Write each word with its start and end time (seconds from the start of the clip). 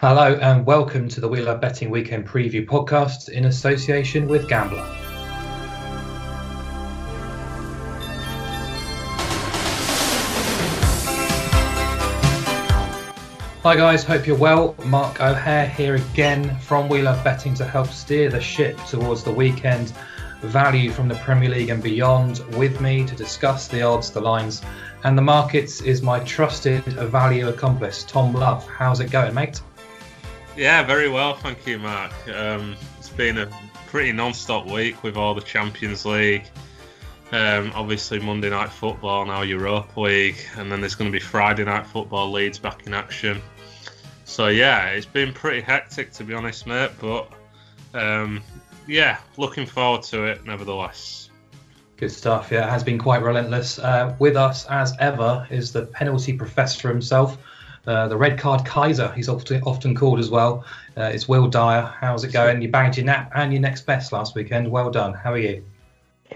Hello 0.00 0.34
and 0.42 0.66
welcome 0.66 1.08
to 1.08 1.22
the 1.22 1.28
We 1.28 1.40
Love 1.40 1.62
Betting 1.62 1.88
Weekend 1.88 2.28
Preview 2.28 2.66
podcast 2.66 3.30
in 3.30 3.46
association 3.46 4.28
with 4.28 4.46
Gambler. 4.46 4.82
Hi 13.62 13.74
guys, 13.74 14.04
hope 14.04 14.26
you're 14.26 14.36
well. 14.36 14.76
Mark 14.84 15.22
O'Hare 15.22 15.66
here 15.66 15.94
again 15.94 16.54
from 16.58 16.90
We 16.90 17.00
Love 17.00 17.24
Betting 17.24 17.54
to 17.54 17.64
help 17.64 17.86
steer 17.88 18.28
the 18.28 18.38
ship 18.38 18.78
towards 18.84 19.24
the 19.24 19.32
weekend. 19.32 19.94
Value 20.42 20.90
from 20.90 21.08
the 21.08 21.14
Premier 21.14 21.48
League 21.48 21.70
and 21.70 21.82
beyond. 21.82 22.40
With 22.54 22.82
me 22.82 23.06
to 23.06 23.16
discuss 23.16 23.66
the 23.66 23.80
odds, 23.80 24.10
the 24.10 24.20
lines, 24.20 24.60
and 25.04 25.16
the 25.16 25.22
markets 25.22 25.80
is 25.80 26.02
my 26.02 26.20
trusted 26.20 26.84
value 26.84 27.48
accomplice, 27.48 28.04
Tom 28.04 28.34
Love. 28.34 28.68
How's 28.68 29.00
it 29.00 29.10
going, 29.10 29.32
mate? 29.32 29.62
Yeah, 30.56 30.82
very 30.84 31.10
well, 31.10 31.34
thank 31.34 31.66
you, 31.66 31.78
Mark. 31.78 32.12
Um, 32.28 32.76
it's 32.98 33.10
been 33.10 33.36
a 33.36 33.50
pretty 33.88 34.10
non-stop 34.12 34.66
week 34.66 35.02
with 35.02 35.14
all 35.14 35.34
the 35.34 35.42
Champions 35.42 36.06
League. 36.06 36.44
Um, 37.30 37.72
obviously, 37.74 38.20
Monday 38.20 38.48
night 38.48 38.70
football 38.70 39.26
now, 39.26 39.42
Europa 39.42 40.00
League, 40.00 40.38
and 40.56 40.72
then 40.72 40.80
there's 40.80 40.94
going 40.94 41.10
to 41.10 41.12
be 41.12 41.22
Friday 41.22 41.64
night 41.64 41.86
football. 41.86 42.30
Leeds 42.32 42.58
back 42.58 42.86
in 42.86 42.94
action. 42.94 43.42
So 44.24 44.48
yeah, 44.48 44.86
it's 44.88 45.04
been 45.04 45.34
pretty 45.34 45.60
hectic 45.60 46.12
to 46.14 46.24
be 46.24 46.32
honest, 46.32 46.66
mate. 46.66 46.92
But 47.00 47.30
um, 47.92 48.42
yeah, 48.86 49.18
looking 49.36 49.66
forward 49.66 50.04
to 50.04 50.24
it 50.24 50.46
nevertheless. 50.46 51.28
Good 51.98 52.12
stuff. 52.12 52.50
Yeah, 52.50 52.66
it 52.66 52.70
has 52.70 52.82
been 52.82 52.98
quite 52.98 53.22
relentless. 53.22 53.78
Uh, 53.78 54.16
with 54.18 54.36
us, 54.36 54.66
as 54.66 54.94
ever, 55.00 55.46
is 55.50 55.72
the 55.72 55.82
penalty 55.86 56.32
professor 56.32 56.88
himself, 56.88 57.36
uh, 57.86 58.08
the 58.08 58.16
red 58.16 58.38
card 58.38 58.64
Kaiser, 58.64 59.12
he's 59.12 59.28
often 59.28 59.62
often 59.62 59.94
called 59.94 60.18
as 60.18 60.30
well. 60.30 60.64
Uh, 60.96 61.10
it's 61.12 61.28
Will 61.28 61.48
Dyer. 61.48 61.82
How's 61.82 62.24
it 62.24 62.32
going? 62.32 62.60
You 62.62 62.68
banged 62.68 62.96
your 62.96 63.06
nap 63.06 63.30
and 63.34 63.52
your 63.52 63.62
next 63.62 63.82
best 63.82 64.12
last 64.12 64.34
weekend. 64.34 64.70
Well 64.70 64.90
done. 64.90 65.14
How 65.14 65.32
are 65.32 65.38
you? 65.38 65.64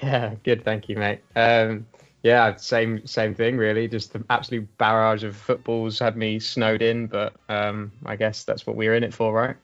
Yeah, 0.03 0.35
good. 0.45 0.65
Thank 0.65 0.89
you, 0.89 0.97
mate. 0.97 1.21
Um, 1.35 1.87
yeah, 2.23 2.55
same 2.57 3.07
same 3.07 3.35
thing 3.35 3.57
really. 3.57 3.89
Just 3.89 4.13
the 4.13 4.23
absolute 4.31 4.69
barrage 4.79 5.25
of 5.25 5.35
footballs 5.35 5.99
had 5.99 6.17
me 6.17 6.39
snowed 6.39 6.83
in, 6.83 7.07
but 7.07 7.33
um, 7.49 7.91
I 8.05 8.17
guess 8.17 8.45
that's 8.45 8.67
what 8.67 8.77
we're 8.77 8.95
in 8.95 9.05
it 9.05 9.15
for, 9.15 9.33
right? 9.33 9.57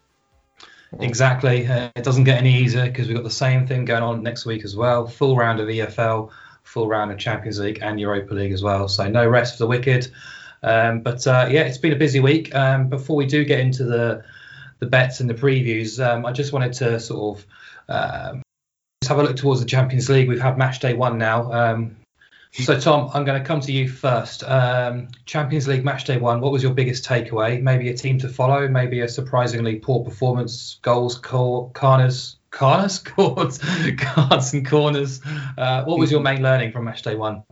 Exactly. 1.00 1.66
Uh, 1.66 1.90
it 1.94 2.04
doesn't 2.04 2.24
get 2.24 2.38
any 2.38 2.54
easier 2.54 2.86
because 2.86 3.08
we've 3.08 3.16
got 3.16 3.24
the 3.24 3.30
same 3.30 3.66
thing 3.66 3.84
going 3.84 4.02
on 4.02 4.22
next 4.22 4.46
week 4.46 4.64
as 4.64 4.76
well. 4.76 5.06
Full 5.06 5.36
round 5.36 5.60
of 5.60 5.68
EFL, 5.68 6.30
full 6.62 6.88
round 6.88 7.12
of 7.12 7.18
Champions 7.18 7.58
League 7.58 7.80
and 7.82 8.00
Europa 8.00 8.34
League 8.34 8.52
as 8.52 8.62
well. 8.62 8.88
So 8.88 9.06
no 9.08 9.28
rest 9.28 9.54
for 9.54 9.64
the 9.64 9.66
wicked. 9.66 10.08
Um, 10.62 11.00
but 11.00 11.26
uh, 11.26 11.48
yeah, 11.50 11.62
it's 11.62 11.78
been 11.78 11.92
a 11.92 11.96
busy 11.96 12.20
week. 12.20 12.54
Um, 12.54 12.88
before 12.88 13.16
we 13.16 13.26
do 13.26 13.44
get 13.44 13.60
into 13.60 13.84
the 13.84 14.24
the 14.78 14.86
bets 14.86 15.20
and 15.20 15.30
the 15.30 15.34
previews, 15.34 16.04
um, 16.04 16.26
I 16.26 16.32
just 16.32 16.52
wanted 16.52 16.74
to 16.74 17.00
sort 17.00 17.38
of 17.38 17.46
um, 17.88 18.42
just 19.02 19.08
have 19.08 19.18
a 19.18 19.22
look 19.22 19.36
towards 19.36 19.60
the 19.60 19.66
Champions 19.66 20.08
League. 20.08 20.28
We've 20.28 20.40
had 20.40 20.58
match 20.58 20.80
day 20.80 20.94
one 20.94 21.18
now. 21.18 21.52
Um, 21.52 21.96
so 22.52 22.78
Tom, 22.78 23.10
I'm 23.12 23.24
going 23.24 23.40
to 23.40 23.46
come 23.46 23.60
to 23.60 23.72
you 23.72 23.88
first. 23.88 24.42
Um, 24.42 25.08
Champions 25.26 25.68
League 25.68 25.84
match 25.84 26.04
day 26.04 26.16
one. 26.16 26.40
What 26.40 26.52
was 26.52 26.62
your 26.62 26.72
biggest 26.72 27.04
takeaway? 27.04 27.60
Maybe 27.60 27.90
a 27.90 27.94
team 27.94 28.18
to 28.20 28.28
follow. 28.28 28.66
Maybe 28.66 29.00
a 29.00 29.08
surprisingly 29.08 29.76
poor 29.76 30.02
performance. 30.02 30.78
Goals, 30.80 31.18
cor- 31.18 31.70
corners, 31.72 32.38
corners, 32.50 32.98
cards, 33.00 33.58
cards 33.98 34.54
and 34.54 34.66
corners. 34.66 35.20
Uh, 35.58 35.84
what 35.84 35.98
was 35.98 36.10
your 36.10 36.20
main 36.20 36.42
learning 36.42 36.72
from 36.72 36.84
match 36.84 37.02
day 37.02 37.14
one? 37.14 37.42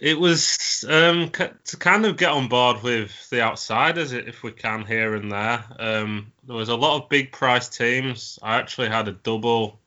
It 0.00 0.18
was 0.18 0.84
um, 0.88 1.30
to 1.30 1.76
kind 1.78 2.06
of 2.06 2.16
get 2.16 2.30
on 2.30 2.48
board 2.48 2.82
with 2.82 3.30
the 3.30 3.42
outsiders 3.42 4.12
if 4.12 4.42
we 4.42 4.52
can 4.52 4.84
here 4.84 5.14
and 5.14 5.30
there. 5.30 5.64
Um, 5.78 6.32
there 6.44 6.56
was 6.56 6.68
a 6.68 6.76
lot 6.76 7.02
of 7.02 7.08
big 7.08 7.32
price 7.32 7.68
teams. 7.68 8.38
I 8.42 8.56
actually 8.56 8.88
had 8.88 9.08
a 9.08 9.12
double 9.12 9.78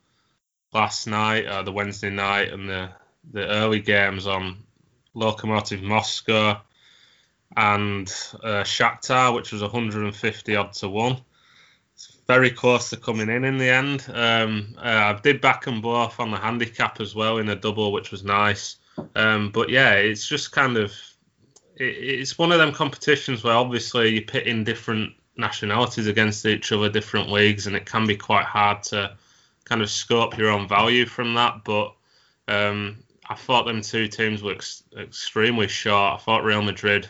last 0.74 1.08
night, 1.08 1.46
uh, 1.46 1.64
the 1.64 1.72
Wednesday 1.72 2.10
night, 2.10 2.52
and 2.52 2.70
the 2.70 2.90
the 3.32 3.48
early 3.48 3.80
games 3.80 4.26
on 4.26 4.58
Lokomotiv 5.16 5.82
Moscow 5.82 6.60
and 7.58 8.08
uh, 8.44 8.64
Shakhtar, 8.64 9.33
which 9.33 9.52
was 9.52 9.62
150 9.62 10.56
odd 10.56 10.73
to 10.73 10.89
one. 10.89 11.17
It's 11.94 12.17
very 12.28 12.50
close 12.50 12.89
to 12.89 12.98
coming 12.98 13.30
in 13.30 13.44
in 13.44 13.58
the 13.58 13.70
end. 13.70 14.06
Um, 14.14 14.76
uh, 14.78 15.16
I 15.16 15.20
did 15.22 15.42
back 15.42 15.66
them 15.66 15.82
both 15.82 16.20
on 16.20 16.32
the 16.32 16.38
handicap 16.38 17.02
as 17.02 17.14
well 17.14 17.38
in 17.38 17.50
a 17.50 17.56
double, 17.56 17.92
which 17.92 18.12
was 18.12 18.23
nice. 18.23 18.78
Um, 19.15 19.52
but 19.52 19.70
yeah, 19.70 19.93
it's 19.93 20.27
just 20.27 20.52
kind 20.52 20.77
of 20.77 20.93
it, 21.76 21.83
it's 21.83 22.37
one 22.37 22.52
of 22.52 22.60
them 22.60 22.71
competitions 22.71 23.43
where 23.43 23.55
obviously 23.55 24.10
you're 24.10 24.23
pitting 24.23 24.64
different 24.64 25.14
nationalities 25.37 26.08
against 26.08 26.45
each 26.45 26.71
other, 26.71 26.89
different 26.89 27.32
leagues, 27.32 27.67
and 27.67 27.76
it 27.76 27.86
can 27.86 28.05
be 28.05 28.17
quite 28.17 28.45
hard 28.45 28.83
to 28.83 29.15
kind 29.65 29.82
of 29.82 29.89
scope 29.89 30.38
your 30.38 30.49
own 30.49 30.67
value 30.67 31.05
from 31.05 31.33
that. 31.36 31.64
But 31.64 31.93
um, 32.48 32.98
I 33.27 33.36
thought 33.36 33.65
them 33.65 33.82
two 33.82 34.08
teams 34.08 34.43
were 34.43 34.54
ex- 34.54 34.83
extremely 34.98 35.67
short. 35.67 36.20
I 36.20 36.23
thought 36.23 36.43
Real 36.43 36.61
Madrid 36.61 37.08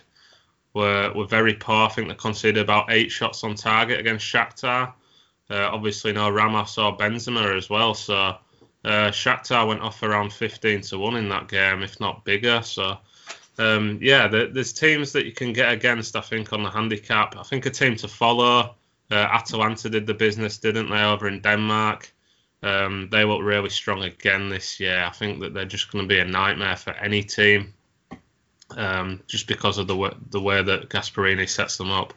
were 0.73 1.11
were 1.13 1.25
very 1.25 1.55
poor. 1.55 1.87
I 1.87 1.89
think 1.89 2.07
they 2.07 2.15
conceded 2.15 2.57
about 2.57 2.91
eight 2.91 3.11
shots 3.11 3.43
on 3.43 3.55
target 3.55 3.99
against 3.99 4.25
Shakhtar. 4.25 4.93
Uh, 5.49 5.69
obviously, 5.71 6.13
no 6.13 6.29
Ramos 6.29 6.77
or 6.77 6.95
Benzema 6.95 7.57
as 7.57 7.69
well. 7.69 7.95
So 7.95 8.37
uh, 8.89 9.11
Shakhtar 9.11 9.67
went 9.67 9.81
off 9.81 10.01
around 10.01 10.33
15 10.33 10.81
to 10.81 10.97
1 10.97 11.15
in 11.15 11.29
that 11.29 11.47
game, 11.47 11.83
if 11.83 11.99
not 11.99 12.25
bigger. 12.25 12.63
So, 12.63 12.97
um, 13.59 13.99
yeah, 14.01 14.27
there's 14.27 14.73
teams 14.73 15.11
that 15.11 15.27
you 15.27 15.31
can 15.31 15.53
get 15.53 15.71
against, 15.71 16.15
I 16.15 16.21
think, 16.21 16.51
on 16.53 16.63
the 16.63 16.71
handicap. 16.71 17.37
I 17.37 17.43
think 17.43 17.67
a 17.67 17.69
team 17.69 17.95
to 17.97 18.07
follow, 18.07 18.73
uh, 19.11 19.13
Atalanta 19.13 19.91
did 19.91 20.07
the 20.07 20.15
business, 20.15 20.57
didn't 20.57 20.89
they, 20.89 21.03
over 21.03 21.27
in 21.27 21.39
Denmark? 21.39 22.11
Um, 22.63 23.09
they 23.11 23.23
look 23.23 23.43
really 23.43 23.69
strong 23.69 24.01
again 24.01 24.49
this 24.49 24.79
year. 24.79 25.03
I 25.03 25.11
think 25.11 25.39
that 25.41 25.53
they're 25.53 25.65
just 25.65 25.91
going 25.91 26.03
to 26.03 26.09
be 26.09 26.19
a 26.19 26.25
nightmare 26.25 26.75
for 26.75 26.93
any 26.93 27.21
team, 27.21 27.75
um, 28.75 29.21
just 29.27 29.47
because 29.47 29.77
of 29.77 29.85
the 29.85 29.95
way, 29.95 30.13
the 30.31 30.41
way 30.41 30.63
that 30.63 30.89
Gasperini 30.89 31.47
sets 31.47 31.77
them 31.77 31.91
up. 31.91 32.15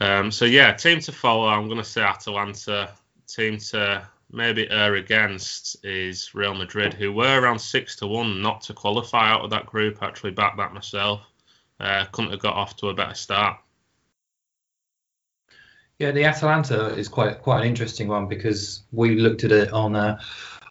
Um, 0.00 0.30
so 0.30 0.46
yeah, 0.46 0.72
team 0.72 1.00
to 1.00 1.12
follow. 1.12 1.46
I'm 1.46 1.66
going 1.66 1.76
to 1.76 1.84
say 1.84 2.00
Atalanta. 2.00 2.90
Team 3.28 3.58
to 3.58 4.08
maybe 4.32 4.70
err 4.70 4.94
against 4.94 5.84
is 5.84 6.34
Real 6.34 6.54
Madrid, 6.54 6.94
who 6.94 7.12
were 7.12 7.40
around 7.40 7.58
six 7.58 7.96
to 7.96 8.06
one 8.06 8.42
not 8.42 8.62
to 8.62 8.74
qualify 8.74 9.30
out 9.30 9.42
of 9.42 9.50
that 9.50 9.66
group. 9.66 10.02
Actually, 10.02 10.32
back 10.32 10.56
that 10.56 10.72
myself. 10.72 11.20
Uh, 11.78 12.04
couldn't 12.12 12.30
have 12.30 12.40
got 12.40 12.54
off 12.54 12.76
to 12.76 12.88
a 12.88 12.94
better 12.94 13.14
start. 13.14 13.58
Yeah, 15.98 16.12
the 16.12 16.24
Atalanta 16.24 16.94
is 16.94 17.08
quite 17.08 17.42
quite 17.42 17.60
an 17.60 17.66
interesting 17.66 18.08
one 18.08 18.26
because 18.26 18.82
we 18.92 19.16
looked 19.16 19.44
at 19.44 19.52
it 19.52 19.72
on 19.72 19.96
uh, 19.96 20.18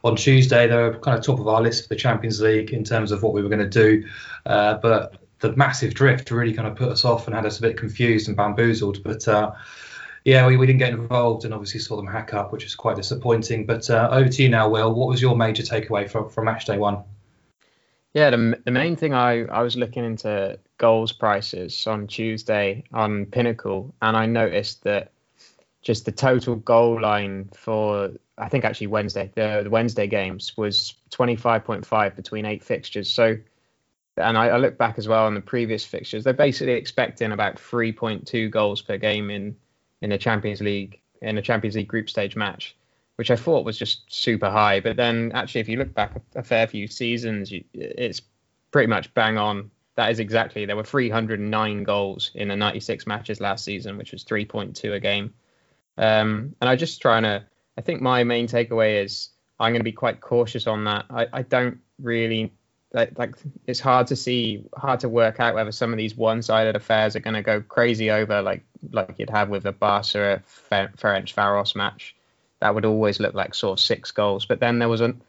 on 0.03 0.15
Tuesday. 0.15 0.67
They 0.67 0.75
were 0.75 0.97
kind 0.99 1.17
of 1.17 1.23
top 1.23 1.39
of 1.39 1.47
our 1.47 1.61
list 1.61 1.83
for 1.83 1.89
the 1.89 1.95
Champions 1.95 2.41
League 2.41 2.71
in 2.71 2.83
terms 2.83 3.11
of 3.11 3.21
what 3.21 3.33
we 3.33 3.41
were 3.41 3.49
going 3.49 3.69
to 3.69 3.69
do, 3.69 4.07
uh, 4.45 4.75
but 4.75 5.17
the 5.39 5.55
massive 5.55 5.93
drift 5.93 6.31
really 6.31 6.53
kind 6.53 6.67
of 6.67 6.75
put 6.75 6.89
us 6.89 7.05
off 7.05 7.27
and 7.27 7.35
had 7.35 7.45
us 7.45 7.59
a 7.59 7.61
bit 7.61 7.77
confused 7.77 8.27
and 8.27 8.35
bamboozled. 8.35 9.03
But 9.03 9.27
uh, 9.27 9.51
yeah, 10.29 10.45
we, 10.45 10.57
we 10.57 10.67
didn't 10.67 10.77
get 10.77 10.93
involved 10.93 11.43
and 11.43 11.55
obviously 11.55 11.79
saw 11.79 11.95
them 11.95 12.05
hack 12.05 12.35
up, 12.35 12.51
which 12.51 12.63
is 12.63 12.75
quite 12.75 12.95
disappointing. 12.95 13.65
But 13.65 13.89
uh, 13.89 14.09
over 14.11 14.29
to 14.29 14.43
you 14.43 14.49
now, 14.49 14.69
Will. 14.69 14.93
What 14.93 15.07
was 15.09 15.19
your 15.21 15.35
major 15.35 15.63
takeaway 15.63 16.07
from, 16.07 16.29
from 16.29 16.45
match 16.45 16.65
day 16.65 16.77
one? 16.77 17.03
Yeah, 18.13 18.29
the, 18.29 18.59
the 18.63 18.71
main 18.71 18.95
thing 18.95 19.13
I, 19.13 19.45
I 19.45 19.63
was 19.63 19.75
looking 19.75 20.05
into 20.05 20.59
goals 20.77 21.11
prices 21.11 21.87
on 21.87 22.05
Tuesday 22.05 22.83
on 22.93 23.25
Pinnacle, 23.25 23.93
and 24.03 24.15
I 24.15 24.27
noticed 24.27 24.83
that 24.83 25.11
just 25.81 26.05
the 26.05 26.11
total 26.11 26.55
goal 26.55 27.01
line 27.01 27.49
for 27.55 28.11
I 28.37 28.49
think 28.49 28.65
actually 28.65 28.87
Wednesday 28.87 29.31
the, 29.33 29.61
the 29.63 29.69
Wednesday 29.69 30.07
games 30.07 30.55
was 30.57 30.93
25.5 31.11 32.15
between 32.15 32.45
eight 32.45 32.63
fixtures. 32.63 33.09
So, 33.09 33.37
and 34.17 34.37
I, 34.37 34.49
I 34.49 34.57
look 34.57 34.77
back 34.77 34.97
as 34.97 35.07
well 35.07 35.25
on 35.25 35.33
the 35.33 35.41
previous 35.41 35.85
fixtures, 35.85 36.23
they're 36.23 36.33
basically 36.33 36.73
expecting 36.73 37.31
about 37.31 37.55
3.2 37.55 38.51
goals 38.51 38.81
per 38.81 38.97
game 38.97 39.29
in 39.29 39.55
in 40.01 40.11
a 40.11 40.17
Champions 40.17 40.61
League 40.61 40.99
in 41.21 41.37
a 41.37 41.41
Champions 41.41 41.75
League 41.75 41.87
group 41.87 42.09
stage 42.09 42.35
match, 42.35 42.75
which 43.17 43.31
I 43.31 43.35
thought 43.35 43.65
was 43.65 43.77
just 43.77 44.03
super 44.07 44.49
high. 44.49 44.79
But 44.79 44.95
then 44.95 45.31
actually, 45.33 45.61
if 45.61 45.69
you 45.69 45.77
look 45.77 45.93
back 45.93 46.13
a, 46.35 46.43
fair 46.43 46.67
few 46.67 46.87
seasons, 46.87 47.51
you, 47.51 47.63
it's 47.73 48.21
pretty 48.71 48.87
much 48.87 49.13
bang 49.13 49.37
on. 49.37 49.71
That 49.95 50.11
is 50.11 50.19
exactly 50.19 50.65
there 50.65 50.77
were 50.77 50.83
309 50.83 51.83
goals 51.83 52.31
in 52.33 52.47
the 52.47 52.55
96 52.55 53.05
matches 53.05 53.41
last 53.41 53.65
season, 53.65 53.97
which 53.97 54.13
was 54.13 54.23
3.2 54.23 54.93
a 54.93 54.99
game. 54.99 55.33
Um, 55.97 56.55
and 56.61 56.69
I'm 56.69 56.77
just 56.77 57.01
trying 57.01 57.23
to. 57.23 57.43
I 57.77 57.81
think 57.81 58.01
my 58.01 58.23
main 58.23 58.47
takeaway 58.47 59.03
is 59.03 59.29
I'm 59.59 59.71
going 59.71 59.81
to 59.81 59.85
be 59.85 59.91
quite 59.91 60.21
cautious 60.21 60.67
on 60.67 60.85
that. 60.85 61.05
I, 61.09 61.27
I 61.31 61.41
don't 61.41 61.79
really 62.01 62.53
like, 62.93 63.17
like 63.17 63.35
it's 63.67 63.79
hard 63.79 64.07
to 64.07 64.15
see, 64.15 64.63
hard 64.75 65.01
to 65.01 65.09
work 65.09 65.39
out 65.39 65.55
whether 65.55 65.71
some 65.71 65.91
of 65.91 65.97
these 65.97 66.15
one-sided 66.15 66.75
affairs 66.75 67.15
are 67.15 67.19
going 67.19 67.35
to 67.35 67.41
go 67.41 67.61
crazy 67.61 68.09
over, 68.09 68.41
like 68.41 68.63
like 68.91 69.15
you'd 69.17 69.29
have 69.29 69.49
with 69.49 69.63
the 69.63 69.71
Barca 69.71 70.41
Ferencvaros 70.47 71.75
match. 71.75 72.15
That 72.61 72.75
would 72.75 72.85
always 72.85 73.19
look 73.19 73.33
like 73.33 73.53
sort 73.53 73.79
of 73.79 73.83
six 73.83 74.11
goals. 74.11 74.45
But 74.45 74.59
then 74.59 74.79
there 74.79 74.89
was 74.89 75.01
an 75.01 75.21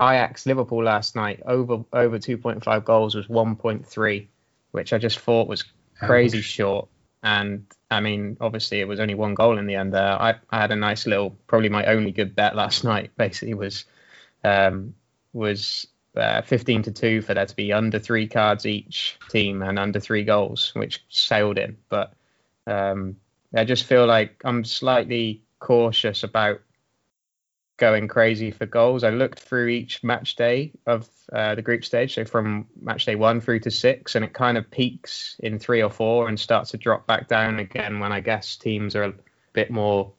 Ajax 0.00 0.46
Liverpool 0.46 0.84
last 0.84 1.16
night 1.16 1.42
over 1.46 1.84
over 1.92 2.18
2.5 2.18 2.84
goals 2.84 3.14
was 3.14 3.26
1.3, 3.26 4.26
which 4.72 4.92
I 4.92 4.98
just 4.98 5.18
thought 5.18 5.48
was 5.48 5.64
crazy 5.98 6.38
Ouch. 6.38 6.44
short. 6.44 6.88
And 7.22 7.66
I 7.90 8.00
mean, 8.00 8.36
obviously, 8.40 8.80
it 8.80 8.86
was 8.86 9.00
only 9.00 9.14
one 9.14 9.34
goal 9.34 9.58
in 9.58 9.66
the 9.66 9.74
end 9.74 9.94
there. 9.94 10.20
I, 10.20 10.36
I 10.50 10.60
had 10.60 10.70
a 10.70 10.76
nice 10.76 11.06
little, 11.06 11.30
probably 11.46 11.68
my 11.68 11.86
only 11.86 12.12
good 12.12 12.36
bet 12.36 12.54
last 12.54 12.84
night. 12.92 13.12
Basically, 13.16 13.54
was 13.54 13.86
um, 14.44 14.94
was 15.32 15.86
uh, 16.18 16.42
15 16.42 16.82
to 16.82 16.92
two 16.92 17.22
for 17.22 17.34
there 17.34 17.46
to 17.46 17.56
be 17.56 17.72
under 17.72 17.98
three 17.98 18.26
cards 18.26 18.66
each 18.66 19.18
team 19.30 19.62
and 19.62 19.78
under 19.78 20.00
three 20.00 20.24
goals, 20.24 20.72
which 20.74 21.04
sailed 21.08 21.58
in. 21.58 21.76
But 21.88 22.12
um, 22.66 23.16
I 23.54 23.64
just 23.64 23.84
feel 23.84 24.06
like 24.06 24.42
I'm 24.44 24.64
slightly 24.64 25.42
cautious 25.58 26.22
about 26.22 26.60
going 27.78 28.08
crazy 28.08 28.50
for 28.50 28.66
goals. 28.66 29.04
I 29.04 29.10
looked 29.10 29.38
through 29.38 29.68
each 29.68 30.02
match 30.02 30.36
day 30.36 30.72
of 30.86 31.08
uh, 31.32 31.54
the 31.54 31.62
group 31.62 31.84
stage, 31.84 32.14
so 32.14 32.24
from 32.24 32.66
match 32.80 33.06
day 33.06 33.14
one 33.14 33.40
through 33.40 33.60
to 33.60 33.70
six, 33.70 34.14
and 34.14 34.24
it 34.24 34.34
kind 34.34 34.58
of 34.58 34.70
peaks 34.70 35.36
in 35.38 35.58
three 35.58 35.82
or 35.82 35.90
four 35.90 36.28
and 36.28 36.38
starts 36.38 36.72
to 36.72 36.76
drop 36.76 37.06
back 37.06 37.28
down 37.28 37.58
again 37.58 38.00
when 38.00 38.12
I 38.12 38.20
guess 38.20 38.56
teams 38.56 38.96
are 38.96 39.04
a 39.04 39.14
bit 39.52 39.70
more 39.70 40.12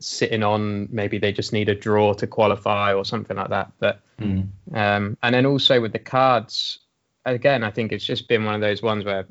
sitting 0.00 0.42
on 0.42 0.88
maybe 0.90 1.18
they 1.18 1.32
just 1.32 1.52
need 1.52 1.68
a 1.68 1.74
draw 1.74 2.12
to 2.14 2.26
qualify 2.26 2.92
or 2.92 3.04
something 3.04 3.36
like 3.36 3.50
that. 3.50 3.72
But 3.78 4.00
mm. 4.20 4.48
um, 4.74 5.16
and 5.22 5.34
then 5.34 5.46
also 5.46 5.80
with 5.80 5.92
the 5.92 5.98
cards, 5.98 6.78
again, 7.24 7.62
I 7.62 7.70
think 7.70 7.92
it's 7.92 8.04
just 8.04 8.28
been 8.28 8.44
one 8.44 8.54
of 8.54 8.60
those 8.60 8.82
ones 8.82 9.04
where 9.04 9.26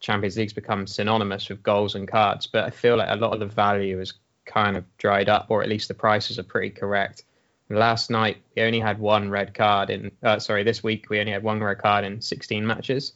Champions 0.00 0.36
League's 0.36 0.52
become 0.52 0.86
synonymous 0.86 1.48
with 1.48 1.62
goals 1.62 1.94
and 1.94 2.06
cards, 2.06 2.46
but 2.46 2.64
I 2.64 2.70
feel 2.70 2.96
like 2.96 3.08
a 3.10 3.16
lot 3.16 3.32
of 3.32 3.40
the 3.40 3.46
value 3.46 4.00
is 4.00 4.14
kind 4.44 4.76
of 4.76 4.84
dried 4.96 5.28
up, 5.28 5.46
or 5.50 5.62
at 5.62 5.68
least 5.68 5.88
the 5.88 5.94
prices 5.94 6.38
are 6.38 6.44
pretty 6.44 6.70
correct. 6.70 7.24
Last 7.70 8.10
night 8.10 8.38
we 8.56 8.62
only 8.62 8.80
had 8.80 8.98
one 8.98 9.28
red 9.28 9.54
card 9.54 9.90
in. 9.90 10.10
Uh, 10.22 10.38
sorry, 10.38 10.62
this 10.62 10.82
week 10.82 11.10
we 11.10 11.20
only 11.20 11.32
had 11.32 11.42
one 11.42 11.62
red 11.62 11.78
card 11.78 12.04
in 12.04 12.20
16 12.20 12.66
matches, 12.66 13.12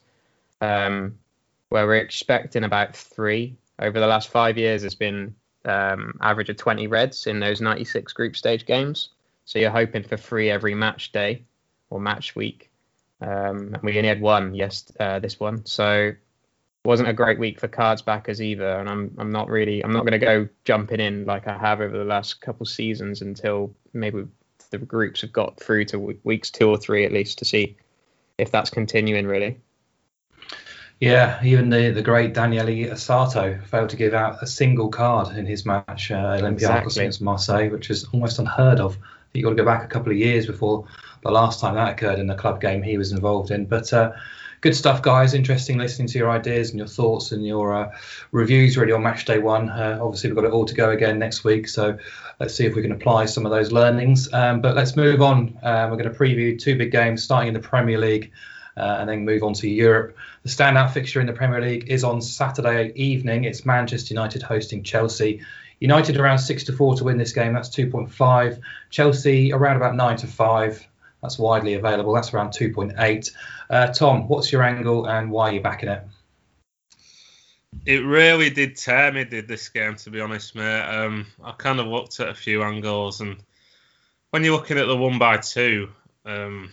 um, 0.60 1.18
where 1.70 1.86
we're 1.86 1.96
expecting 1.96 2.64
about 2.64 2.94
three. 2.94 3.56
Over 3.78 3.98
the 3.98 4.06
last 4.06 4.28
five 4.28 4.58
years, 4.58 4.84
it's 4.84 4.94
been 4.94 5.34
um, 5.64 6.18
average 6.20 6.48
of 6.48 6.56
20 6.56 6.86
reds 6.86 7.26
in 7.26 7.40
those 7.40 7.60
96 7.60 8.12
group 8.12 8.36
stage 8.36 8.66
games. 8.66 9.10
So 9.44 9.58
you're 9.58 9.70
hoping 9.70 10.02
for 10.02 10.16
three 10.16 10.50
every 10.50 10.74
match 10.74 11.12
day 11.12 11.44
or 11.90 12.00
match 12.00 12.34
week. 12.36 12.70
Um, 13.20 13.76
we 13.82 13.96
only 13.96 14.08
had 14.08 14.20
one 14.20 14.54
yes 14.54 14.90
uh, 14.98 15.18
this 15.20 15.38
one, 15.38 15.64
so 15.64 16.12
wasn't 16.84 17.08
a 17.08 17.12
great 17.12 17.38
week 17.38 17.60
for 17.60 17.68
cards 17.68 18.02
backers 18.02 18.42
either. 18.42 18.68
And 18.68 18.88
I'm 18.88 19.14
I'm 19.18 19.30
not 19.30 19.48
really 19.48 19.82
I'm 19.82 19.92
not 19.92 20.00
going 20.00 20.18
to 20.18 20.18
go 20.18 20.48
jumping 20.64 21.00
in 21.00 21.24
like 21.24 21.46
I 21.46 21.56
have 21.56 21.80
over 21.80 21.96
the 21.96 22.04
last 22.04 22.40
couple 22.40 22.66
seasons 22.66 23.22
until 23.22 23.74
maybe 23.92 24.26
the 24.70 24.78
groups 24.78 25.20
have 25.20 25.32
got 25.32 25.60
through 25.60 25.84
to 25.86 25.98
weeks 26.24 26.50
two 26.50 26.68
or 26.68 26.78
three 26.78 27.04
at 27.04 27.12
least 27.12 27.38
to 27.38 27.44
see 27.44 27.76
if 28.38 28.50
that's 28.50 28.70
continuing 28.70 29.26
really. 29.26 29.60
Yeah, 31.02 31.42
even 31.42 31.68
the, 31.68 31.90
the 31.90 32.00
great 32.00 32.32
Daniele 32.32 32.92
Orsato 32.92 33.60
failed 33.66 33.90
to 33.90 33.96
give 33.96 34.14
out 34.14 34.40
a 34.40 34.46
single 34.46 34.88
card 34.88 35.36
in 35.36 35.46
his 35.46 35.66
match 35.66 36.12
uh, 36.12 36.38
Olympiacos 36.38 36.52
exactly. 36.52 37.02
against 37.02 37.20
Marseille, 37.20 37.70
which 37.70 37.90
is 37.90 38.04
almost 38.12 38.38
unheard 38.38 38.78
of. 38.78 38.96
You've 39.32 39.42
got 39.42 39.50
to 39.50 39.56
go 39.56 39.64
back 39.64 39.82
a 39.82 39.88
couple 39.88 40.12
of 40.12 40.18
years 40.18 40.46
before 40.46 40.86
the 41.24 41.32
last 41.32 41.58
time 41.58 41.74
that 41.74 41.90
occurred 41.90 42.20
in 42.20 42.28
the 42.28 42.36
club 42.36 42.60
game 42.60 42.84
he 42.84 42.98
was 42.98 43.10
involved 43.10 43.50
in. 43.50 43.64
But 43.64 43.92
uh, 43.92 44.12
good 44.60 44.76
stuff, 44.76 45.02
guys. 45.02 45.34
Interesting 45.34 45.76
listening 45.76 46.06
to 46.06 46.18
your 46.18 46.30
ideas 46.30 46.70
and 46.70 46.78
your 46.78 46.86
thoughts 46.86 47.32
and 47.32 47.44
your 47.44 47.72
uh, 47.72 47.98
reviews 48.30 48.76
really 48.76 48.92
on 48.92 49.02
match 49.02 49.24
day 49.24 49.40
one. 49.40 49.70
Uh, 49.70 49.98
obviously, 50.00 50.30
we've 50.30 50.36
got 50.36 50.44
it 50.44 50.52
all 50.52 50.66
to 50.66 50.74
go 50.74 50.90
again 50.90 51.18
next 51.18 51.42
week, 51.42 51.66
so 51.66 51.98
let's 52.38 52.54
see 52.54 52.64
if 52.64 52.76
we 52.76 52.82
can 52.82 52.92
apply 52.92 53.24
some 53.24 53.44
of 53.44 53.50
those 53.50 53.72
learnings. 53.72 54.32
Um, 54.32 54.60
but 54.60 54.76
let's 54.76 54.94
move 54.94 55.20
on. 55.20 55.58
Uh, 55.64 55.88
we're 55.90 55.96
going 55.96 56.12
to 56.12 56.16
preview 56.16 56.56
two 56.56 56.78
big 56.78 56.92
games 56.92 57.24
starting 57.24 57.48
in 57.48 57.54
the 57.54 57.60
Premier 57.68 57.98
League 57.98 58.30
uh, 58.76 58.96
and 59.00 59.08
then 59.08 59.24
move 59.24 59.42
on 59.42 59.52
to 59.54 59.68
Europe. 59.68 60.16
The 60.42 60.48
standout 60.48 60.92
fixture 60.92 61.20
in 61.20 61.26
the 61.26 61.32
Premier 61.32 61.60
League 61.60 61.88
is 61.88 62.04
on 62.04 62.22
Saturday 62.22 62.92
evening. 62.94 63.44
It's 63.44 63.66
Manchester 63.66 64.14
United 64.14 64.42
hosting 64.42 64.82
Chelsea. 64.82 65.42
United 65.80 66.16
around 66.16 66.38
six 66.38 66.64
to 66.64 66.72
four 66.72 66.94
to 66.96 67.04
win 67.04 67.18
this 67.18 67.32
game. 67.32 67.52
That's 67.52 67.68
2.5. 67.68 68.60
Chelsea 68.90 69.52
around 69.52 69.76
about 69.76 69.96
nine 69.96 70.16
to 70.18 70.26
five. 70.26 70.86
That's 71.22 71.38
widely 71.38 71.74
available. 71.74 72.12
That's 72.12 72.32
around 72.34 72.50
2.8. 72.50 73.30
Uh, 73.70 73.86
Tom, 73.88 74.28
what's 74.28 74.52
your 74.52 74.62
angle 74.62 75.06
and 75.06 75.30
why 75.30 75.50
are 75.50 75.52
you 75.52 75.60
backing 75.60 75.88
it? 75.88 76.02
It 77.86 78.04
really 78.04 78.50
did 78.50 78.76
tear 78.76 79.12
me, 79.12 79.24
did 79.24 79.48
this 79.48 79.68
game, 79.68 79.96
to 79.96 80.10
be 80.10 80.20
honest, 80.20 80.54
mate. 80.54 80.82
Um, 80.82 81.26
I 81.42 81.52
kind 81.52 81.80
of 81.80 81.86
looked 81.86 82.20
at 82.20 82.28
a 82.28 82.34
few 82.34 82.62
angles, 82.62 83.20
and 83.20 83.36
when 84.30 84.44
you're 84.44 84.54
looking 84.54 84.78
at 84.78 84.86
the 84.86 84.96
one 84.96 85.18
by 85.18 85.38
two, 85.38 85.88
um, 86.24 86.70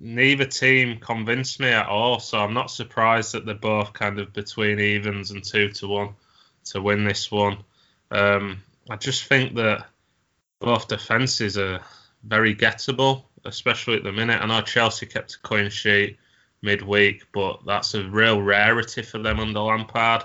neither 0.00 0.46
team 0.46 0.98
convinced 0.98 1.60
me 1.60 1.68
at 1.68 1.86
all. 1.86 2.18
So 2.18 2.38
I'm 2.38 2.54
not 2.54 2.70
surprised 2.70 3.32
that 3.32 3.44
they're 3.44 3.54
both 3.54 3.92
kind 3.92 4.18
of 4.18 4.32
between 4.32 4.80
evens 4.80 5.30
and 5.30 5.44
two 5.44 5.68
to 5.68 5.86
one 5.86 6.14
to 6.64 6.80
win 6.80 7.04
this 7.04 7.30
one. 7.30 7.58
Um, 8.10 8.62
I 8.88 8.96
just 8.96 9.24
think 9.24 9.54
that 9.56 9.86
both 10.58 10.88
defences 10.88 11.58
are 11.58 11.80
very 12.24 12.54
gettable, 12.54 13.24
especially 13.44 13.96
at 13.96 14.04
the 14.04 14.12
minute. 14.12 14.40
I 14.42 14.46
know 14.46 14.62
Chelsea 14.62 15.06
kept 15.06 15.34
a 15.34 15.38
clean 15.40 15.70
sheet 15.70 16.18
midweek, 16.62 17.24
but 17.32 17.60
that's 17.66 17.94
a 17.94 18.08
real 18.08 18.40
rarity 18.40 19.02
for 19.02 19.18
them 19.18 19.38
under 19.38 19.60
Lampard. 19.60 20.24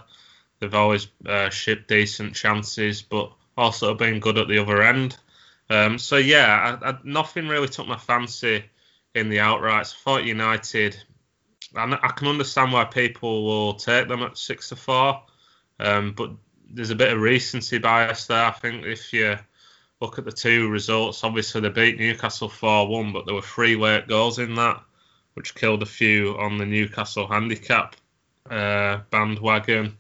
They've 0.60 0.74
always 0.74 1.08
uh, 1.26 1.50
shipped 1.50 1.88
decent 1.90 2.34
chances, 2.34 3.02
but 3.02 3.32
also 3.58 3.94
been 3.94 4.20
good 4.20 4.38
at 4.38 4.48
the 4.48 4.58
other 4.58 4.82
end. 4.82 5.18
Um, 5.70 5.98
so 5.98 6.18
yeah, 6.18 6.78
I, 6.82 6.90
I, 6.90 6.98
nothing 7.04 7.48
really 7.48 7.68
took 7.68 7.88
my 7.88 7.98
fancy 7.98 8.66
in 9.16 9.30
the 9.30 9.38
outrights. 9.38 9.94
I 9.94 9.98
thought 10.04 10.26
United, 10.26 10.98
and 11.76 11.96
I 11.96 12.10
can 12.10 12.28
understand 12.28 12.72
why 12.72 12.86
people 12.86 13.46
will 13.46 13.74
take 13.74 14.08
them 14.08 14.22
at 14.22 14.38
six 14.38 14.70
to 14.70 14.76
four, 14.76 15.24
um, 15.80 16.14
but 16.14 16.32
there's 16.70 16.92
a 16.92 16.96
bit 16.96 17.14
of 17.14 17.20
recency 17.20 17.78
bias 17.78 18.28
there. 18.28 18.46
I 18.46 18.52
think 18.52 18.86
if 18.86 19.14
you 19.14 19.38
look 20.02 20.20
at 20.20 20.26
the 20.26 20.32
two 20.32 20.70
results, 20.70 21.24
obviously 21.24 21.62
they 21.62 21.70
beat 21.70 21.98
Newcastle 21.98 22.50
4 22.50 22.88
1, 22.88 23.14
but 23.14 23.26
there 23.26 23.36
were 23.36 23.42
three 23.42 23.76
late 23.76 24.08
goals 24.08 24.40
in 24.40 24.56
that, 24.56 24.84
which 25.34 25.56
killed 25.56 25.84
a 25.84 25.88
few 25.88 26.38
on 26.38 26.58
the 26.58 26.66
Newcastle 26.66 27.28
handicap 27.28 27.96
uh, 28.50 29.00
bandwagon. 29.10 29.98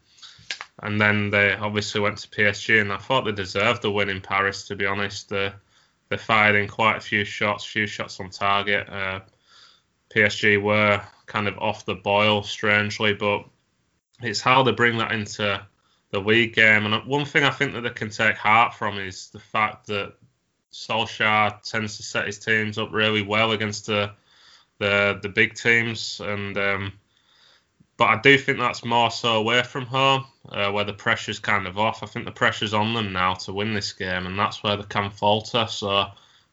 And 0.84 1.00
then 1.00 1.30
they 1.30 1.54
obviously 1.54 2.02
went 2.02 2.18
to 2.18 2.28
PSG, 2.28 2.82
and 2.82 2.92
I 2.92 2.98
thought 2.98 3.24
they 3.24 3.32
deserved 3.32 3.82
the 3.82 3.92
win 3.92 4.10
in 4.10 4.22
Paris, 4.22 4.68
to 4.68 4.76
be 4.76 4.86
honest. 4.86 5.32
Uh, 5.32 5.52
they 6.10 6.18
fired 6.18 6.56
in 6.56 6.68
quite 6.68 6.98
a 6.98 7.02
few 7.02 7.26
shots, 7.26 7.66
few 7.66 7.88
shots 7.88 8.20
on 8.20 8.30
target. 8.30 8.88
Uh, 8.90 9.22
PSG 10.14 10.62
were 10.62 11.02
kind 11.26 11.48
of 11.48 11.58
off 11.58 11.86
the 11.86 11.96
boil, 11.96 12.44
strangely, 12.44 13.14
but 13.14 13.46
it's 14.22 14.42
how 14.42 14.64
they 14.64 14.72
bring 14.72 14.98
that 14.98 15.12
into 15.12 15.66
the 16.12 16.20
league 16.20 16.54
game. 16.54 16.86
And 16.86 17.06
one 17.06 17.26
thing 17.26 17.44
I 17.44 17.50
think 17.50 17.74
that 17.74 17.82
they 17.82 17.90
can 17.90 18.10
take 18.10 18.36
heart 18.36 18.74
from 18.74 18.98
is 19.00 19.30
the 19.30 19.40
fact 19.40 19.88
that 19.88 20.14
Solskjaer 20.72 21.62
tends 21.64 21.98
to 21.98 22.04
set 22.04 22.28
his 22.28 22.40
teams 22.40 22.78
up 22.78 22.90
really 22.92 23.22
well 23.22 23.52
against 23.52 23.88
the 23.88 24.12
the, 24.78 25.20
the 25.22 25.30
big 25.30 25.54
teams, 25.54 26.20
and 26.20 26.58
um, 26.58 26.94
but 27.98 28.06
I 28.06 28.22
do 28.22 28.38
think 28.38 28.60
that's 28.60 28.84
more 28.84 29.10
so 29.10 29.38
away 29.38 29.64
from 29.64 29.86
home, 29.86 30.26
uh, 30.50 30.72
where 30.72 30.84
the 30.84 30.94
pressure's 30.94 31.40
kind 31.40 31.66
of 31.68 31.78
off. 31.78 32.04
I 32.04 32.08
think 32.08 32.26
the 32.26 32.32
pressure's 32.32 32.74
on 32.74 32.94
them 32.94 33.14
now 33.14 33.36
to 33.36 33.54
win 33.54 33.74
this 33.74 33.94
game, 33.94 34.26
and 34.26 34.38
that's 34.38 34.64
where 34.64 34.76
they 34.76 34.84
can 34.84 35.10
falter. 35.10 35.66
So 35.68 36.08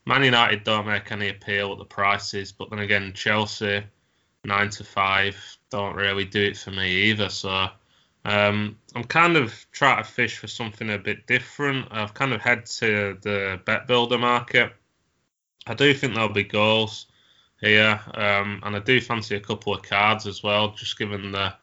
Man 0.06 0.22
United 0.22 0.64
don't 0.64 0.86
make 0.86 1.10
any 1.10 1.28
appeal 1.28 1.72
at 1.72 1.78
the 1.78 1.84
prices, 1.84 2.52
but 2.52 2.70
then 2.70 2.78
again, 2.78 3.12
Chelsea 3.12 3.82
nine 4.44 4.70
to 4.70 4.84
five 4.84 5.36
don't 5.70 5.94
really 5.94 6.24
do 6.24 6.42
it 6.42 6.56
for 6.56 6.70
me 6.70 6.90
either. 6.90 7.28
So 7.28 7.68
um, 8.24 8.78
I'm 8.94 9.04
kind 9.04 9.36
of 9.36 9.54
trying 9.72 10.02
to 10.02 10.08
fish 10.08 10.38
for 10.38 10.48
something 10.48 10.90
a 10.90 10.98
bit 10.98 11.26
different. 11.26 11.88
I've 11.90 12.14
kind 12.14 12.32
of 12.32 12.40
head 12.40 12.66
to 12.66 13.18
the 13.20 13.60
bet 13.64 13.86
builder 13.86 14.18
market. 14.18 14.72
I 15.66 15.74
do 15.74 15.94
think 15.94 16.14
there'll 16.14 16.28
be 16.28 16.44
goals 16.44 17.06
here, 17.62 18.00
um, 18.14 18.60
and 18.64 18.76
I 18.76 18.80
do 18.80 19.00
fancy 19.00 19.36
a 19.36 19.40
couple 19.40 19.72
of 19.72 19.82
cards 19.82 20.26
as 20.26 20.42
well, 20.42 20.72
just 20.72 20.98
given 20.98 21.32
the 21.32 21.54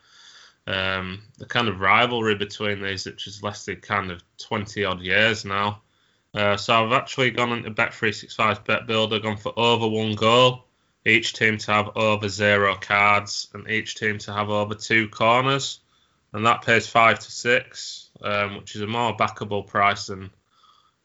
um, 0.65 1.23
the 1.37 1.45
kind 1.45 1.67
of 1.67 1.79
rivalry 1.79 2.35
between 2.35 2.81
these, 2.81 3.05
which 3.05 3.25
has 3.25 3.43
lasted 3.43 3.81
kind 3.81 4.11
of 4.11 4.21
20 4.37 4.85
odd 4.85 5.01
years 5.01 5.43
now. 5.43 5.81
Uh, 6.33 6.57
so 6.57 6.85
I've 6.85 6.91
actually 6.91 7.31
gone 7.31 7.51
into 7.51 7.71
Bet365's 7.71 8.59
Bet 8.59 8.85
Builder, 8.85 9.19
gone 9.19 9.37
for 9.37 9.51
over 9.57 9.87
one 9.87 10.13
goal, 10.13 10.65
each 11.05 11.33
team 11.33 11.57
to 11.57 11.71
have 11.71 11.97
over 11.97 12.29
zero 12.29 12.75
cards, 12.79 13.47
and 13.53 13.67
each 13.67 13.95
team 13.95 14.19
to 14.19 14.33
have 14.33 14.49
over 14.49 14.75
two 14.75 15.09
corners, 15.09 15.79
and 16.33 16.45
that 16.45 16.61
pays 16.61 16.87
five 16.87 17.17
to 17.17 17.31
six, 17.31 18.09
um, 18.21 18.57
which 18.57 18.75
is 18.75 18.81
a 18.81 18.87
more 18.87 19.17
backable 19.17 19.65
price 19.65 20.05
than 20.05 20.29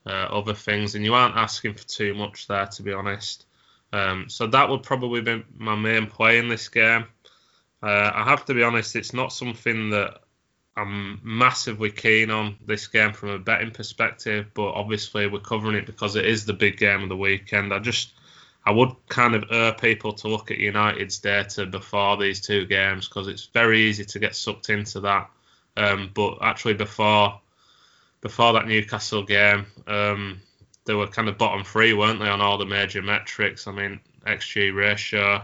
uh, 0.05 0.27
other 0.29 0.53
things, 0.53 0.93
and 0.93 1.03
you 1.03 1.15
aren't 1.15 1.37
asking 1.37 1.73
for 1.73 1.87
too 1.87 2.13
much 2.13 2.45
there, 2.45 2.67
to 2.67 2.83
be 2.83 2.93
honest. 2.93 3.45
Um, 3.95 4.29
so 4.29 4.47
that 4.47 4.69
would 4.69 4.83
probably 4.83 5.21
be 5.21 5.45
my 5.57 5.75
main 5.75 6.07
play 6.07 6.37
in 6.37 6.49
this 6.49 6.67
game. 6.67 7.05
Uh, 7.81 8.11
I 8.13 8.23
have 8.23 8.43
to 8.45 8.53
be 8.53 8.63
honest, 8.63 8.95
it's 8.95 9.13
not 9.13 9.31
something 9.31 9.91
that 9.91 10.21
I'm 10.75 11.21
massively 11.23 11.91
keen 11.91 12.29
on 12.29 12.57
this 12.65 12.87
game 12.87 13.13
from 13.13 13.29
a 13.29 13.39
betting 13.39 13.71
perspective, 13.71 14.47
but 14.53 14.73
obviously 14.73 15.27
we're 15.27 15.39
covering 15.39 15.77
it 15.77 15.85
because 15.85 16.17
it 16.17 16.25
is 16.25 16.45
the 16.45 16.53
big 16.53 16.77
game 16.77 17.03
of 17.03 17.09
the 17.09 17.15
weekend. 17.15 17.73
I 17.73 17.79
just 17.79 18.13
I 18.65 18.71
would 18.71 18.91
kind 19.07 19.35
of 19.35 19.45
urge 19.51 19.77
people 19.77 20.11
to 20.13 20.27
look 20.27 20.51
at 20.51 20.57
United's 20.57 21.19
data 21.19 21.65
before 21.65 22.17
these 22.17 22.41
two 22.41 22.65
games 22.65 23.07
because 23.07 23.27
it's 23.27 23.45
very 23.45 23.81
easy 23.83 24.03
to 24.05 24.19
get 24.19 24.35
sucked 24.35 24.69
into 24.69 24.99
that 25.01 25.29
Um, 25.77 26.11
but 26.13 26.39
actually, 26.41 26.73
before 26.75 27.39
before 28.21 28.53
that 28.53 28.67
Newcastle 28.67 29.23
game, 29.23 29.67
um, 29.87 30.41
they 30.85 30.93
were 30.93 31.07
kind 31.07 31.27
of 31.27 31.37
bottom 31.37 31.63
three, 31.63 31.93
weren't 31.93 32.19
they, 32.19 32.29
on 32.29 32.41
all 32.41 32.57
the 32.57 32.65
major 32.65 33.01
metrics? 33.01 33.67
I 33.67 33.71
mean, 33.71 33.99
XG 34.25 34.75
ratio, 34.75 35.43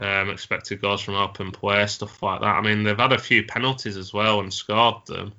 um, 0.00 0.30
expected 0.30 0.80
goals 0.80 1.02
from 1.02 1.14
open 1.14 1.52
play, 1.52 1.86
stuff 1.86 2.22
like 2.22 2.40
that. 2.40 2.56
I 2.56 2.62
mean, 2.62 2.82
they've 2.82 2.96
had 2.96 3.12
a 3.12 3.18
few 3.18 3.44
penalties 3.44 3.96
as 3.96 4.12
well 4.12 4.40
and 4.40 4.52
scored 4.52 5.06
them. 5.06 5.32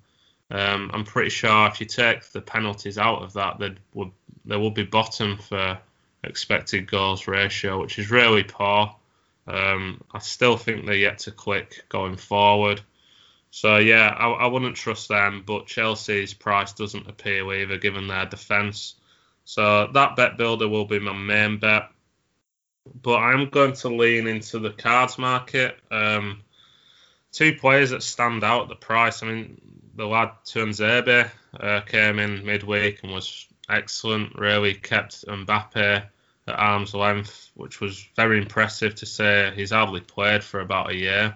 Um, 0.51 0.91
I'm 0.93 1.05
pretty 1.05 1.29
sure 1.29 1.67
if 1.67 1.79
you 1.79 1.88
take 1.88 2.25
the 2.31 2.41
penalties 2.41 2.98
out 2.98 3.24
of 3.24 3.33
that, 3.33 3.57
they 3.60 3.75
would 3.93 4.12
they 4.43 4.57
will 4.57 4.71
be 4.71 4.83
bottom 4.83 5.38
for 5.38 5.79
expected 6.24 6.89
goals 6.89 7.27
ratio, 7.27 7.79
which 7.81 8.00
is 8.00 8.12
really 8.12 8.43
poor. 8.43 8.95
Um, 9.48 10.03
I 10.12 10.19
still 10.19 10.57
think 10.57 10.86
they're 10.86 10.95
yet 10.95 11.19
to 11.19 11.31
click 11.31 11.86
going 11.89 12.17
forward. 12.17 12.81
So 13.50 13.77
yeah, 13.77 14.07
I, 14.07 14.29
I 14.29 14.48
wouldn't 14.48 14.75
trust 14.75 15.10
them, 15.10 15.43
but 15.45 15.67
Chelsea's 15.67 16.33
price 16.33 16.74
doesn't 16.74 17.10
appeal 17.10 17.51
either, 17.51 17.77
given 17.77 18.07
their 18.07 18.25
defence. 18.25 18.95
So 19.51 19.88
that 19.88 20.15
bet 20.15 20.38
builder 20.38 20.70
will 20.70 20.86
be 20.86 21.00
my 21.00 21.12
main 21.12 21.58
bet. 21.58 21.89
But 23.01 23.17
I'm 23.17 23.50
going 23.50 23.74
to 23.74 23.89
lean 23.89 24.25
into 24.25 24.60
the 24.60 24.70
cards 24.70 25.17
market. 25.17 25.77
Um, 25.91 26.43
two 27.34 27.55
players 27.55 27.89
that 27.89 28.01
stand 28.01 28.46
out 28.46 28.62
at 28.62 28.70
the 28.70 28.75
price. 28.75 29.22
I 29.22 29.25
mean, 29.25 29.60
the 29.93 30.05
lad 30.05 30.31
Tuanzebe 30.46 31.29
uh, 31.60 31.81
came 31.81 32.20
in 32.20 32.46
midweek 32.46 33.03
and 33.03 33.12
was 33.12 33.46
excellent. 33.67 34.39
Really 34.39 34.74
kept 34.74 35.27
Mbappe 35.27 35.75
at 35.75 36.10
arm's 36.48 36.93
length, 36.93 37.51
which 37.53 37.81
was 37.81 38.08
very 38.15 38.38
impressive 38.38 38.96
to 38.96 39.05
say. 39.05 39.51
He's 39.53 39.72
hardly 39.72 40.00
played 40.00 40.46
for 40.46 40.62
about 40.62 40.91
a 40.91 40.96
year. 40.96 41.36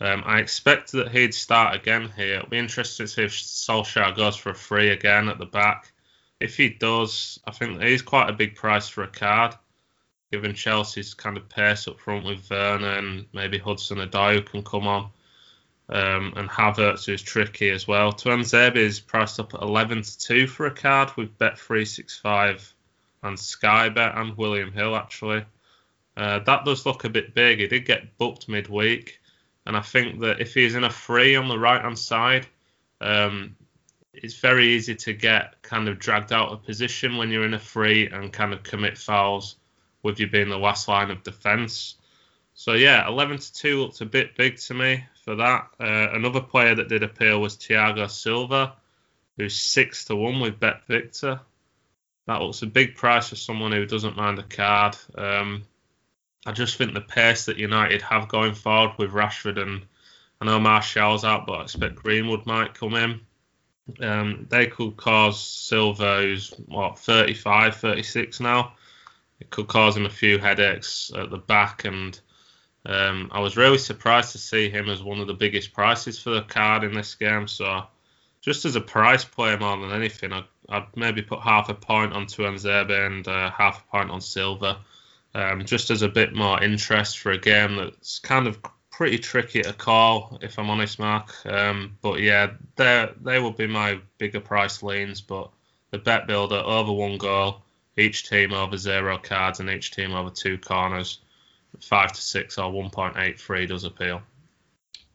Um, 0.00 0.22
I 0.24 0.38
expect 0.38 0.92
that 0.92 1.10
he'd 1.10 1.34
start 1.34 1.74
again 1.74 2.12
here. 2.16 2.36
It'll 2.36 2.48
be 2.50 2.58
interesting 2.58 3.06
to 3.06 3.12
see 3.12 3.24
if 3.24 3.32
Solskjaer 3.32 4.14
goes 4.14 4.36
for 4.36 4.50
a 4.50 4.54
free 4.54 4.90
again 4.90 5.28
at 5.28 5.38
the 5.38 5.46
back. 5.46 5.90
If 6.40 6.56
he 6.56 6.68
does, 6.68 7.40
I 7.46 7.50
think 7.50 7.82
he's 7.82 8.02
quite 8.02 8.30
a 8.30 8.34
big 8.34 8.54
price 8.54 8.88
for 8.88 9.02
a 9.02 9.08
card, 9.08 9.54
given 10.30 10.54
Chelsea's 10.54 11.14
kind 11.14 11.36
of 11.36 11.48
pace 11.48 11.88
up 11.88 11.98
front 11.98 12.24
with 12.24 12.50
and 12.50 13.26
maybe 13.32 13.58
Hudson 13.58 13.98
Odoi 13.98 14.46
can 14.46 14.62
come 14.62 14.86
on. 14.86 15.10
Um, 15.90 16.34
and 16.36 16.50
Havertz, 16.50 17.06
who's 17.06 17.22
tricky 17.22 17.70
as 17.70 17.88
well. 17.88 18.12
Tuanzebe 18.12 18.76
is 18.76 19.00
priced 19.00 19.40
up 19.40 19.54
at 19.54 19.62
11 19.62 20.02
to 20.02 20.18
2 20.18 20.46
for 20.46 20.66
a 20.66 20.70
card 20.70 21.10
with 21.16 21.38
Bet365 21.38 22.72
and 23.22 23.40
Sky 23.40 23.88
Bet 23.88 24.16
and 24.16 24.36
William 24.36 24.70
Hill, 24.70 24.94
actually. 24.94 25.44
Uh, 26.14 26.40
that 26.40 26.64
does 26.64 26.84
look 26.84 27.04
a 27.04 27.08
bit 27.08 27.34
big. 27.34 27.60
He 27.60 27.68
did 27.68 27.86
get 27.86 28.18
booked 28.18 28.48
midweek. 28.48 29.18
And 29.64 29.76
I 29.76 29.80
think 29.80 30.20
that 30.20 30.40
if 30.40 30.54
he's 30.54 30.74
in 30.74 30.84
a 30.84 30.90
free 30.90 31.36
on 31.36 31.48
the 31.48 31.58
right 31.58 31.80
hand 31.80 31.98
side, 31.98 32.46
um, 33.00 33.56
it's 34.22 34.38
very 34.38 34.68
easy 34.68 34.94
to 34.94 35.12
get 35.12 35.60
kind 35.62 35.88
of 35.88 35.98
dragged 35.98 36.32
out 36.32 36.50
of 36.50 36.64
position 36.64 37.16
when 37.16 37.30
you're 37.30 37.44
in 37.44 37.54
a 37.54 37.58
free 37.58 38.08
and 38.08 38.32
kind 38.32 38.52
of 38.52 38.62
commit 38.62 38.98
fouls 38.98 39.56
with 40.02 40.20
you 40.20 40.28
being 40.28 40.48
the 40.48 40.58
last 40.58 40.88
line 40.88 41.10
of 41.10 41.22
defence. 41.22 41.96
So 42.54 42.72
yeah, 42.72 43.06
11 43.06 43.38
to 43.38 43.52
2 43.52 43.80
looked 43.80 44.00
a 44.00 44.06
bit 44.06 44.36
big 44.36 44.58
to 44.58 44.74
me 44.74 45.04
for 45.24 45.36
that. 45.36 45.68
Uh, 45.78 46.08
another 46.12 46.40
player 46.40 46.74
that 46.74 46.88
did 46.88 47.02
appeal 47.02 47.40
was 47.40 47.56
Thiago 47.56 48.10
Silva, 48.10 48.74
who's 49.36 49.56
6 49.56 50.06
to 50.06 50.16
1 50.16 50.40
with 50.40 50.58
Bet 50.58 50.86
Victor. 50.86 51.40
That 52.26 52.42
looks 52.42 52.62
a 52.62 52.66
big 52.66 52.96
price 52.96 53.28
for 53.28 53.36
someone 53.36 53.72
who 53.72 53.86
doesn't 53.86 54.16
mind 54.16 54.38
a 54.38 54.42
card. 54.42 54.96
Um, 55.14 55.64
I 56.46 56.52
just 56.52 56.76
think 56.76 56.94
the 56.94 57.00
pace 57.00 57.46
that 57.46 57.58
United 57.58 58.02
have 58.02 58.28
going 58.28 58.54
forward 58.54 58.98
with 58.98 59.12
Rashford 59.12 59.58
and 59.58 59.86
I 60.40 60.44
know 60.44 60.60
Martial's 60.60 61.24
out, 61.24 61.46
but 61.46 61.54
I 61.54 61.62
expect 61.62 61.96
Greenwood 61.96 62.46
might 62.46 62.74
come 62.74 62.94
in. 62.94 63.20
Um, 64.00 64.46
they 64.48 64.66
could 64.66 64.96
cause 64.96 65.40
Silva, 65.40 66.22
who's 66.22 66.50
what 66.66 66.98
35, 66.98 67.76
36 67.76 68.40
now. 68.40 68.74
It 69.40 69.50
could 69.50 69.68
cause 69.68 69.96
him 69.96 70.06
a 70.06 70.10
few 70.10 70.38
headaches 70.38 71.10
at 71.16 71.30
the 71.30 71.38
back, 71.38 71.84
and 71.84 72.18
um, 72.84 73.30
I 73.32 73.40
was 73.40 73.56
really 73.56 73.78
surprised 73.78 74.32
to 74.32 74.38
see 74.38 74.68
him 74.68 74.88
as 74.88 75.02
one 75.02 75.20
of 75.20 75.26
the 75.26 75.34
biggest 75.34 75.72
prices 75.72 76.18
for 76.18 76.30
the 76.30 76.42
card 76.42 76.84
in 76.84 76.92
this 76.92 77.14
game. 77.14 77.46
So, 77.46 77.84
just 78.40 78.64
as 78.64 78.76
a 78.76 78.80
price 78.80 79.24
play 79.24 79.56
more 79.56 79.76
than 79.76 79.92
anything, 79.92 80.32
I'd, 80.32 80.44
I'd 80.68 80.96
maybe 80.96 81.22
put 81.22 81.40
half 81.40 81.68
a 81.68 81.74
point 81.74 82.12
on 82.12 82.26
Tuanzebe 82.26 83.06
and 83.06 83.26
uh, 83.26 83.50
half 83.50 83.84
a 83.84 83.90
point 83.90 84.10
on 84.10 84.20
Silva 84.20 84.78
um, 85.34 85.64
just 85.64 85.90
as 85.90 86.02
a 86.02 86.08
bit 86.08 86.34
more 86.34 86.62
interest 86.62 87.18
for 87.18 87.32
a 87.32 87.38
game 87.38 87.76
that's 87.76 88.18
kind 88.18 88.46
of 88.46 88.58
pretty 88.98 89.16
tricky 89.16 89.62
to 89.62 89.72
call, 89.72 90.40
if 90.42 90.58
I'm 90.58 90.68
honest, 90.70 90.98
Mark. 90.98 91.32
Um, 91.46 91.96
but 92.02 92.20
yeah, 92.20 92.50
they 92.74 93.08
they 93.22 93.38
will 93.38 93.52
be 93.52 93.68
my 93.68 94.00
bigger 94.18 94.40
price 94.40 94.82
leans. 94.82 95.20
But 95.20 95.50
the 95.92 95.98
bet 95.98 96.26
builder 96.26 96.56
over 96.56 96.92
one 96.92 97.16
goal, 97.16 97.62
each 97.96 98.28
team 98.28 98.52
over 98.52 98.76
zero 98.76 99.16
cards, 99.16 99.60
and 99.60 99.70
each 99.70 99.92
team 99.92 100.14
over 100.14 100.30
two 100.30 100.58
corners, 100.58 101.20
five 101.80 102.12
to 102.12 102.20
six 102.20 102.58
or 102.58 102.72
1.83 102.72 103.68
does 103.68 103.84
appeal. 103.84 104.20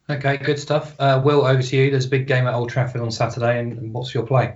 Okay, 0.10 0.38
good 0.38 0.60
stuff. 0.60 0.96
Uh, 0.98 1.22
Will, 1.24 1.46
over 1.46 1.62
to 1.62 1.76
you. 1.76 1.92
There's 1.92 2.06
a 2.06 2.10
big 2.10 2.26
game 2.26 2.48
at 2.48 2.54
Old 2.54 2.70
Trafford 2.70 3.02
on 3.02 3.12
Saturday, 3.12 3.60
and 3.60 3.94
what's 3.94 4.14
your 4.14 4.26
play? 4.26 4.56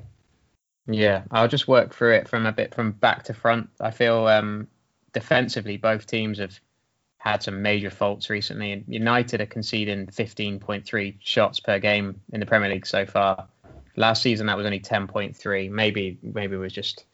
Yeah, 0.87 1.23
I'll 1.31 1.49
just 1.49 1.67
work 1.67 1.93
through 1.93 2.15
it 2.15 2.29
from 2.29 2.45
a 2.45 2.53
bit 2.53 2.73
from 2.73 2.91
back 2.93 3.23
to 3.23 3.33
front. 3.33 3.69
I 3.81 3.91
feel 3.91 4.25
um, 4.27 4.69
defensively, 5.11 5.75
both 5.75 6.07
teams 6.07 6.39
have 6.39 6.57
had 7.17 7.43
some 7.43 7.61
major 7.61 7.89
faults 7.89 8.29
recently. 8.29 8.71
And 8.71 8.83
United 8.87 9.41
are 9.41 9.45
conceding 9.45 10.07
15.3 10.07 11.15
shots 11.19 11.59
per 11.59 11.79
game 11.79 12.21
in 12.31 12.39
the 12.39 12.45
Premier 12.45 12.69
League 12.69 12.85
so 12.85 13.05
far. 13.05 13.47
Last 13.95 14.21
season 14.21 14.47
that 14.47 14.57
was 14.57 14.65
only 14.65 14.79
10.3. 14.79 15.69
Maybe 15.71 16.17
maybe 16.21 16.55
it 16.55 16.59
was 16.59 16.73
just 16.73 17.05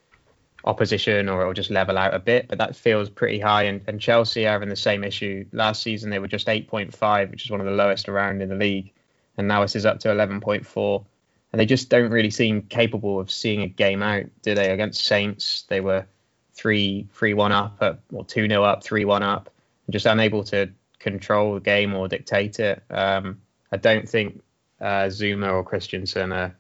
opposition 0.66 1.30
or 1.30 1.42
it'll 1.42 1.54
just 1.54 1.70
level 1.70 1.98
out 1.98 2.14
a 2.14 2.20
bit, 2.20 2.48
but 2.48 2.58
that 2.58 2.76
feels 2.76 3.10
pretty 3.10 3.40
high. 3.40 3.64
And, 3.64 3.82
and 3.88 4.00
Chelsea 4.00 4.46
are 4.46 4.52
having 4.52 4.70
the 4.70 4.76
same 4.76 5.04
issue. 5.04 5.46
Last 5.52 5.82
season 5.82 6.10
they 6.10 6.20
were 6.20 6.28
just 6.28 6.48
8.5, 6.48 7.32
which 7.32 7.46
is 7.46 7.52
one 7.52 7.60
of 7.60 7.66
the 7.66 7.74
lowest 7.74 8.10
around 8.10 8.42
in 8.42 8.50
the 8.50 8.56
league, 8.56 8.92
and 9.38 9.48
now 9.48 9.62
this 9.62 9.76
is 9.76 9.86
up 9.86 10.00
to 10.02 10.10
11.4. 10.10 11.06
And 11.52 11.60
they 11.60 11.68
just 11.68 11.90
don't 11.90 12.10
really 12.10 12.32
seem 12.32 12.64
capable 12.64 13.20
of 13.20 13.30
seeing 13.30 13.62
a 13.62 13.68
game 13.68 14.02
out, 14.02 14.26
do 14.42 14.56
they? 14.56 14.72
Against 14.72 15.06
Saints, 15.06 15.66
they 15.70 15.82
were 15.82 16.06
three 16.54 17.08
three 17.14 17.34
one 17.34 17.52
up 17.52 17.78
uh, 17.80 17.94
or 18.12 18.26
two 18.26 18.48
0 18.48 18.64
up, 18.64 18.84
three 18.84 19.06
one 19.06 19.22
up, 19.22 19.53
just 19.90 20.06
unable 20.06 20.44
to 20.46 20.72
control 21.00 21.56
the 21.56 21.60
game 21.60 21.94
or 21.94 22.08
dictate 22.08 22.60
it. 22.60 22.84
Um, 22.90 23.42
I 23.72 23.78
don't 23.78 24.08
think 24.08 24.42
uh, 24.80 25.08
Zouma 25.08 25.54
or 25.54 25.64
Christensen 25.64 26.32
are 26.32 26.56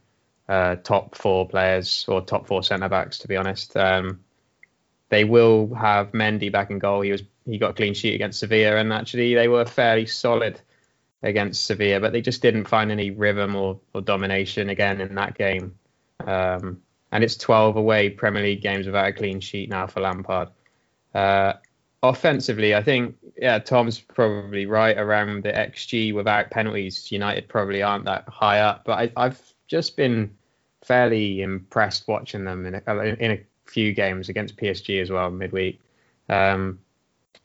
uh, 0.49 0.75
top 0.75 1.15
four 1.15 1.47
players 1.47 2.05
or 2.07 2.21
top 2.21 2.47
four 2.47 2.63
centre 2.63 2.89
backs. 2.89 3.19
To 3.19 3.27
be 3.27 3.37
honest, 3.37 3.75
um, 3.77 4.19
they 5.09 5.23
will 5.23 5.73
have 5.73 6.11
Mendy 6.11 6.51
back 6.51 6.69
in 6.69 6.79
goal. 6.79 7.01
He 7.01 7.11
was 7.11 7.23
he 7.45 7.57
got 7.57 7.71
a 7.71 7.73
clean 7.73 7.93
sheet 7.93 8.15
against 8.15 8.39
Sevilla, 8.39 8.77
and 8.77 8.93
actually 8.93 9.35
they 9.35 9.47
were 9.47 9.65
fairly 9.65 10.05
solid 10.05 10.59
against 11.21 11.65
Sevilla, 11.65 11.99
but 11.99 12.11
they 12.11 12.21
just 12.21 12.41
didn't 12.41 12.65
find 12.65 12.91
any 12.91 13.11
rhythm 13.11 13.55
or, 13.55 13.79
or 13.93 14.01
domination 14.01 14.69
again 14.69 15.01
in 15.01 15.15
that 15.15 15.37
game. 15.37 15.75
Um, 16.19 16.81
and 17.11 17.23
it's 17.23 17.37
12 17.37 17.77
away 17.77 18.09
Premier 18.09 18.43
League 18.43 18.61
games 18.61 18.85
without 18.85 19.07
a 19.07 19.13
clean 19.13 19.39
sheet 19.39 19.69
now 19.69 19.87
for 19.87 20.01
Lampard. 20.01 20.49
Uh, 21.13 21.53
offensively, 22.03 22.75
I 22.75 22.83
think 22.83 23.15
yeah, 23.37 23.57
Tom's 23.59 23.99
probably 23.99 24.65
right 24.65 24.97
around 24.97 25.43
the 25.43 25.51
xG 25.51 26.13
without 26.13 26.51
penalties. 26.51 27.11
United 27.11 27.47
probably 27.47 27.81
aren't 27.81 28.05
that 28.05 28.27
high 28.27 28.59
up, 28.59 28.83
but 28.85 29.11
I, 29.15 29.23
have 29.23 29.41
just 29.67 29.95
been 29.95 30.35
fairly 30.83 31.41
impressed 31.41 32.07
watching 32.07 32.43
them 32.43 32.65
in 32.65 32.75
a, 32.85 32.93
in 33.19 33.31
a 33.31 33.41
few 33.65 33.93
games 33.93 34.29
against 34.29 34.57
PSG 34.57 35.01
as 35.01 35.09
well 35.09 35.31
midweek. 35.31 35.79
Um, 36.29 36.79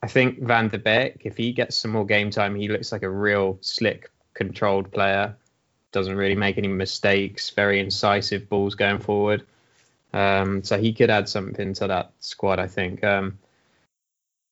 I 0.03 0.09
think 0.09 0.41
Van 0.41 0.69
der 0.69 0.79
Beek, 0.79 1.23
if 1.25 1.37
he 1.37 1.53
gets 1.53 1.77
some 1.77 1.93
more 1.93 2.07
game 2.07 2.31
time, 2.31 2.55
he 2.55 2.69
looks 2.69 2.93
like 2.93 3.03
a 3.03 3.11
real 3.11 3.59
slick, 3.61 4.11
controlled 4.35 4.93
player. 4.93 5.37
Doesn't 5.91 6.17
really 6.17 6.35
make 6.35 6.59
any 6.59 6.69
mistakes. 6.69 7.51
Very 7.51 7.81
incisive 7.81 8.49
balls 8.49 8.75
going 8.75 8.99
forward. 8.99 9.45
Um, 10.13 10.63
so 10.63 10.79
he 10.79 10.93
could 10.93 11.11
add 11.11 11.29
something 11.29 11.75
to 11.75 11.87
that 11.89 12.13
squad, 12.21 12.59
I 12.59 12.67
think. 12.67 13.03
Um, 13.03 13.39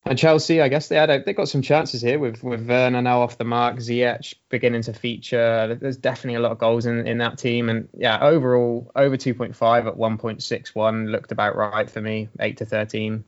and 0.06 0.16
Chelsea, 0.16 0.60
I 0.60 0.68
guess 0.68 0.88
they 0.88 0.96
had 0.96 1.10
a, 1.10 1.22
they 1.22 1.32
got 1.32 1.48
some 1.48 1.62
chances 1.62 2.00
here 2.00 2.18
with 2.18 2.42
with 2.42 2.66
Werner 2.66 3.02
now 3.02 3.22
off 3.22 3.38
the 3.38 3.44
mark, 3.44 3.76
Ziyech 3.76 4.34
beginning 4.48 4.82
to 4.82 4.92
feature. 4.92 5.76
There's 5.80 5.96
definitely 5.96 6.36
a 6.36 6.40
lot 6.40 6.52
of 6.52 6.58
goals 6.58 6.86
in, 6.86 7.06
in 7.06 7.18
that 7.18 7.38
team, 7.38 7.68
and 7.68 7.88
yeah, 7.92 8.18
overall 8.20 8.90
over 8.94 9.16
2.5 9.16 9.86
at 9.86 9.94
1.61 9.96 11.10
looked 11.10 11.32
about 11.32 11.56
right 11.56 11.90
for 11.90 12.00
me, 12.00 12.28
eight 12.38 12.58
to 12.58 12.64
13. 12.64 13.24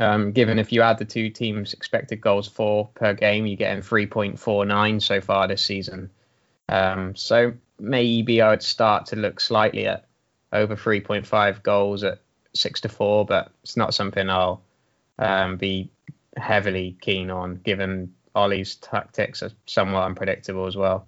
Um, 0.00 0.32
given 0.32 0.58
if 0.58 0.72
you 0.72 0.82
add 0.82 0.98
the 0.98 1.04
two 1.04 1.30
teams' 1.30 1.72
expected 1.74 2.20
goals 2.20 2.48
for 2.48 2.88
per 2.94 3.14
game, 3.14 3.46
you're 3.46 3.56
getting 3.56 3.82
3.49 3.82 5.02
so 5.02 5.20
far 5.20 5.48
this 5.48 5.62
season. 5.62 6.10
Um, 6.68 7.16
so 7.16 7.52
maybe 7.78 8.40
I 8.40 8.50
would 8.50 8.62
start 8.62 9.06
to 9.06 9.16
look 9.16 9.40
slightly 9.40 9.86
at 9.86 10.06
over 10.52 10.76
3.5 10.76 11.62
goals 11.62 12.02
at 12.04 12.20
six 12.54 12.80
to 12.82 12.88
four, 12.88 13.24
but 13.24 13.50
it's 13.62 13.76
not 13.76 13.94
something 13.94 14.28
I'll 14.28 14.62
um, 15.18 15.56
be 15.56 15.90
heavily 16.38 16.96
keen 17.00 17.30
on, 17.30 17.56
given 17.56 18.14
Ollie's 18.34 18.76
tactics 18.76 19.42
are 19.42 19.50
somewhat 19.66 20.04
unpredictable 20.04 20.66
as 20.66 20.76
well. 20.76 21.06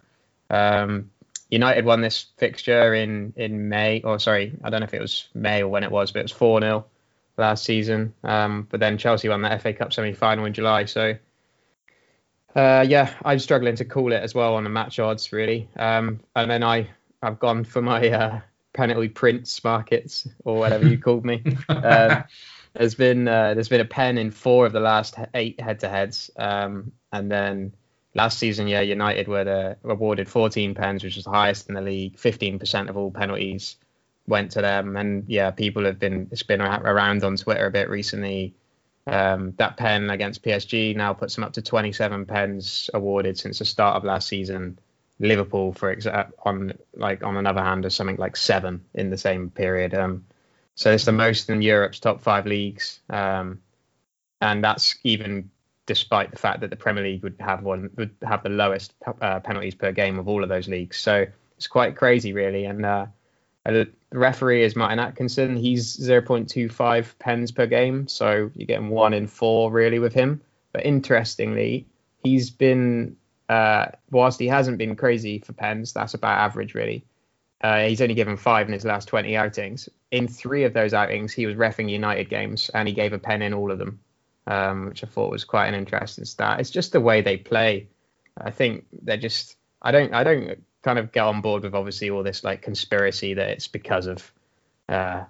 Um, 0.48 1.10
United 1.50 1.84
won 1.84 2.00
this 2.00 2.26
fixture 2.36 2.94
in 2.94 3.32
in 3.36 3.68
May, 3.68 4.02
or 4.02 4.18
sorry, 4.18 4.52
I 4.62 4.70
don't 4.70 4.80
know 4.80 4.84
if 4.84 4.94
it 4.94 5.00
was 5.00 5.28
May 5.34 5.62
or 5.62 5.68
when 5.68 5.84
it 5.84 5.90
was, 5.90 6.12
but 6.12 6.20
it 6.20 6.24
was 6.24 6.32
four 6.32 6.60
0 6.60 6.86
last 7.36 7.64
season. 7.64 8.14
Um, 8.22 8.68
but 8.70 8.80
then 8.80 8.98
Chelsea 8.98 9.28
won 9.28 9.42
the 9.42 9.58
FA 9.58 9.72
Cup 9.72 9.92
semi 9.92 10.12
final 10.12 10.44
in 10.44 10.52
July. 10.52 10.84
So 10.84 11.16
uh, 12.54 12.84
yeah, 12.88 13.14
I'm 13.24 13.38
struggling 13.38 13.76
to 13.76 13.84
call 13.84 14.12
it 14.12 14.22
as 14.22 14.34
well 14.34 14.54
on 14.54 14.64
the 14.64 14.70
match 14.70 14.98
odds 14.98 15.32
really. 15.32 15.68
Um, 15.76 16.20
and 16.36 16.50
then 16.50 16.62
I 16.62 16.88
I've 17.22 17.38
gone 17.38 17.64
for 17.64 17.82
my 17.82 18.08
uh, 18.08 18.40
penalty 18.72 19.08
prince 19.08 19.62
markets 19.64 20.28
or 20.44 20.58
whatever 20.58 20.86
you 20.86 20.98
called 20.98 21.24
me. 21.24 21.42
Um, 21.68 22.24
there's 22.74 22.94
been 22.94 23.26
uh, 23.26 23.54
there's 23.54 23.68
been 23.68 23.80
a 23.80 23.86
pen 23.86 24.18
in 24.18 24.30
four 24.30 24.66
of 24.66 24.72
the 24.72 24.80
last 24.80 25.16
eight 25.34 25.60
head 25.60 25.80
to 25.80 25.88
heads, 25.88 26.30
um, 26.36 26.92
and 27.12 27.30
then 27.30 27.72
last 28.14 28.38
season, 28.38 28.68
yeah, 28.68 28.80
United 28.80 29.28
were 29.28 29.44
the, 29.44 29.76
awarded 29.84 30.28
14 30.28 30.74
pens, 30.74 31.04
which 31.04 31.16
was 31.16 31.24
the 31.24 31.30
highest 31.30 31.68
in 31.68 31.74
the 31.74 31.80
league. 31.80 32.16
15% 32.16 32.88
of 32.88 32.96
all 32.96 33.10
penalties 33.10 33.76
went 34.26 34.52
to 34.52 34.62
them, 34.62 34.96
and 34.96 35.24
yeah, 35.28 35.50
people 35.50 35.84
have 35.84 35.98
been 35.98 36.28
it's 36.30 36.42
been 36.42 36.60
around 36.60 37.24
on 37.24 37.36
Twitter 37.36 37.66
a 37.66 37.70
bit 37.70 37.88
recently. 37.88 38.54
Um, 39.06 39.54
that 39.56 39.76
pen 39.76 40.10
against 40.10 40.42
PSG 40.42 40.94
now 40.94 41.14
puts 41.14 41.34
them 41.34 41.42
up 41.42 41.54
to 41.54 41.62
27 41.62 42.26
pens 42.26 42.90
awarded 42.92 43.38
since 43.38 43.58
the 43.58 43.64
start 43.64 43.96
of 43.96 44.04
last 44.04 44.28
season. 44.28 44.78
Liverpool, 45.18 45.72
for 45.72 45.96
on 46.44 46.72
like 46.94 47.22
on 47.22 47.36
another 47.36 47.62
hand, 47.62 47.84
is 47.84 47.94
something 47.94 48.16
like 48.16 48.36
seven 48.36 48.84
in 48.94 49.10
the 49.10 49.18
same 49.18 49.50
period. 49.50 49.94
Um, 49.94 50.24
so 50.74 50.92
it's 50.92 51.04
the 51.04 51.12
most 51.12 51.50
in 51.50 51.62
Europe's 51.62 52.00
top 52.00 52.20
five 52.22 52.46
leagues, 52.46 53.00
um, 53.10 53.60
and 54.40 54.64
that's 54.64 54.96
even 55.04 55.50
despite 55.86 56.30
the 56.30 56.38
fact 56.38 56.60
that 56.60 56.70
the 56.70 56.76
Premier 56.76 57.02
League 57.02 57.22
would 57.22 57.34
have 57.40 57.62
one 57.62 57.90
would 57.96 58.14
have 58.22 58.42
the 58.42 58.48
lowest 58.48 58.94
uh, 59.20 59.40
penalties 59.40 59.74
per 59.74 59.92
game 59.92 60.18
of 60.18 60.28
all 60.28 60.42
of 60.42 60.48
those 60.48 60.68
leagues. 60.68 60.98
So 60.98 61.26
it's 61.56 61.66
quite 61.66 61.96
crazy, 61.96 62.32
really. 62.32 62.64
And 62.64 62.86
uh, 62.86 63.06
the 63.64 63.90
referee 64.12 64.62
is 64.62 64.76
Martin 64.76 64.98
Atkinson. 64.98 65.56
He's 65.56 65.96
0.25 65.96 67.18
pens 67.18 67.52
per 67.52 67.66
game, 67.66 68.08
so 68.08 68.50
you're 68.54 68.66
getting 68.66 68.88
one 68.88 69.12
in 69.12 69.26
four 69.26 69.70
really 69.70 69.98
with 69.98 70.14
him. 70.14 70.40
But 70.72 70.86
interestingly, 70.86 71.86
he's 72.22 72.50
been 72.50 73.16
uh, 73.48 73.86
whilst 74.10 74.38
he 74.38 74.46
hasn't 74.46 74.78
been 74.78 74.94
crazy 74.94 75.40
for 75.40 75.52
pens, 75.52 75.92
that's 75.92 76.14
about 76.14 76.38
average 76.38 76.74
really. 76.74 77.04
Uh, 77.60 77.86
he's 77.86 78.00
only 78.00 78.14
given 78.14 78.36
five 78.36 78.66
in 78.66 78.72
his 78.72 78.84
last 78.84 79.06
20 79.08 79.36
outings. 79.36 79.88
In 80.10 80.26
three 80.26 80.64
of 80.64 80.72
those 80.72 80.94
outings, 80.94 81.32
he 81.32 81.46
was 81.46 81.56
refing 81.56 81.90
United 81.90 82.30
games, 82.30 82.70
and 82.72 82.88
he 82.88 82.94
gave 82.94 83.12
a 83.12 83.18
pen 83.18 83.42
in 83.42 83.52
all 83.52 83.70
of 83.70 83.78
them, 83.78 84.00
um, 84.46 84.86
which 84.86 85.04
I 85.04 85.06
thought 85.06 85.30
was 85.30 85.44
quite 85.44 85.68
an 85.68 85.74
interesting 85.74 86.24
stat. 86.24 86.60
It's 86.60 86.70
just 86.70 86.92
the 86.92 87.00
way 87.00 87.20
they 87.20 87.36
play. 87.36 87.88
I 88.38 88.50
think 88.50 88.86
they're 89.02 89.16
just. 89.16 89.56
I 89.82 89.90
don't. 89.90 90.14
I 90.14 90.24
don't 90.24 90.62
kind 90.82 90.98
of 90.98 91.12
get 91.12 91.24
on 91.24 91.42
board 91.42 91.62
with 91.62 91.74
obviously 91.74 92.08
all 92.10 92.22
this 92.22 92.42
like 92.42 92.62
conspiracy 92.62 93.34
that 93.34 93.50
it's 93.50 93.68
because 93.68 94.06
of 94.06 94.32
uh, 94.88 95.24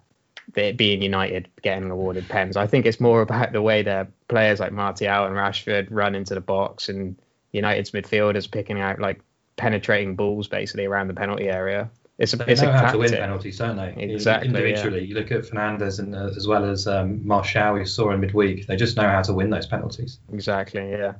it 0.55 0.77
being 0.77 1.03
United 1.03 1.49
getting 1.63 1.91
awarded 1.91 2.29
pens. 2.29 2.57
I 2.57 2.67
think 2.67 2.87
it's 2.87 3.01
more 3.01 3.23
about 3.23 3.53
the 3.53 3.63
way 3.63 3.83
their 3.83 4.09
players 4.29 4.61
like 4.61 4.73
Martial 4.73 5.27
and 5.27 5.35
Rashford 5.35 5.89
run 5.91 6.15
into 6.15 6.35
the 6.35 6.41
box 6.41 6.89
and 6.89 7.17
United's 7.53 7.91
midfielders 7.91 8.51
picking 8.51 8.81
out 8.81 9.01
like 9.01 9.21
penetrating 9.57 10.17
balls 10.17 10.49
basically 10.49 10.87
around 10.87 11.09
the 11.09 11.15
penalty 11.15 11.49
area. 11.49 11.91
It's 12.21 12.33
a, 12.35 12.37
they 12.37 12.53
it's 12.53 12.63
know 12.63 12.69
a 12.69 12.73
how 12.73 12.93
to 12.93 12.99
win 12.99 13.11
penalties, 13.11 13.59
don't 13.59 13.77
they? 13.77 13.95
Exactly. 13.97 14.49
Individually, 14.49 15.01
yeah. 15.01 15.07
you 15.07 15.15
look 15.15 15.33
at 15.33 15.43
Fernandes 15.43 15.99
and 15.99 16.15
uh, 16.15 16.31
as 16.37 16.47
well 16.47 16.65
as 16.65 16.87
um, 16.87 17.27
Martial, 17.27 17.75
we 17.75 17.85
saw 17.85 18.13
in 18.13 18.21
midweek. 18.21 18.67
They 18.67 18.77
just 18.77 18.97
know 18.97 19.09
how 19.09 19.23
to 19.23 19.33
win 19.33 19.51
those 19.51 19.67
penalties. 19.67 20.21
Exactly. 20.33 20.91
Yeah. 20.91 21.15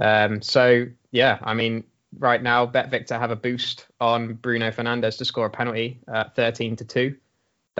Um, 0.00 0.42
so 0.42 0.86
yeah, 1.12 1.38
I 1.42 1.54
mean, 1.54 1.84
right 2.18 2.42
now, 2.42 2.66
Bet 2.66 2.90
Victor 2.90 3.18
have 3.18 3.30
a 3.30 3.36
boost 3.36 3.86
on 4.00 4.34
Bruno 4.34 4.70
Fernandes 4.70 5.16
to 5.18 5.24
score 5.24 5.46
a 5.46 5.50
penalty 5.50 6.00
at 6.12 6.34
13 6.34 6.76
to 6.76 6.84
two 6.84 7.16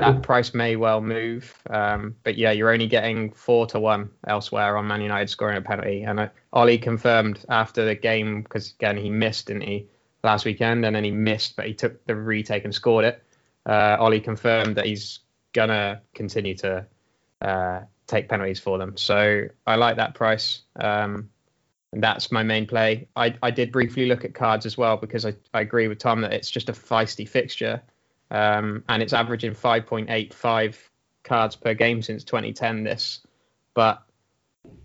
that 0.01 0.23
price 0.23 0.55
may 0.55 0.77
well 0.77 1.01
move. 1.01 1.55
Um, 1.69 2.17
but 2.23 2.37
yeah, 2.37 2.51
you're 2.51 2.73
only 2.73 2.87
getting 2.87 3.33
four 3.33 3.67
to 3.67 3.81
one 3.81 4.11
elsewhere 4.27 4.77
on 4.77 4.87
Man 4.87 5.01
United 5.01 5.29
scoring 5.29 5.57
a 5.57 5.63
penalty. 5.63 6.03
And 6.03 6.21
uh, 6.21 6.29
Ollie 6.53 6.79
confirmed 6.79 7.45
after 7.49 7.85
the 7.85 7.95
game 7.95 8.43
because 8.43 8.73
again 8.73 8.97
he 8.97 9.11
missed, 9.11 9.47
didn't 9.47 9.63
he, 9.63 9.87
last 10.23 10.45
weekend, 10.45 10.85
and 10.85 10.95
then 10.95 11.05
he 11.05 11.11
missed, 11.11 11.57
but 11.57 11.67
he 11.67 11.75
took 11.75 12.05
the 12.07 12.15
retake 12.15 12.65
and 12.65 12.75
scored 12.75 13.05
it. 13.05 13.23
Uh, 13.67 13.97
Ollie 13.99 14.21
confirmed 14.21 14.77
that 14.77 14.87
he's 14.87 15.21
gonna 15.53 16.03
continue 16.15 16.57
to 16.57 16.87
uh, 17.41 17.81
take 18.07 18.29
penalties 18.29 18.61
for 18.61 18.79
them. 18.79 18.97
So 18.97 19.49
I 19.67 19.77
like 19.77 19.97
that 19.97 20.15
price. 20.15 20.63
Um, 20.77 21.31
and 21.93 22.03
that's 22.03 22.31
my 22.31 22.43
main 22.43 22.67
play. 22.67 23.09
I, 23.17 23.35
I 23.43 23.51
did 23.51 23.73
briefly 23.73 24.07
look 24.07 24.25
at 24.25 24.35
cards 24.35 24.65
as 24.65 24.77
well 24.79 24.97
because 24.97 25.27
I, 25.27 25.35
I 25.53 25.61
agree 25.61 25.89
with 25.89 25.99
Tom 25.99 26.21
that 26.21 26.33
it's 26.33 26.51
just 26.51 26.69
a 26.69 26.73
feisty 26.73 27.29
fixture 27.29 27.83
um, 28.31 28.85
and 28.89 29.03
it's 29.03 29.13
averaging 29.13 29.53
5.85 29.53 30.77
cards 31.25 31.57
per 31.57 31.75
game 31.75 32.03
since 32.03 32.25
2010. 32.25 32.85
This, 32.85 33.21
but 33.75 34.03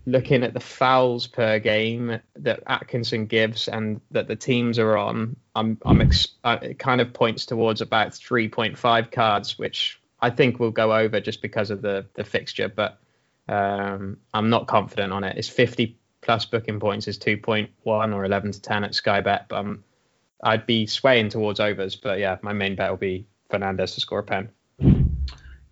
looking 0.06 0.44
at 0.44 0.54
the 0.54 0.60
fouls 0.60 1.26
per 1.26 1.58
game 1.58 2.20
that 2.36 2.62
Atkinson 2.66 3.26
gives 3.26 3.68
and 3.68 4.00
that 4.12 4.28
the 4.28 4.36
teams 4.36 4.78
are 4.78 4.96
on, 4.96 5.36
I'm, 5.54 5.78
I'm 5.84 6.00
ex- 6.00 6.28
uh, 6.44 6.58
it 6.62 6.78
kind 6.78 7.00
of 7.00 7.12
points 7.12 7.46
towards 7.46 7.80
about 7.80 8.12
3.5 8.12 9.10
cards, 9.10 9.58
which 9.58 10.00
I 10.20 10.30
think 10.30 10.58
will 10.58 10.70
go 10.70 10.94
over 10.94 11.20
just 11.20 11.42
because 11.42 11.70
of 11.70 11.82
the 11.82 12.06
the 12.14 12.24
fixture. 12.24 12.68
But 12.68 12.98
um, 13.48 14.18
I'm 14.32 14.48
not 14.48 14.66
confident 14.66 15.12
on 15.12 15.24
it. 15.24 15.36
It's 15.36 15.48
50 15.48 15.98
plus 16.20 16.44
booking 16.46 16.80
points 16.80 17.06
is 17.08 17.18
2.1 17.18 17.68
or 17.84 18.24
11 18.24 18.52
to 18.52 18.62
10 18.62 18.84
at 18.84 18.94
Sky 18.94 19.20
Bet, 19.20 19.46
but 19.48 19.56
I'm, 19.56 19.84
I'd 20.42 20.66
be 20.66 20.86
swaying 20.86 21.28
towards 21.28 21.60
overs. 21.60 21.96
But 21.96 22.18
yeah, 22.18 22.38
my 22.42 22.52
main 22.52 22.76
bet 22.76 22.90
will 22.90 22.96
be 22.96 23.26
Fernandes 23.50 23.94
to 23.94 24.00
score 24.00 24.20
a 24.20 24.24
pen. 24.24 24.50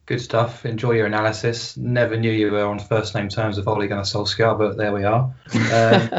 Good 0.07 0.21
stuff. 0.21 0.67
Enjoy 0.67 0.93
your 0.93 1.07
analysis. 1.07 1.79
Never 1.79 2.19
knew 2.19 2.31
you 2.31 2.51
were 2.51 2.67
on 2.67 2.79
first 2.79 3.15
name 3.15 3.31
terms 3.31 3.57
with 3.57 3.67
Ole 3.67 3.87
Gunnar 3.87 4.03
Solskjaer, 4.03 4.59
but 4.59 4.77
there 4.77 4.93
we 4.93 5.05
are. 5.05 5.35
Um, 5.73 6.11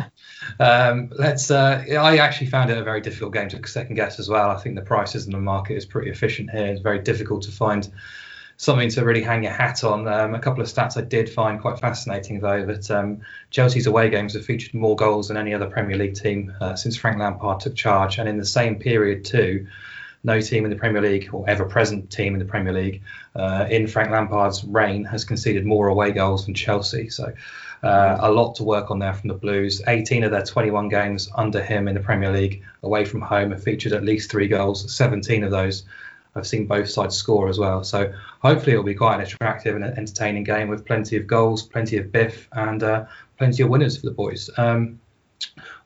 um, 0.59 1.09
let's. 1.15 1.51
Uh, 1.51 1.83
I 1.91 2.17
actually 2.17 2.47
found 2.47 2.71
it 2.71 2.79
a 2.79 2.83
very 2.83 3.01
difficult 3.01 3.33
game 3.33 3.47
to 3.49 3.67
second 3.67 3.93
guess 3.93 4.19
as 4.19 4.27
well. 4.27 4.49
I 4.49 4.57
think 4.57 4.75
the 4.75 4.81
prices 4.81 5.27
in 5.27 5.33
the 5.33 5.37
market 5.37 5.75
is 5.75 5.85
pretty 5.85 6.09
efficient 6.09 6.49
here. 6.49 6.65
It's 6.65 6.81
very 6.81 6.97
difficult 6.97 7.43
to 7.43 7.51
find 7.51 7.87
something 8.57 8.89
to 8.89 9.05
really 9.05 9.21
hang 9.21 9.43
your 9.43 9.53
hat 9.53 9.83
on. 9.83 10.07
Um, 10.07 10.33
a 10.33 10.39
couple 10.39 10.63
of 10.63 10.67
stats 10.67 10.97
I 10.97 11.01
did 11.01 11.29
find 11.29 11.61
quite 11.61 11.79
fascinating 11.79 12.39
though. 12.39 12.65
That 12.65 12.89
um, 12.89 13.21
Chelsea's 13.51 13.85
away 13.85 14.09
games 14.09 14.33
have 14.33 14.45
featured 14.45 14.73
more 14.73 14.95
goals 14.95 15.27
than 15.27 15.37
any 15.37 15.53
other 15.53 15.69
Premier 15.69 15.95
League 15.95 16.15
team 16.15 16.51
uh, 16.59 16.75
since 16.75 16.97
Frank 16.97 17.19
Lampard 17.19 17.59
took 17.59 17.75
charge, 17.75 18.17
and 18.17 18.27
in 18.27 18.37
the 18.37 18.45
same 18.45 18.79
period 18.79 19.25
too 19.25 19.67
no 20.25 20.41
team 20.41 20.65
in 20.65 20.71
the 20.71 20.75
Premier 20.75 21.01
League 21.01 21.29
or 21.31 21.47
ever 21.47 21.65
present 21.65 22.11
team 22.11 22.33
in 22.33 22.39
the 22.39 22.45
Premier 22.45 22.73
League 22.73 23.01
uh, 23.35 23.67
in 23.69 23.87
Frank 23.87 24.09
Lampard's 24.09 24.63
reign 24.63 25.05
has 25.05 25.23
conceded 25.23 25.65
more 25.65 25.87
away 25.87 26.11
goals 26.11 26.45
than 26.45 26.55
Chelsea. 26.55 27.09
So 27.09 27.31
uh, 27.83 28.17
a 28.19 28.31
lot 28.31 28.55
to 28.55 28.63
work 28.63 28.89
on 28.89 28.97
there 28.97 29.13
from 29.13 29.27
the 29.27 29.35
Blues. 29.35 29.81
18 29.87 30.23
of 30.23 30.31
their 30.31 30.43
21 30.43 30.89
games 30.89 31.29
under 31.35 31.61
him 31.61 31.87
in 31.87 31.93
the 31.93 32.01
Premier 32.01 32.31
League 32.31 32.63
away 32.81 33.05
from 33.05 33.21
home 33.21 33.51
have 33.51 33.63
featured 33.63 33.93
at 33.93 34.03
least 34.03 34.31
three 34.31 34.47
goals. 34.47 34.91
17 34.93 35.43
of 35.43 35.51
those 35.51 35.83
I've 36.35 36.47
seen 36.47 36.65
both 36.65 36.89
sides 36.89 37.15
score 37.15 37.47
as 37.47 37.57
well. 37.57 37.83
So 37.83 38.13
hopefully 38.41 38.73
it'll 38.73 38.83
be 38.83 38.95
quite 38.95 39.15
an 39.15 39.21
attractive 39.21 39.75
and 39.75 39.85
entertaining 39.85 40.43
game 40.43 40.67
with 40.67 40.85
plenty 40.85 41.15
of 41.15 41.27
goals, 41.27 41.63
plenty 41.63 41.97
of 41.97 42.11
biff, 42.11 42.49
and 42.51 42.83
uh, 42.83 43.05
plenty 43.37 43.63
of 43.63 43.69
winners 43.69 43.97
for 43.97 44.07
the 44.07 44.11
boys. 44.11 44.49
Um, 44.57 44.99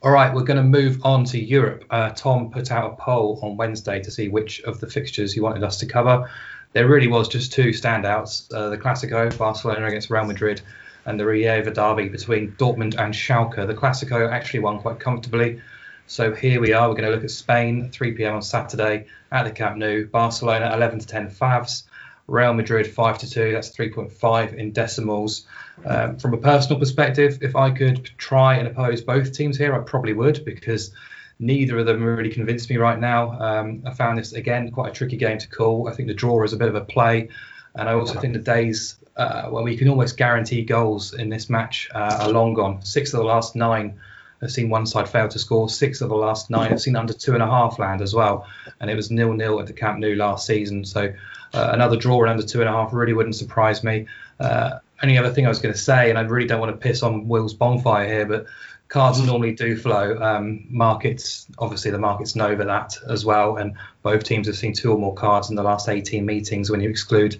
all 0.01 0.11
right, 0.11 0.33
we're 0.33 0.43
going 0.43 0.57
to 0.57 0.63
move 0.63 1.05
on 1.05 1.25
to 1.25 1.39
Europe. 1.39 1.83
Uh, 1.89 2.09
Tom 2.11 2.49
put 2.51 2.71
out 2.71 2.93
a 2.93 2.95
poll 2.95 3.37
on 3.43 3.57
Wednesday 3.57 4.01
to 4.01 4.09
see 4.09 4.29
which 4.29 4.61
of 4.61 4.79
the 4.79 4.87
fixtures 4.87 5.33
he 5.33 5.41
wanted 5.41 5.61
us 5.63 5.77
to 5.79 5.85
cover. 5.85 6.29
There 6.71 6.87
really 6.87 7.07
was 7.07 7.27
just 7.27 7.51
two 7.51 7.69
standouts: 7.69 8.53
uh, 8.53 8.69
the 8.69 8.77
Clasico, 8.77 9.37
Barcelona 9.37 9.87
against 9.87 10.09
Real 10.09 10.23
Madrid, 10.23 10.61
and 11.05 11.19
the 11.19 11.25
Revierderby 11.25 12.11
between 12.11 12.53
Dortmund 12.53 12.97
and 12.97 13.13
Schalke. 13.13 13.67
The 13.67 13.73
Clasico 13.73 14.31
actually 14.31 14.61
won 14.61 14.79
quite 14.79 14.99
comfortably. 14.99 15.61
So 16.07 16.33
here 16.33 16.61
we 16.61 16.71
are. 16.71 16.87
We're 16.87 16.95
going 16.95 17.09
to 17.09 17.15
look 17.15 17.25
at 17.25 17.31
Spain, 17.31 17.91
3 17.91 18.13
p.m. 18.13 18.35
on 18.35 18.41
Saturday 18.41 19.07
at 19.31 19.43
the 19.43 19.51
Camp 19.51 19.77
Nou. 19.77 20.05
Barcelona 20.05 20.71
11 20.73 20.99
to 20.99 21.07
10 21.07 21.29
favs. 21.29 21.83
Real 22.29 22.53
Madrid 22.53 22.87
5 22.87 23.17
to 23.19 23.29
2. 23.29 23.51
That's 23.53 23.75
3.5 23.75 24.53
in 24.55 24.71
decimals. 24.71 25.45
Um, 25.85 26.17
from 26.17 26.33
a 26.33 26.37
personal 26.37 26.79
perspective, 26.79 27.39
if 27.41 27.55
I 27.55 27.71
could 27.71 28.05
try 28.17 28.55
and 28.55 28.67
oppose 28.67 29.01
both 29.01 29.33
teams 29.33 29.57
here, 29.57 29.73
I 29.73 29.79
probably 29.79 30.13
would 30.13 30.43
because 30.45 30.91
neither 31.39 31.79
of 31.79 31.85
them 31.85 32.03
really 32.03 32.29
convinced 32.29 32.69
me 32.69 32.77
right 32.77 32.99
now. 32.99 33.31
Um, 33.39 33.83
I 33.85 33.93
found 33.93 34.17
this 34.17 34.33
again 34.33 34.71
quite 34.71 34.91
a 34.91 34.93
tricky 34.93 35.17
game 35.17 35.37
to 35.37 35.47
call. 35.47 35.87
I 35.87 35.93
think 35.93 36.07
the 36.07 36.13
draw 36.13 36.43
is 36.43 36.53
a 36.53 36.57
bit 36.57 36.67
of 36.67 36.75
a 36.75 36.81
play, 36.81 37.29
and 37.75 37.87
I 37.87 37.93
also 37.93 38.19
think 38.19 38.33
the 38.33 38.39
days 38.39 38.97
uh, 39.15 39.49
when 39.49 39.63
we 39.63 39.77
can 39.77 39.87
almost 39.89 40.17
guarantee 40.17 40.63
goals 40.63 41.13
in 41.13 41.29
this 41.29 41.49
match 41.49 41.89
uh, 41.93 42.19
are 42.21 42.29
long 42.29 42.53
gone. 42.53 42.83
Six 42.83 43.13
of 43.13 43.19
the 43.19 43.25
last 43.25 43.55
nine 43.55 43.99
have 44.41 44.51
seen 44.51 44.69
one 44.69 44.85
side 44.85 45.09
fail 45.09 45.27
to 45.27 45.39
score. 45.39 45.69
Six 45.69 46.01
of 46.01 46.09
the 46.09 46.15
last 46.15 46.49
nine 46.49 46.69
have 46.69 46.81
seen 46.81 46.95
under 46.95 47.13
two 47.13 47.33
and 47.33 47.43
a 47.43 47.47
half 47.47 47.79
land 47.79 48.01
as 48.01 48.13
well, 48.13 48.47
and 48.79 48.89
it 48.89 48.95
was 48.95 49.11
nil 49.11 49.33
nil 49.33 49.59
at 49.59 49.67
the 49.67 49.73
Camp 49.73 49.99
Nou 49.99 50.15
last 50.15 50.45
season. 50.45 50.85
So 50.85 51.13
uh, 51.53 51.69
another 51.73 51.97
draw 51.97 52.21
and 52.21 52.29
under 52.29 52.43
two 52.43 52.59
and 52.61 52.69
a 52.69 52.71
half 52.71 52.93
really 52.93 53.13
wouldn't 53.13 53.35
surprise 53.35 53.83
me. 53.83 54.07
Uh, 54.39 54.79
only 55.01 55.17
other 55.17 55.31
thing 55.31 55.45
I 55.45 55.49
was 55.49 55.59
going 55.59 55.73
to 55.73 55.79
say, 55.79 56.09
and 56.09 56.17
I 56.17 56.21
really 56.21 56.47
don't 56.47 56.59
want 56.59 56.71
to 56.71 56.77
piss 56.77 57.03
on 57.03 57.27
Will's 57.27 57.53
bonfire 57.53 58.07
here, 58.07 58.25
but 58.25 58.45
cards 58.89 59.21
normally 59.21 59.53
do 59.53 59.77
flow. 59.77 60.17
Um, 60.19 60.65
markets, 60.69 61.47
obviously, 61.57 61.91
the 61.91 61.99
markets 61.99 62.35
know 62.35 62.55
that 62.55 62.97
as 63.07 63.23
well, 63.23 63.57
and 63.57 63.75
both 64.03 64.23
teams 64.23 64.47
have 64.47 64.57
seen 64.57 64.73
two 64.73 64.91
or 64.91 64.97
more 64.97 65.13
cards 65.13 65.49
in 65.49 65.55
the 65.55 65.63
last 65.63 65.87
18 65.87 66.25
meetings. 66.25 66.69
When 66.69 66.81
you 66.81 66.89
exclude 66.89 67.39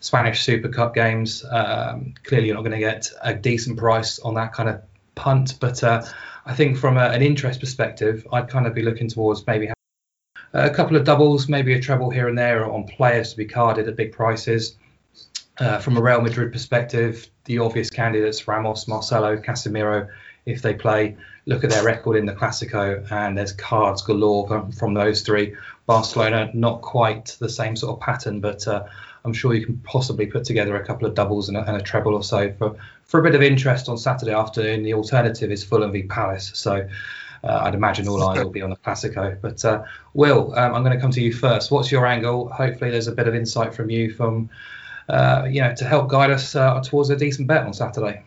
Spanish 0.00 0.42
Super 0.42 0.68
Cup 0.68 0.94
games, 0.94 1.44
um, 1.50 2.14
clearly 2.24 2.48
you're 2.48 2.56
not 2.56 2.62
going 2.62 2.72
to 2.72 2.78
get 2.78 3.10
a 3.22 3.32
decent 3.32 3.78
price 3.78 4.18
on 4.18 4.34
that 4.34 4.52
kind 4.52 4.68
of 4.68 4.82
punt. 5.14 5.54
But 5.60 5.82
uh, 5.82 6.04
I 6.44 6.54
think 6.54 6.76
from 6.76 6.98
a, 6.98 7.06
an 7.06 7.22
interest 7.22 7.60
perspective, 7.60 8.26
I'd 8.32 8.48
kind 8.48 8.66
of 8.66 8.74
be 8.74 8.82
looking 8.82 9.08
towards 9.08 9.46
maybe 9.46 9.70
a 10.64 10.70
couple 10.70 10.96
of 10.96 11.04
doubles, 11.04 11.48
maybe 11.48 11.74
a 11.74 11.80
treble 11.80 12.10
here 12.10 12.28
and 12.28 12.36
there 12.36 12.70
on 12.70 12.84
players 12.84 13.30
to 13.30 13.36
be 13.36 13.44
carded 13.44 13.88
at 13.88 13.96
big 13.96 14.12
prices. 14.12 14.76
Uh, 15.58 15.78
from 15.78 15.96
a 15.96 16.02
Real 16.02 16.20
Madrid 16.20 16.52
perspective, 16.52 17.28
the 17.44 17.58
obvious 17.58 17.90
candidates 17.90 18.46
Ramos, 18.46 18.86
Marcelo, 18.86 19.36
Casemiro, 19.36 20.08
if 20.46 20.62
they 20.62 20.74
play, 20.74 21.16
look 21.46 21.64
at 21.64 21.70
their 21.70 21.84
record 21.84 22.16
in 22.16 22.26
the 22.26 22.32
Clasico, 22.32 23.04
and 23.10 23.36
there's 23.36 23.52
cards 23.52 24.02
galore 24.02 24.46
from, 24.46 24.70
from 24.70 24.94
those 24.94 25.22
three. 25.22 25.54
Barcelona, 25.86 26.50
not 26.54 26.80
quite 26.82 27.36
the 27.40 27.48
same 27.48 27.74
sort 27.74 27.96
of 27.96 28.00
pattern, 28.00 28.40
but 28.40 28.66
uh, 28.68 28.84
I'm 29.24 29.32
sure 29.32 29.54
you 29.54 29.66
can 29.66 29.78
possibly 29.78 30.26
put 30.26 30.44
together 30.44 30.76
a 30.76 30.84
couple 30.84 31.06
of 31.06 31.14
doubles 31.14 31.48
and 31.48 31.56
a, 31.56 31.62
and 31.62 31.76
a, 31.76 31.82
treble 31.82 32.14
or 32.14 32.22
so 32.22 32.52
for, 32.52 32.76
for 33.04 33.20
a 33.20 33.22
bit 33.22 33.34
of 33.34 33.42
interest 33.42 33.88
on 33.88 33.98
Saturday 33.98 34.32
afternoon. 34.32 34.84
The 34.84 34.94
alternative 34.94 35.50
is 35.50 35.64
Fulham 35.64 35.92
v 35.92 36.04
Palace, 36.04 36.52
so 36.54 36.88
uh, 37.44 37.60
I'd 37.62 37.74
imagine 37.74 38.08
all 38.08 38.22
eyes 38.22 38.42
will 38.42 38.50
be 38.50 38.62
on 38.62 38.70
the 38.70 38.76
Clasico. 38.76 39.40
But 39.40 39.64
uh, 39.64 39.84
Will, 40.14 40.54
um, 40.56 40.74
I'm 40.74 40.82
going 40.82 40.94
to 40.94 41.00
come 41.00 41.10
to 41.12 41.20
you 41.20 41.32
first. 41.32 41.70
What's 41.70 41.90
your 41.90 42.06
angle? 42.06 42.48
Hopefully, 42.48 42.90
there's 42.90 43.08
a 43.08 43.12
bit 43.12 43.28
of 43.28 43.34
insight 43.34 43.74
from 43.74 43.90
you 43.90 44.12
from 44.12 44.50
uh, 45.08 45.46
you 45.48 45.60
know 45.60 45.74
to 45.74 45.84
help 45.84 46.08
guide 46.08 46.30
us 46.30 46.54
uh, 46.54 46.80
towards 46.82 47.10
a 47.10 47.16
decent 47.16 47.48
bet 47.48 47.64
on 47.64 47.72
Saturday. 47.72 48.22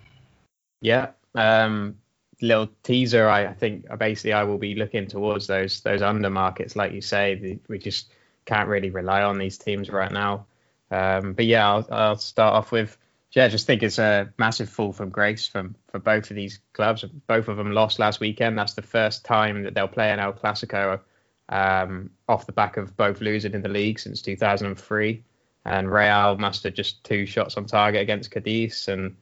Yeah. 0.81 1.09
Um, 1.35 1.97
little 2.41 2.69
teaser. 2.83 3.27
I, 3.27 3.47
I 3.47 3.53
think 3.53 3.85
basically 3.99 4.33
I 4.33 4.43
will 4.43 4.57
be 4.57 4.75
looking 4.75 5.07
towards 5.07 5.47
those 5.47 5.81
those 5.81 6.01
under 6.01 6.29
markets, 6.29 6.75
like 6.75 6.91
you 6.91 7.01
say. 7.01 7.59
We 7.67 7.77
just 7.77 8.11
can't 8.45 8.67
really 8.67 8.89
rely 8.89 9.23
on 9.23 9.37
these 9.37 9.57
teams 9.57 9.89
right 9.89 10.11
now. 10.11 10.45
Um, 10.89 11.33
but 11.33 11.45
yeah, 11.45 11.69
I'll, 11.69 11.87
I'll 11.91 12.17
start 12.17 12.53
off 12.53 12.71
with 12.71 12.97
yeah, 13.33 13.45
I 13.45 13.47
just 13.47 13.65
think 13.65 13.81
it's 13.81 13.99
a 13.99 14.33
massive 14.37 14.69
fall 14.69 14.91
from 14.91 15.09
grace 15.09 15.47
from 15.47 15.75
for 15.91 15.99
both 15.99 16.29
of 16.29 16.35
these 16.35 16.59
clubs. 16.73 17.03
Both 17.27 17.47
of 17.47 17.57
them 17.57 17.71
lost 17.71 17.97
last 17.97 18.19
weekend. 18.19 18.57
That's 18.57 18.73
the 18.73 18.81
first 18.81 19.23
time 19.23 19.63
that 19.63 19.73
they'll 19.73 19.87
play 19.87 20.11
an 20.11 20.19
El 20.19 20.33
Clasico 20.33 20.99
um, 21.47 22.09
off 22.27 22.45
the 22.45 22.51
back 22.51 22.75
of 22.75 22.97
both 22.97 23.21
losing 23.21 23.53
in 23.53 23.61
the 23.61 23.69
league 23.69 23.99
since 23.99 24.21
2003. 24.21 25.23
And 25.63 25.91
Real 25.91 26.37
mustered 26.37 26.75
just 26.75 27.03
two 27.03 27.25
shots 27.25 27.55
on 27.55 27.67
target 27.67 28.01
against 28.01 28.31
Cadiz, 28.31 28.87
and 28.87 29.15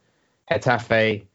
Getafe 0.50 1.26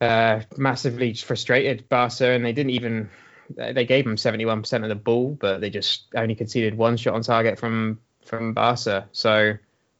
uh, 0.00 0.40
massively 0.56 1.12
frustrated 1.14 1.88
Barca, 1.88 2.30
and 2.30 2.44
they 2.44 2.52
didn't 2.52 2.70
even 2.70 3.10
they 3.56 3.84
gave 3.84 4.04
them 4.04 4.14
71% 4.14 4.82
of 4.84 4.88
the 4.88 4.94
ball, 4.94 5.36
but 5.38 5.60
they 5.60 5.70
just 5.70 6.04
only 6.14 6.36
conceded 6.36 6.76
one 6.76 6.96
shot 6.96 7.14
on 7.14 7.22
target 7.22 7.58
from 7.58 7.98
from 8.24 8.54
Barca. 8.54 9.08
So 9.12 9.54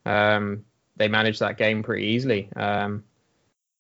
um, 0.06 0.64
they 1.00 1.08
managed 1.08 1.40
that 1.40 1.56
game 1.56 1.82
pretty 1.82 2.08
easily. 2.08 2.50
Um, 2.54 3.04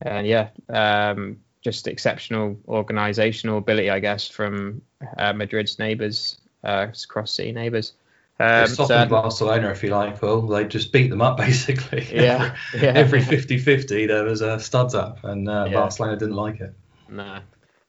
and 0.00 0.26
yeah, 0.26 0.48
um, 0.70 1.36
just 1.60 1.86
exceptional 1.86 2.56
organisational 2.66 3.58
ability, 3.58 3.90
I 3.90 4.00
guess, 4.00 4.26
from 4.26 4.80
uh, 5.18 5.34
Madrid's 5.34 5.78
neighbours, 5.78 6.38
uh, 6.64 6.86
cross 7.08 7.32
city 7.34 7.52
neighbours. 7.52 7.92
Um, 8.40 8.66
softened 8.68 9.10
so, 9.10 9.20
Barcelona, 9.20 9.68
if 9.68 9.82
you 9.82 9.90
like, 9.90 10.22
Will. 10.22 10.40
They 10.46 10.64
just 10.64 10.92
beat 10.92 11.10
them 11.10 11.20
up, 11.20 11.36
basically. 11.46 12.08
Yeah. 12.10 12.56
every, 12.72 12.86
yeah. 12.86 12.94
every 12.94 13.20
50-50, 13.20 14.08
there 14.08 14.24
was 14.24 14.40
a 14.40 14.58
studs 14.58 14.94
up, 14.94 15.22
and 15.22 15.46
uh, 15.46 15.66
yeah. 15.68 15.74
Barcelona 15.74 16.16
didn't 16.16 16.36
like 16.36 16.60
it. 16.60 16.72
No. 17.10 17.40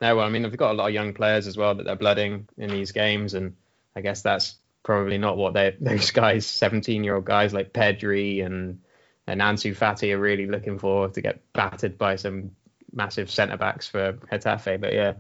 No, 0.02 0.16
well, 0.18 0.26
I 0.26 0.30
mean, 0.30 0.42
they've 0.42 0.58
got 0.58 0.72
a 0.72 0.74
lot 0.74 0.90
of 0.90 0.94
young 0.94 1.14
players 1.14 1.48
as 1.48 1.56
well 1.56 1.76
that 1.76 1.86
they're 1.86 1.96
blooding 1.96 2.50
in 2.58 2.70
these 2.70 2.92
games, 2.92 3.34
and 3.34 3.56
I 3.96 4.02
guess 4.02 4.24
that's 4.24 4.56
probably 4.84 5.18
not 5.18 5.38
what 5.38 5.54
they 5.54 5.78
those 5.80 6.12
guys, 6.12 6.46
17-year-old 6.46 7.24
guys 7.24 7.54
like 7.54 7.72
Pedri 7.72 8.46
and 8.46 8.82
and 9.28 9.42
Ansu 9.42 9.76
Fati 9.76 10.14
are 10.14 10.20
really 10.20 10.48
looking 10.48 10.80
for 10.80 11.10
to 11.10 11.22
get 11.22 11.42
battered 11.54 11.98
by 11.98 12.16
some 12.16 12.52
massive 12.94 13.30
centre 13.30 13.58
backs 13.58 13.88
for 13.88 14.14
Getafe. 14.14 14.80
But 14.80 14.94
yeah, 14.94 15.14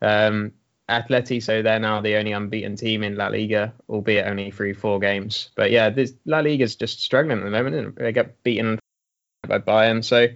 um, 0.00 0.52
Atleti, 0.88 1.42
so 1.42 1.62
they're 1.62 1.80
now 1.80 2.00
the 2.00 2.16
only 2.16 2.32
unbeaten 2.32 2.76
team 2.76 3.02
in 3.02 3.16
La 3.16 3.28
Liga, 3.28 3.74
albeit 3.88 4.26
only 4.26 4.50
through 4.50 4.74
four 4.74 5.00
games. 5.00 5.50
But 5.56 5.70
yeah, 5.70 5.90
this 5.90 6.12
La 6.24 6.40
Liga's 6.40 6.76
just 6.76 7.00
struggling 7.00 7.38
at 7.38 7.44
the 7.44 7.50
moment. 7.50 7.96
They 7.96 8.12
get 8.12 8.42
beaten 8.42 8.78
by 9.46 9.58
Bayern, 9.58 10.04
so 10.04 10.28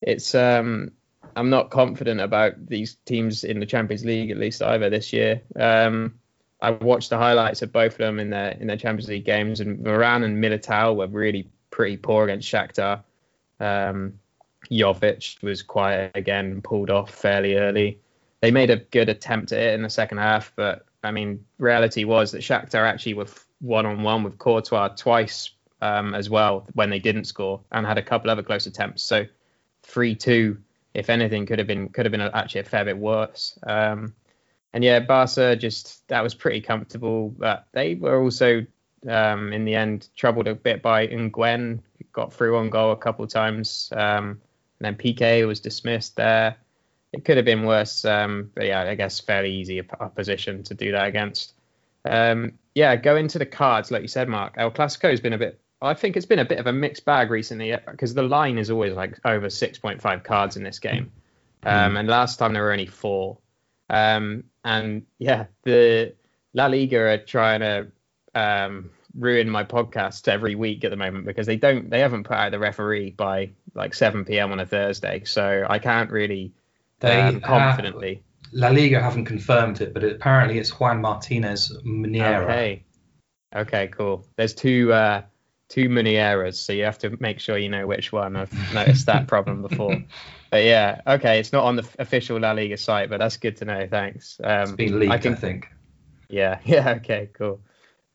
it's 0.00 0.34
um, 0.34 0.92
I'm 1.34 1.50
not 1.50 1.70
confident 1.70 2.20
about 2.20 2.66
these 2.66 2.96
teams 3.06 3.44
in 3.44 3.60
the 3.60 3.66
Champions 3.66 4.04
League 4.04 4.30
at 4.30 4.38
least 4.38 4.62
either 4.62 4.90
this 4.90 5.12
year. 5.12 5.42
Um, 5.56 6.14
I 6.62 6.72
watched 6.72 7.10
the 7.10 7.18
highlights 7.18 7.62
of 7.62 7.72
both 7.72 7.92
of 7.92 7.98
them 7.98 8.20
in 8.20 8.30
their 8.30 8.50
in 8.50 8.66
their 8.66 8.76
Champions 8.76 9.08
League 9.08 9.24
games, 9.24 9.60
and 9.60 9.84
Varane 9.84 10.24
and 10.24 10.42
Militao 10.42 10.94
were 10.94 11.08
really 11.08 11.50
pretty 11.70 11.96
poor 11.96 12.24
against 12.24 12.48
Shakhtar. 12.48 13.02
Um, 13.58 14.18
Jovic 14.70 15.42
was 15.42 15.62
quiet 15.62 16.12
again, 16.14 16.60
pulled 16.62 16.90
off 16.90 17.10
fairly 17.10 17.56
early. 17.56 17.98
They 18.40 18.50
made 18.50 18.70
a 18.70 18.76
good 18.76 19.08
attempt 19.08 19.52
at 19.52 19.58
it 19.58 19.74
in 19.74 19.82
the 19.82 19.90
second 19.90 20.18
half, 20.18 20.52
but 20.56 20.86
I 21.02 21.10
mean, 21.10 21.44
reality 21.58 22.04
was 22.04 22.32
that 22.32 22.42
Shakhtar 22.42 22.86
actually 22.86 23.14
were 23.14 23.26
one 23.60 23.86
on 23.86 24.02
one 24.02 24.22
with 24.22 24.38
Courtois 24.38 24.88
twice 24.88 25.50
um, 25.80 26.14
as 26.14 26.28
well 26.28 26.66
when 26.74 26.90
they 26.90 26.98
didn't 26.98 27.24
score, 27.24 27.60
and 27.72 27.86
had 27.86 27.98
a 27.98 28.02
couple 28.02 28.30
other 28.30 28.42
close 28.42 28.66
attempts. 28.66 29.02
So 29.02 29.26
three 29.82 30.14
two, 30.14 30.58
if 30.94 31.10
anything, 31.10 31.46
could 31.46 31.58
have 31.58 31.68
been 31.68 31.88
could 31.88 32.06
have 32.06 32.12
been 32.12 32.20
actually 32.20 32.62
a 32.62 32.64
fair 32.64 32.84
bit 32.84 32.98
worse. 32.98 33.58
Um, 33.62 34.14
and 34.72 34.84
yeah, 34.84 35.00
Barca 35.00 35.56
just 35.56 36.06
that 36.08 36.22
was 36.22 36.34
pretty 36.34 36.60
comfortable, 36.60 37.30
but 37.30 37.66
they 37.72 37.94
were 37.94 38.22
also 38.22 38.66
um, 39.08 39.52
in 39.52 39.64
the 39.64 39.74
end, 39.74 40.08
troubled 40.16 40.48
a 40.48 40.54
bit 40.54 40.82
by 40.82 41.06
Nguen, 41.06 41.80
got 42.12 42.32
through 42.32 42.56
on 42.56 42.70
goal 42.70 42.92
a 42.92 42.96
couple 42.96 43.24
of 43.24 43.30
times. 43.30 43.92
Um, 43.96 44.40
and 44.78 44.80
then 44.80 44.94
Piqué 44.96 45.46
was 45.46 45.60
dismissed 45.60 46.16
there. 46.16 46.56
It 47.12 47.24
could 47.24 47.36
have 47.36 47.46
been 47.46 47.64
worse, 47.64 48.04
um, 48.04 48.50
but 48.54 48.66
yeah, 48.66 48.82
I 48.82 48.94
guess 48.94 49.18
fairly 49.18 49.52
easy 49.52 49.82
opposition 50.00 50.62
to 50.64 50.74
do 50.74 50.92
that 50.92 51.06
against. 51.06 51.54
Um, 52.04 52.52
yeah, 52.74 52.94
go 52.96 53.16
into 53.16 53.38
the 53.38 53.46
cards, 53.46 53.90
like 53.90 54.02
you 54.02 54.08
said, 54.08 54.28
Mark. 54.28 54.54
El 54.56 54.70
Clasico 54.70 55.10
has 55.10 55.20
been 55.20 55.32
a 55.32 55.38
bit. 55.38 55.60
I 55.82 55.94
think 55.94 56.16
it's 56.16 56.26
been 56.26 56.38
a 56.38 56.44
bit 56.44 56.58
of 56.58 56.66
a 56.66 56.72
mixed 56.72 57.04
bag 57.04 57.30
recently 57.30 57.74
because 57.90 58.14
the 58.14 58.22
line 58.22 58.58
is 58.58 58.70
always 58.70 58.94
like 58.94 59.18
over 59.24 59.48
6.5 59.48 60.24
cards 60.24 60.56
in 60.56 60.62
this 60.62 60.78
game, 60.78 61.10
mm. 61.62 61.98
and 61.98 62.08
last 62.08 62.38
time 62.38 62.52
there 62.52 62.62
were 62.62 62.72
only 62.72 62.86
four. 62.86 63.38
Um, 63.88 64.44
and 64.64 65.04
yeah, 65.18 65.46
the 65.64 66.14
La 66.54 66.66
Liga 66.66 66.98
are 66.98 67.18
trying 67.18 67.60
to 67.60 67.88
um, 68.34 68.90
ruin 69.16 69.50
my 69.50 69.64
podcast 69.64 70.28
every 70.28 70.54
week 70.54 70.84
at 70.84 70.90
the 70.90 70.96
moment 70.96 71.26
because 71.26 71.46
they 71.46 71.56
don't 71.56 71.90
they 71.90 72.00
haven't 72.00 72.24
put 72.24 72.36
out 72.36 72.52
the 72.52 72.58
referee 72.58 73.10
by 73.10 73.50
like 73.74 73.94
7 73.94 74.24
p.m. 74.24 74.52
on 74.52 74.60
a 74.60 74.66
Thursday, 74.66 75.22
so 75.24 75.66
I 75.68 75.78
can't 75.78 76.10
really 76.10 76.52
they 77.00 77.20
um, 77.20 77.40
confidently. 77.40 78.22
La 78.52 78.68
Liga 78.68 79.00
haven't 79.00 79.26
confirmed 79.26 79.80
it, 79.80 79.94
but 79.94 80.02
it, 80.02 80.16
apparently 80.16 80.58
it's 80.58 80.78
Juan 80.78 81.00
Martinez 81.00 81.72
Munuera. 81.84 82.44
Okay. 82.44 82.84
Okay, 83.54 83.88
cool. 83.88 84.26
There's 84.36 84.54
two 84.54 84.92
uh, 84.92 85.22
two 85.68 85.88
Munueras, 85.88 86.54
so 86.54 86.72
you 86.72 86.84
have 86.84 86.98
to 86.98 87.16
make 87.20 87.40
sure 87.40 87.56
you 87.58 87.68
know 87.68 87.86
which 87.86 88.12
one. 88.12 88.36
I've 88.36 88.74
noticed 88.74 89.06
that 89.06 89.26
problem 89.26 89.62
before. 89.62 90.04
But 90.50 90.64
yeah, 90.64 91.00
okay, 91.06 91.38
it's 91.38 91.52
not 91.52 91.62
on 91.62 91.76
the 91.76 91.88
official 92.00 92.40
La 92.40 92.50
Liga 92.50 92.76
site, 92.76 93.08
but 93.08 93.18
that's 93.18 93.36
good 93.36 93.58
to 93.58 93.64
know. 93.64 93.86
Thanks. 93.88 94.40
Um, 94.42 94.62
it's 94.62 94.72
been 94.72 94.98
leaked, 94.98 95.12
I, 95.12 95.18
can, 95.18 95.34
I 95.34 95.36
think. 95.36 95.68
Yeah, 96.28 96.58
yeah, 96.64 96.94
okay, 96.96 97.30
cool. 97.32 97.60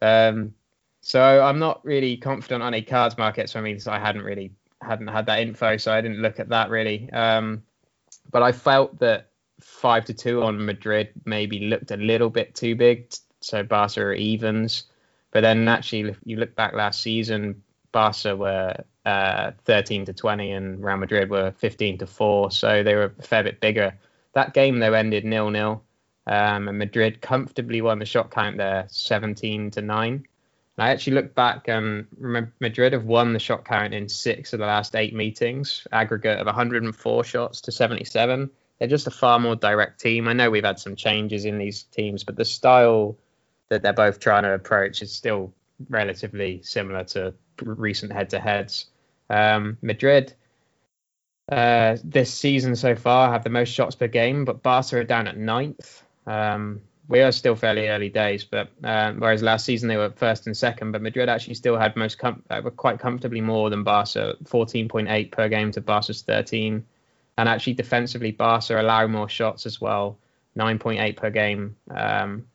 Um, 0.05 0.53
so 1.01 1.21
I'm 1.21 1.59
not 1.59 1.83
really 1.85 2.17
confident 2.17 2.63
on 2.63 2.73
any 2.73 2.83
cards 2.83 3.17
markets. 3.17 3.53
So 3.53 3.59
I 3.59 3.61
mean, 3.61 3.79
I 3.87 3.99
hadn't 3.99 4.23
really 4.23 4.51
hadn't 4.81 5.07
had 5.07 5.25
that 5.27 5.39
info, 5.39 5.77
so 5.77 5.91
I 5.91 6.01
didn't 6.01 6.21
look 6.21 6.39
at 6.39 6.49
that 6.49 6.69
really. 6.69 7.09
Um, 7.11 7.63
but 8.31 8.43
I 8.43 8.51
felt 8.51 8.99
that 8.99 9.29
five 9.59 10.05
to 10.05 10.13
two 10.13 10.43
on 10.43 10.65
Madrid 10.65 11.09
maybe 11.25 11.67
looked 11.67 11.91
a 11.91 11.97
little 11.97 12.29
bit 12.29 12.55
too 12.55 12.75
big. 12.75 13.13
So 13.41 13.63
Barca 13.63 14.01
are 14.01 14.13
evens, 14.13 14.85
but 15.31 15.41
then 15.41 15.67
actually, 15.67 16.09
if 16.09 16.17
you 16.23 16.37
look 16.37 16.55
back 16.55 16.73
last 16.73 17.01
season, 17.01 17.61
Barca 17.91 18.35
were 18.35 18.75
uh, 19.05 19.51
13 19.65 20.05
to 20.05 20.13
20 20.13 20.51
and 20.51 20.83
Real 20.83 20.97
Madrid 20.97 21.29
were 21.29 21.51
15 21.51 21.99
to 21.99 22.07
4, 22.07 22.51
so 22.51 22.83
they 22.83 22.95
were 22.95 23.13
a 23.17 23.21
fair 23.21 23.43
bit 23.43 23.59
bigger. 23.59 23.93
That 24.33 24.53
game 24.53 24.79
though 24.79 24.93
ended 24.93 25.23
nil 25.23 25.51
nil. 25.51 25.84
Um, 26.27 26.67
and 26.67 26.77
Madrid 26.77 27.21
comfortably 27.21 27.81
won 27.81 27.99
the 27.99 28.05
shot 28.05 28.31
count 28.31 28.57
there, 28.57 28.85
17 28.89 29.71
to 29.71 29.81
nine. 29.81 30.25
I 30.77 30.89
actually 30.89 31.13
looked 31.13 31.35
back 31.35 31.67
and 31.69 32.05
Madrid 32.59 32.93
have 32.93 33.05
won 33.05 33.31
the 33.31 33.39
shot 33.39 33.63
count 33.63 33.93
in 33.93 34.09
six 34.09 34.51
of 34.51 34.59
the 34.59 34.65
last 34.65 34.95
eight 34.95 35.13
meetings, 35.13 35.87
aggregate 35.91 36.39
of 36.39 36.47
104 36.47 37.23
shots 37.23 37.61
to 37.61 37.71
77. 37.71 38.49
They're 38.79 38.87
just 38.87 39.07
a 39.07 39.11
far 39.11 39.39
more 39.39 39.55
direct 39.55 40.01
team. 40.01 40.27
I 40.27 40.33
know 40.33 40.49
we've 40.49 40.65
had 40.65 40.79
some 40.79 40.97
changes 40.97 41.45
in 41.45 41.57
these 41.57 41.83
teams, 41.83 42.25
but 42.25 42.35
the 42.35 42.43
style 42.43 43.15
that 43.69 43.83
they're 43.83 43.93
both 43.93 44.19
trying 44.19 44.43
to 44.43 44.53
approach 44.53 45.01
is 45.01 45.13
still 45.13 45.53
relatively 45.89 46.61
similar 46.63 47.05
to 47.05 47.33
recent 47.61 48.11
head-to-heads. 48.11 48.87
Um, 49.29 49.77
Madrid 49.81 50.33
uh, 51.49 51.97
this 52.03 52.33
season 52.33 52.75
so 52.75 52.95
far 52.95 53.31
have 53.31 53.43
the 53.43 53.49
most 53.49 53.69
shots 53.69 53.95
per 53.95 54.07
game, 54.07 54.45
but 54.45 54.63
Barca 54.63 54.97
are 54.97 55.03
down 55.03 55.27
at 55.27 55.37
ninth. 55.37 56.03
Um, 56.27 56.81
we 57.07 57.21
are 57.21 57.31
still 57.31 57.55
fairly 57.55 57.87
early 57.87 58.09
days, 58.09 58.43
but 58.43 58.69
uh, 58.83 59.13
whereas 59.13 59.43
last 59.43 59.65
season 59.65 59.89
they 59.89 59.97
were 59.97 60.11
first 60.11 60.47
and 60.47 60.57
second, 60.57 60.91
but 60.91 61.01
Madrid 61.01 61.29
actually 61.29 61.53
still 61.53 61.77
had 61.77 61.95
most 61.95 62.17
com- 62.17 62.43
uh, 62.49 62.61
were 62.63 62.71
quite 62.71 62.99
comfortably 62.99 63.41
more 63.41 63.69
than 63.69 63.83
Barca, 63.83 64.35
14.8 64.43 65.31
per 65.31 65.47
game 65.47 65.71
to 65.71 65.81
Barca's 65.81 66.23
13, 66.23 66.83
and 67.37 67.49
actually 67.49 67.73
defensively 67.73 68.31
Barca 68.31 68.81
allow 68.81 69.05
more 69.07 69.29
shots 69.29 69.65
as 69.65 69.79
well, 69.79 70.17
9.8 70.57 71.15
per 71.15 71.29
game 71.29 71.75
um, 71.91 72.45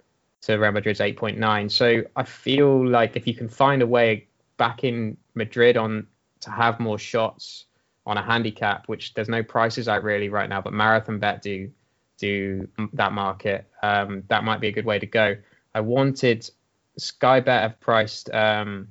to 0.43 0.57
Real 0.57 0.73
Madrid's 0.73 1.01
8.9. 1.01 1.71
So 1.71 2.03
I 2.17 2.23
feel 2.25 2.89
like 2.89 3.17
if 3.17 3.27
you 3.27 3.35
can 3.35 3.49
find 3.49 3.83
a 3.83 3.87
way 3.87 4.27
back 4.57 4.83
in 4.83 5.17
Madrid 5.35 5.77
on 5.77 6.07
to 6.41 6.51
have 6.51 6.81
more 6.81 6.99
shots 6.99 7.67
on 8.05 8.17
a 8.17 8.23
handicap, 8.23 8.89
which 8.89 9.15
there's 9.15 9.29
no 9.29 9.43
prices 9.43 9.87
out 9.87 10.03
really 10.03 10.29
right 10.29 10.49
now, 10.49 10.61
but 10.61 10.73
Marathon 10.73 11.19
Bet 11.19 11.43
do 11.43 11.71
do 12.21 12.69
that 12.93 13.13
market. 13.13 13.67
Um, 13.83 14.23
that 14.29 14.45
might 14.45 14.61
be 14.61 14.69
a 14.69 14.73
good 14.73 14.85
way 14.85 14.99
to 14.99 15.07
go. 15.07 15.37
I 15.75 15.81
wanted 15.81 16.49
Sky 16.97 17.41
Bet 17.41 17.63
have 17.63 17.81
priced 17.81 18.31
um, 18.31 18.89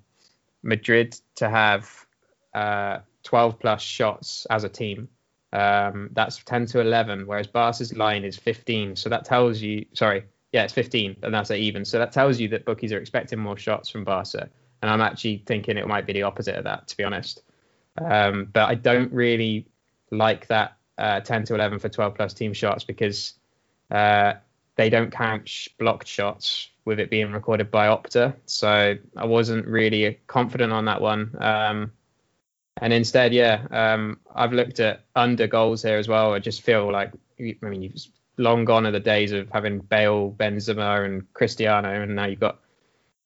Madrid 0.64 1.20
to 1.36 1.50
have 1.50 2.06
uh, 2.54 3.00
12 3.24 3.60
plus 3.60 3.82
shots 3.82 4.48
as 4.50 4.64
a 4.64 4.70
team. 4.70 5.08
Um, 5.52 6.10
that's 6.14 6.44
10 6.44 6.66
to 6.68 6.80
11, 6.80 7.26
whereas 7.28 7.48
Barca's 7.48 7.96
line 7.96 8.24
is 8.24 8.38
15. 8.38 8.96
So 8.96 9.10
that 9.10 9.26
tells 9.26 9.62
you, 9.62 9.86
sorry, 9.94 10.26
yeah, 10.52 10.64
it's 10.64 10.74
15, 10.74 11.18
and 11.24 11.34
that's 11.34 11.52
at 11.52 11.58
even. 11.58 11.86
So 11.86 12.00
that 12.00 12.12
tells 12.12 12.40
you 12.40 12.48
that 12.50 12.66
bookies 12.66 12.92
are 12.92 12.98
expecting 12.98 13.40
more 13.40 13.58
shots 13.58 13.90
from 13.90 14.04
Barca. 14.04 14.50
And 14.82 14.90
I'm 14.90 15.02
actually 15.02 15.44
thinking 15.46 15.78
it 15.78 15.88
might 15.88 16.06
be 16.06 16.14
the 16.14 16.24
opposite 16.24 16.56
of 16.56 16.64
that, 16.64 16.88
to 16.88 16.98
be 16.98 17.04
honest. 17.04 17.44
Um, 17.98 18.50
but 18.54 18.70
I 18.70 18.76
don't 18.76 19.12
really 19.12 19.68
like 20.12 20.48
that 20.48 20.79
uh, 21.00 21.22
10 21.22 21.46
to 21.46 21.56
11 21.56 21.80
for 21.80 21.90
12 21.90 22.16
plus 22.16 22.34
team 22.34 22.54
shots 22.54 22.84
because 22.84 23.34
uh, 23.90 24.34
they 24.76 24.90
don't 24.90 25.12
count 25.12 25.48
sh- 25.48 25.70
blocked 25.80 26.08
shots 26.08 26.70
with 26.86 27.00
it 27.00 27.10
being 27.10 27.32
recorded 27.32 27.72
by 27.72 27.88
Opta. 27.88 28.36
So 28.46 28.98
I 29.16 29.26
wasn't 29.26 29.66
really 29.66 30.20
confident 30.28 30.74
on 30.74 30.86
that 30.86 31.02
one. 31.02 31.36
Um, 31.40 31.94
and 32.82 32.94
instead, 32.94 33.34
yeah, 33.34 33.66
um, 33.72 34.20
I've 34.34 34.54
looked 34.54 34.80
at 34.80 35.06
under 35.16 35.48
goals 35.48 35.84
here 35.84 35.98
as 35.98 36.08
well. 36.08 36.34
I 36.34 36.40
just 36.40 36.62
feel 36.62 36.92
like, 36.92 37.12
I 37.40 37.56
mean, 37.62 37.82
you've 37.82 38.06
long 38.38 38.66
gone 38.66 38.86
are 38.86 38.92
the 38.92 39.00
days 39.00 39.32
of 39.32 39.50
having 39.52 39.80
Bale, 39.80 40.32
Benzema, 40.38 41.06
and 41.06 41.32
Cristiano, 41.34 41.90
and 41.90 42.16
now 42.16 42.26
you've 42.26 42.40
got 42.40 42.60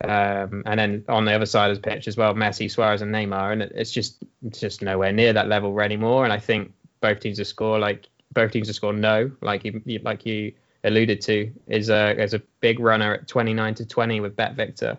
um, 0.03 0.63
and 0.65 0.77
then 0.77 1.05
on 1.07 1.23
the 1.23 1.33
other 1.33 1.45
side 1.45 1.71
of 1.71 1.81
the 1.81 1.89
pitch 1.89 2.09
as 2.09 2.17
well, 2.17 2.33
Messi, 2.33 2.69
Suarez, 2.69 3.01
and 3.01 3.13
Neymar, 3.13 3.53
and 3.53 3.61
it's 3.61 3.91
just 3.91 4.21
it's 4.45 4.59
just 4.59 4.81
nowhere 4.81 5.13
near 5.13 5.31
that 5.33 5.47
level 5.47 5.79
anymore. 5.79 6.25
And 6.25 6.33
I 6.33 6.39
think 6.39 6.73
both 7.03 7.19
teams 7.19 7.37
to 7.37 7.45
score 7.45 7.77
like 7.77 8.07
both 8.33 8.51
teams 8.51 8.67
to 8.67 8.73
score 8.73 8.93
no, 8.93 9.29
like 9.41 9.63
you 9.65 9.99
like 10.03 10.25
you 10.25 10.53
alluded 10.83 11.21
to, 11.21 11.51
is 11.67 11.89
a 11.89 12.19
is 12.19 12.33
a 12.33 12.39
big 12.61 12.79
runner 12.79 13.13
at 13.15 13.27
29 13.27 13.75
to 13.75 13.85
20 13.85 14.21
with 14.21 14.35
Bet 14.35 14.55
Victor. 14.55 14.97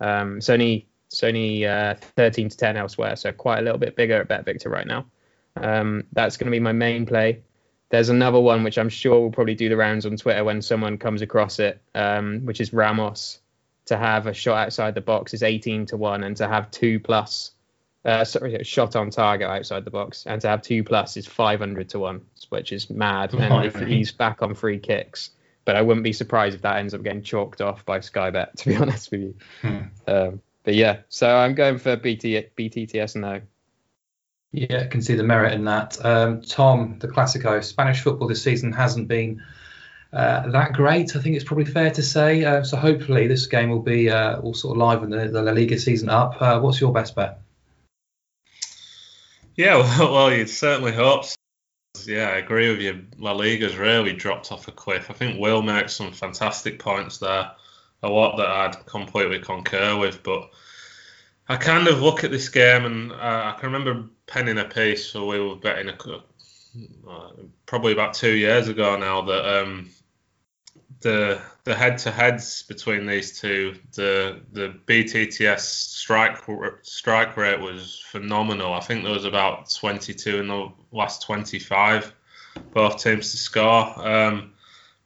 Um, 0.00 0.38
it's 0.38 0.48
only 0.48 0.88
it's 1.06 1.22
only 1.22 1.66
uh, 1.66 1.94
13 2.16 2.48
to 2.48 2.56
10 2.56 2.76
elsewhere, 2.76 3.16
so 3.16 3.30
quite 3.32 3.58
a 3.58 3.62
little 3.62 3.78
bit 3.78 3.94
bigger 3.94 4.20
at 4.20 4.28
Bet 4.28 4.44
Victor 4.44 4.70
right 4.70 4.86
now. 4.86 5.06
Um, 5.56 6.04
that's 6.12 6.38
going 6.38 6.46
to 6.46 6.50
be 6.50 6.60
my 6.60 6.72
main 6.72 7.04
play. 7.06 7.42
There's 7.90 8.08
another 8.08 8.40
one 8.40 8.64
which 8.64 8.78
I'm 8.78 8.88
sure 8.88 9.20
will 9.20 9.30
probably 9.30 9.54
do 9.54 9.68
the 9.68 9.76
rounds 9.76 10.06
on 10.06 10.16
Twitter 10.16 10.42
when 10.42 10.62
someone 10.62 10.96
comes 10.96 11.20
across 11.20 11.58
it, 11.58 11.82
um, 11.94 12.40
which 12.46 12.60
is 12.60 12.72
Ramos 12.72 13.40
to 13.84 13.98
have 13.98 14.26
a 14.26 14.32
shot 14.32 14.66
outside 14.66 14.94
the 14.94 15.02
box 15.02 15.34
is 15.34 15.42
18 15.42 15.86
to 15.86 15.96
1 15.98 16.24
and 16.24 16.36
to 16.38 16.48
have 16.48 16.70
2 16.70 17.00
plus 17.00 17.52
uh, 18.04 18.24
sorry 18.24 18.62
shot 18.64 18.96
on 18.96 19.10
target 19.10 19.48
outside 19.48 19.84
the 19.84 19.90
box 19.90 20.26
and 20.26 20.40
to 20.40 20.48
have 20.48 20.62
2 20.62 20.84
plus 20.84 21.16
is 21.16 21.26
500 21.26 21.88
to 21.90 21.98
1 21.98 22.20
which 22.48 22.72
is 22.72 22.90
mad 22.90 23.32
and 23.34 23.64
if 23.64 23.76
he's 23.76 24.12
back 24.12 24.42
on 24.42 24.54
free 24.54 24.78
kicks 24.78 25.30
but 25.64 25.76
I 25.76 25.82
wouldn't 25.82 26.02
be 26.02 26.12
surprised 26.12 26.56
if 26.56 26.62
that 26.62 26.78
ends 26.78 26.94
up 26.94 27.02
getting 27.02 27.22
chalked 27.22 27.60
off 27.60 27.84
by 27.84 28.00
Skybet 28.00 28.52
to 28.56 28.68
be 28.68 28.76
honest 28.76 29.10
with 29.10 29.20
you 29.20 29.34
hmm. 29.60 29.78
um, 30.06 30.42
but 30.64 30.74
yeah 30.74 30.98
so 31.08 31.34
I'm 31.34 31.54
going 31.54 31.78
for 31.78 31.96
BT 31.96 32.46
BTTS 32.56 33.16
no 33.16 33.42
yeah, 34.52 34.82
I 34.82 34.86
can 34.86 35.00
see 35.00 35.14
the 35.14 35.22
merit 35.22 35.54
in 35.54 35.64
that. 35.64 36.04
Um, 36.04 36.42
Tom, 36.42 36.98
the 36.98 37.08
Clasico, 37.08 37.64
Spanish 37.64 38.02
football 38.02 38.28
this 38.28 38.42
season 38.42 38.72
hasn't 38.72 39.08
been 39.08 39.42
uh, 40.12 40.50
that 40.50 40.74
great. 40.74 41.16
I 41.16 41.20
think 41.20 41.36
it's 41.36 41.44
probably 41.44 41.64
fair 41.64 41.90
to 41.92 42.02
say. 42.02 42.44
Uh, 42.44 42.62
so 42.62 42.76
hopefully 42.76 43.28
this 43.28 43.46
game 43.46 43.70
will 43.70 43.80
be 43.80 44.10
uh, 44.10 44.38
all 44.40 44.52
sort 44.52 44.76
of 44.76 44.78
live 44.78 45.02
in 45.02 45.10
the, 45.10 45.28
the 45.28 45.40
La 45.40 45.52
Liga 45.52 45.78
season 45.78 46.10
up. 46.10 46.40
Uh, 46.40 46.60
what's 46.60 46.80
your 46.80 46.92
best 46.92 47.16
bet? 47.16 47.40
Yeah, 49.56 49.76
well, 49.98 50.12
well, 50.12 50.32
you'd 50.32 50.48
certainly 50.48 50.92
hope. 50.92 51.24
So. 51.24 51.34
Yeah, 52.06 52.28
I 52.28 52.36
agree 52.36 52.70
with 52.70 52.80
you. 52.80 53.04
La 53.18 53.32
Liga's 53.32 53.76
really 53.76 54.12
dropped 54.12 54.50
off 54.50 54.68
a 54.68 54.72
cliff. 54.72 55.10
I 55.10 55.14
think 55.14 55.38
Will 55.38 55.62
makes 55.62 55.94
some 55.94 56.12
fantastic 56.12 56.78
points 56.78 57.18
there, 57.18 57.50
a 58.02 58.08
lot 58.08 58.36
that 58.36 58.48
I'd 58.48 58.86
completely 58.86 59.38
concur 59.38 59.96
with. 59.96 60.22
But 60.22 60.50
I 61.48 61.56
kind 61.56 61.86
of 61.86 62.00
look 62.00 62.24
at 62.24 62.30
this 62.30 62.48
game 62.48 62.86
and 62.86 63.12
uh, 63.12 63.54
I 63.54 63.56
can 63.58 63.70
remember 63.72 64.08
penning 64.26 64.58
a 64.58 64.64
piece, 64.64 65.06
so 65.06 65.26
we 65.26 65.38
were 65.38 65.56
betting 65.56 65.90
a, 65.90 66.22
uh, 67.08 67.30
probably 67.66 67.92
about 67.92 68.14
two 68.14 68.32
years 68.32 68.68
ago 68.68 68.96
now 68.96 69.20
that 69.22 69.60
um, 69.62 69.90
the 71.02 71.40
the 71.64 71.74
head 71.74 71.98
to 71.98 72.10
heads 72.10 72.62
between 72.62 73.06
these 73.06 73.38
two, 73.38 73.76
the 73.94 74.40
the 74.52 74.74
BTTS 74.86 75.60
strike 75.60 76.38
strike 76.82 77.36
rate 77.36 77.60
was 77.60 78.02
phenomenal. 78.06 78.72
I 78.72 78.80
think 78.80 79.04
there 79.04 79.12
was 79.12 79.24
about 79.24 79.70
22 79.70 80.38
in 80.38 80.48
the 80.48 80.72
last 80.92 81.22
25, 81.22 82.12
both 82.72 83.02
teams 83.02 83.30
to 83.32 83.36
score. 83.36 84.08
Um, 84.08 84.52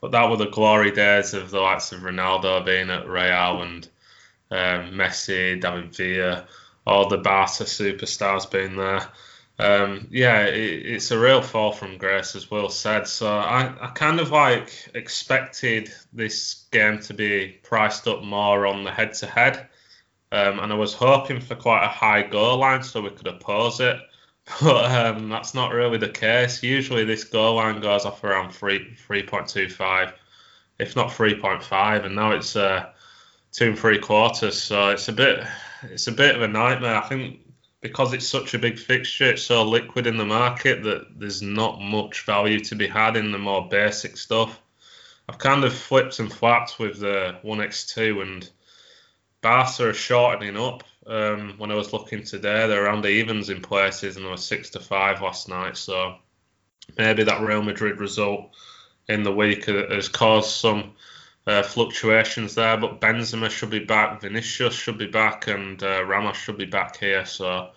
but 0.01 0.13
that 0.13 0.31
were 0.31 0.37
the 0.37 0.51
glory 0.51 0.91
days 0.91 1.35
of 1.35 1.51
the 1.51 1.61
likes 1.61 1.93
of 1.93 2.01
Ronaldo 2.01 2.65
being 2.65 2.91
at 2.91 3.09
Real 3.09 3.63
and 3.63 3.89
um, 4.51 4.93
Messi, 4.93 5.61
David 5.61 5.95
Villa, 5.95 6.47
all 6.87 7.09
the 7.09 7.19
Barca 7.19 7.65
superstars 7.65 8.51
being 8.51 8.77
there 8.77 9.09
um, 9.59 10.09
yeah, 10.11 10.45
it, 10.45 10.87
it's 10.87 11.11
a 11.11 11.19
real 11.19 11.41
fall 11.41 11.73
from 11.73 11.99
grace, 11.99 12.35
as 12.35 12.51
Will 12.51 12.69
said. 12.69 13.07
So 13.07 13.39
I, 13.39 13.73
I 13.81 13.89
kind 13.89 14.21
of 14.21 14.31
like 14.31 14.91
expected 14.95 15.93
this 16.13 16.67
game 16.71 17.01
to 17.01 17.15
be 17.15 17.59
priced 17.63 18.07
up 18.07 18.23
more 18.23 18.67
on 18.67 18.85
the 18.85 18.91
head 18.91 19.15
to 19.15 19.27
head. 19.27 19.69
and 20.33 20.73
I 20.73 20.75
was 20.75 20.95
hoping 20.95 21.41
for 21.41 21.55
quite 21.55 21.85
a 21.85 21.89
high 21.89 22.23
goal 22.23 22.59
line 22.59 22.83
so 22.83 23.01
we 23.01 23.11
could 23.11 23.27
oppose 23.27 23.81
it. 23.81 23.99
But 24.63 24.93
um, 24.93 25.29
that's 25.29 25.55
not 25.55 25.73
really 25.73 25.99
the 25.99 26.09
case. 26.09 26.63
Usually 26.63 27.05
this 27.05 27.25
goal 27.25 27.57
line 27.57 27.81
goes 27.81 28.05
off 28.05 28.23
around 28.23 28.53
3, 28.53 28.95
3.25, 29.09 30.13
if 30.79 30.95
not 30.95 31.09
3.5, 31.11 32.05
and 32.05 32.15
now 32.15 32.31
it's 32.31 32.55
uh, 32.55 32.87
two 33.57 33.71
and 33.71 33.79
three 33.79 33.99
quarters. 33.99 34.63
So 34.63 34.91
it's 34.91 35.09
a 35.09 35.13
bit 35.13 35.45
it's 35.83 36.07
a 36.07 36.13
bit 36.13 36.37
of 36.37 36.43
a 36.43 36.49
nightmare. 36.49 36.97
I 36.97 37.09
think 37.09 37.41
because 37.81 38.13
it's 38.13 38.27
such 38.27 38.55
a 38.55 38.59
big 38.59 38.79
fixture, 38.79 39.31
it's 39.31 39.43
so 39.43 39.63
liquid 39.63 40.07
in 40.07 40.17
the 40.17 40.25
market 40.25 40.83
that 40.85 41.19
there's 41.19 41.43
not 41.43 41.81
much 41.81 42.25
value 42.25 42.61
to 42.61 42.75
be 42.75 42.87
had 42.87 43.17
in 43.17 43.33
the 43.33 43.39
more 43.39 43.69
basic 43.69 44.17
stuff. 44.17 44.61
I've 45.29 45.39
kind 45.39 45.65
of 45.65 45.75
flipped 45.75 46.19
and 46.19 46.33
flapped 46.33 46.79
with 46.79 47.01
the 47.01 47.39
1x2 47.45 48.23
and 48.23 48.51
Barca 49.41 49.89
are 49.89 49.95
shortening 49.95 50.57
up. 50.57 50.85
Um, 51.07 51.55
when 51.59 51.71
I 51.71 51.75
was 51.75 51.93
looking 51.93 52.25
today, 52.25 52.67
they're 52.67 52.85
around 52.85 53.03
the 53.03 53.11
evens 53.11 53.49
in 53.49 53.61
places 53.61 54.17
and 54.17 54.25
they 54.25 54.31
were 54.31 54.37
6 54.37 54.71
to 54.71 54.81
5 54.81 55.23
last 55.23 55.49
night. 55.49 55.77
So 55.77 56.17
maybe 56.97 57.25
that 57.25 57.41
Real 57.41 57.63
Madrid 57.63 58.01
result 58.01 58.57
in 59.09 59.23
the 59.23 59.33
week 59.33 59.67
has 59.67 60.09
caused 60.09 60.51
some 60.51 60.95
uh, 61.47 61.63
fluctuations 61.63 62.55
there. 62.55 62.77
But 62.77 63.01
Benzema 63.01 63.51
should 63.51 63.71
be 63.71 63.81
back, 63.81 64.21
Vinicius 64.21 64.75
should 64.75 64.99
be 64.99 65.07
back, 65.07 65.47
and 65.47 65.83
uh, 65.83 66.05
Ramos 66.05 66.37
should 66.37 66.59
be 66.59 66.67
back 66.67 66.99
here. 66.99 67.25
So 67.25 67.71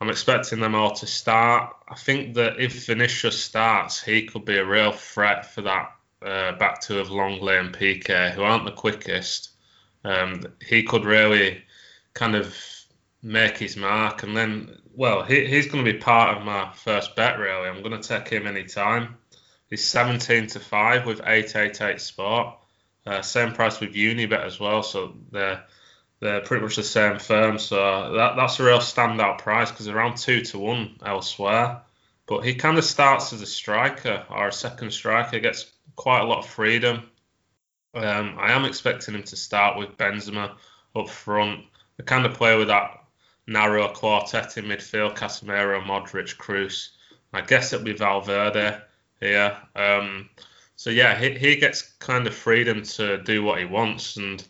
I'm 0.00 0.10
expecting 0.10 0.60
them 0.60 0.74
all 0.74 0.94
to 0.96 1.06
start. 1.06 1.74
I 1.88 1.94
think 1.94 2.34
that 2.34 2.60
if 2.60 2.86
Vinicius 2.86 3.42
starts, 3.42 4.02
he 4.02 4.26
could 4.26 4.44
be 4.44 4.56
a 4.56 4.64
real 4.64 4.92
threat 4.92 5.46
for 5.52 5.62
that 5.62 5.92
uh, 6.22 6.52
back 6.52 6.80
two 6.80 6.98
of 6.98 7.08
Lenglet 7.08 7.60
and 7.60 7.74
Piqué, 7.74 8.32
who 8.32 8.42
aren't 8.42 8.64
the 8.64 8.72
quickest. 8.72 9.50
Um, 10.04 10.42
he 10.66 10.82
could 10.82 11.04
really 11.04 11.62
kind 12.14 12.34
of 12.34 12.56
make 13.22 13.58
his 13.58 13.76
mark, 13.76 14.22
and 14.22 14.36
then, 14.36 14.78
well, 14.94 15.22
he, 15.22 15.46
he's 15.46 15.66
going 15.66 15.84
to 15.84 15.92
be 15.92 15.98
part 15.98 16.36
of 16.36 16.44
my 16.44 16.72
first 16.72 17.16
bet. 17.16 17.38
Really, 17.38 17.68
I'm 17.68 17.82
going 17.82 18.00
to 18.00 18.08
take 18.08 18.28
him 18.28 18.46
anytime. 18.46 19.16
He's 19.68 19.86
17 19.86 20.48
to 20.48 20.60
five 20.60 21.06
with 21.06 21.20
888 21.20 22.00
sport. 22.00 22.56
Uh, 23.06 23.22
same 23.22 23.52
price 23.52 23.80
with 23.80 23.94
Unibet 23.94 24.44
as 24.44 24.60
well, 24.60 24.82
so 24.82 25.14
they're 25.30 25.64
they're 26.20 26.42
pretty 26.42 26.62
much 26.62 26.76
the 26.76 26.82
same 26.82 27.18
firm. 27.18 27.58
So 27.58 28.12
that 28.14 28.36
that's 28.36 28.60
a 28.60 28.64
real 28.64 28.78
standout 28.78 29.38
price 29.38 29.70
because 29.70 29.88
around 29.88 30.16
two 30.16 30.42
to 30.42 30.58
one 30.58 30.96
elsewhere. 31.04 31.80
But 32.26 32.44
he 32.44 32.54
kind 32.54 32.78
of 32.78 32.84
starts 32.84 33.32
as 33.32 33.42
a 33.42 33.46
striker 33.46 34.24
or 34.30 34.48
a 34.48 34.52
second 34.52 34.92
striker, 34.92 35.40
gets 35.40 35.72
quite 35.96 36.20
a 36.20 36.26
lot 36.26 36.38
of 36.38 36.46
freedom. 36.46 37.02
Um, 37.94 38.36
I 38.38 38.52
am 38.52 38.64
expecting 38.64 39.14
him 39.14 39.24
to 39.24 39.36
start 39.36 39.76
with 39.76 39.96
Benzema 39.96 40.54
up 40.94 41.08
front. 41.08 41.64
The 41.96 42.04
kind 42.04 42.24
of 42.24 42.34
play 42.34 42.56
with 42.56 42.68
that 42.68 43.02
narrow 43.46 43.88
quartet 43.88 44.58
in 44.58 44.66
midfield: 44.66 45.16
Casemiro, 45.16 45.82
Modric, 45.82 46.36
Kroos. 46.36 46.90
I 47.32 47.40
guess 47.40 47.72
it'll 47.72 47.84
be 47.84 47.92
Valverde 47.92 48.78
here. 49.20 49.56
Um, 49.74 50.28
so 50.80 50.88
yeah, 50.88 51.14
he, 51.14 51.38
he 51.38 51.56
gets 51.56 51.82
kind 51.98 52.26
of 52.26 52.34
freedom 52.34 52.84
to 52.84 53.18
do 53.18 53.42
what 53.42 53.58
he 53.58 53.66
wants, 53.66 54.16
and 54.16 54.42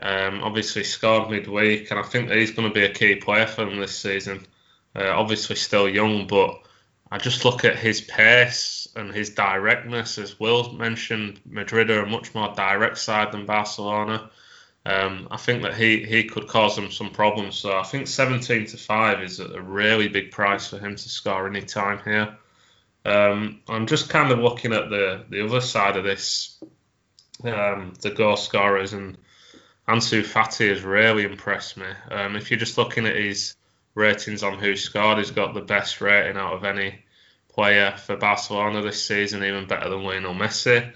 um, 0.00 0.42
obviously 0.42 0.82
scored 0.82 1.28
midweek, 1.28 1.90
and 1.90 2.00
I 2.00 2.02
think 2.02 2.28
that 2.28 2.38
he's 2.38 2.52
going 2.52 2.66
to 2.66 2.72
be 2.72 2.86
a 2.86 2.94
key 2.94 3.16
player 3.16 3.46
for 3.46 3.66
them 3.66 3.78
this 3.78 3.94
season. 3.94 4.46
Uh, 4.96 5.10
obviously 5.10 5.56
still 5.56 5.86
young, 5.86 6.26
but 6.26 6.62
I 7.10 7.18
just 7.18 7.44
look 7.44 7.66
at 7.66 7.76
his 7.76 8.00
pace 8.00 8.88
and 8.96 9.12
his 9.12 9.28
directness, 9.28 10.16
as 10.16 10.40
Will 10.40 10.72
mentioned. 10.72 11.42
Madrid 11.44 11.90
are 11.90 12.04
a 12.04 12.08
much 12.08 12.34
more 12.34 12.54
direct 12.54 12.96
side 12.96 13.30
than 13.30 13.44
Barcelona. 13.44 14.30
Um, 14.86 15.28
I 15.30 15.36
think 15.36 15.62
that 15.64 15.74
he, 15.74 16.02
he 16.04 16.24
could 16.24 16.48
cause 16.48 16.74
them 16.74 16.90
some 16.90 17.10
problems. 17.10 17.56
So 17.56 17.78
I 17.78 17.82
think 17.82 18.08
17 18.08 18.64
to 18.64 18.78
5 18.78 19.22
is 19.22 19.40
a 19.40 19.60
really 19.60 20.08
big 20.08 20.30
price 20.30 20.68
for 20.68 20.78
him 20.78 20.96
to 20.96 21.08
score 21.10 21.46
any 21.46 21.60
time 21.60 22.00
here. 22.02 22.38
Um, 23.04 23.60
I'm 23.68 23.86
just 23.86 24.08
kind 24.08 24.30
of 24.30 24.38
looking 24.38 24.72
at 24.72 24.90
the, 24.90 25.24
the 25.28 25.44
other 25.44 25.60
side 25.60 25.96
of 25.96 26.04
this, 26.04 26.62
um, 27.44 27.94
the 28.00 28.10
goal 28.10 28.36
scorers, 28.36 28.92
and 28.92 29.16
Ansu 29.88 30.22
Fati 30.22 30.68
has 30.68 30.82
really 30.82 31.24
impressed 31.24 31.76
me. 31.76 31.86
Um, 32.10 32.36
if 32.36 32.50
you're 32.50 32.60
just 32.60 32.78
looking 32.78 33.06
at 33.06 33.16
his 33.16 33.56
ratings 33.94 34.42
on 34.42 34.58
who 34.58 34.76
scored, 34.76 35.18
he's 35.18 35.30
got 35.30 35.54
the 35.54 35.60
best 35.60 36.00
rating 36.00 36.36
out 36.36 36.54
of 36.54 36.64
any 36.64 37.04
player 37.48 37.94
for 37.96 38.16
Barcelona 38.16 38.82
this 38.82 39.04
season, 39.04 39.44
even 39.44 39.66
better 39.66 39.88
than 39.88 40.04
Lionel 40.04 40.34
Messi. 40.34 40.92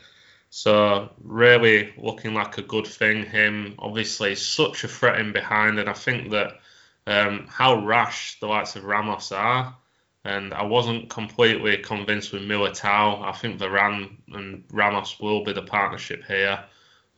So 0.51 1.11
really 1.21 1.93
looking 1.97 2.33
like 2.35 2.59
a 2.59 2.63
good 2.63 2.87
thing. 2.87 3.27
Him 3.27 3.75
obviously 3.79 4.37
such 4.37 4.85
a 4.85 4.89
threat 4.89 5.19
in 5.19 5.33
behind, 5.33 5.81
and 5.81 5.91
I 5.91 5.95
think 5.95 6.31
that 6.31 6.61
um, 7.07 7.49
how 7.51 7.85
rash 7.85 8.39
the 8.39 8.47
likes 8.47 8.77
of 8.77 8.85
Ramos 8.85 9.33
are. 9.33 9.77
And 10.25 10.55
I 10.55 10.63
wasn't 10.63 11.11
completely 11.11 11.77
convinced 11.77 12.33
with 12.33 12.43
Militao. 12.43 13.23
I 13.23 13.33
think 13.33 13.59
Varane 13.59 14.17
and 14.33 14.65
Ramos 14.73 15.21
will 15.21 15.45
be 15.45 15.53
the 15.53 15.63
partnership 15.63 16.25
here. 16.25 16.65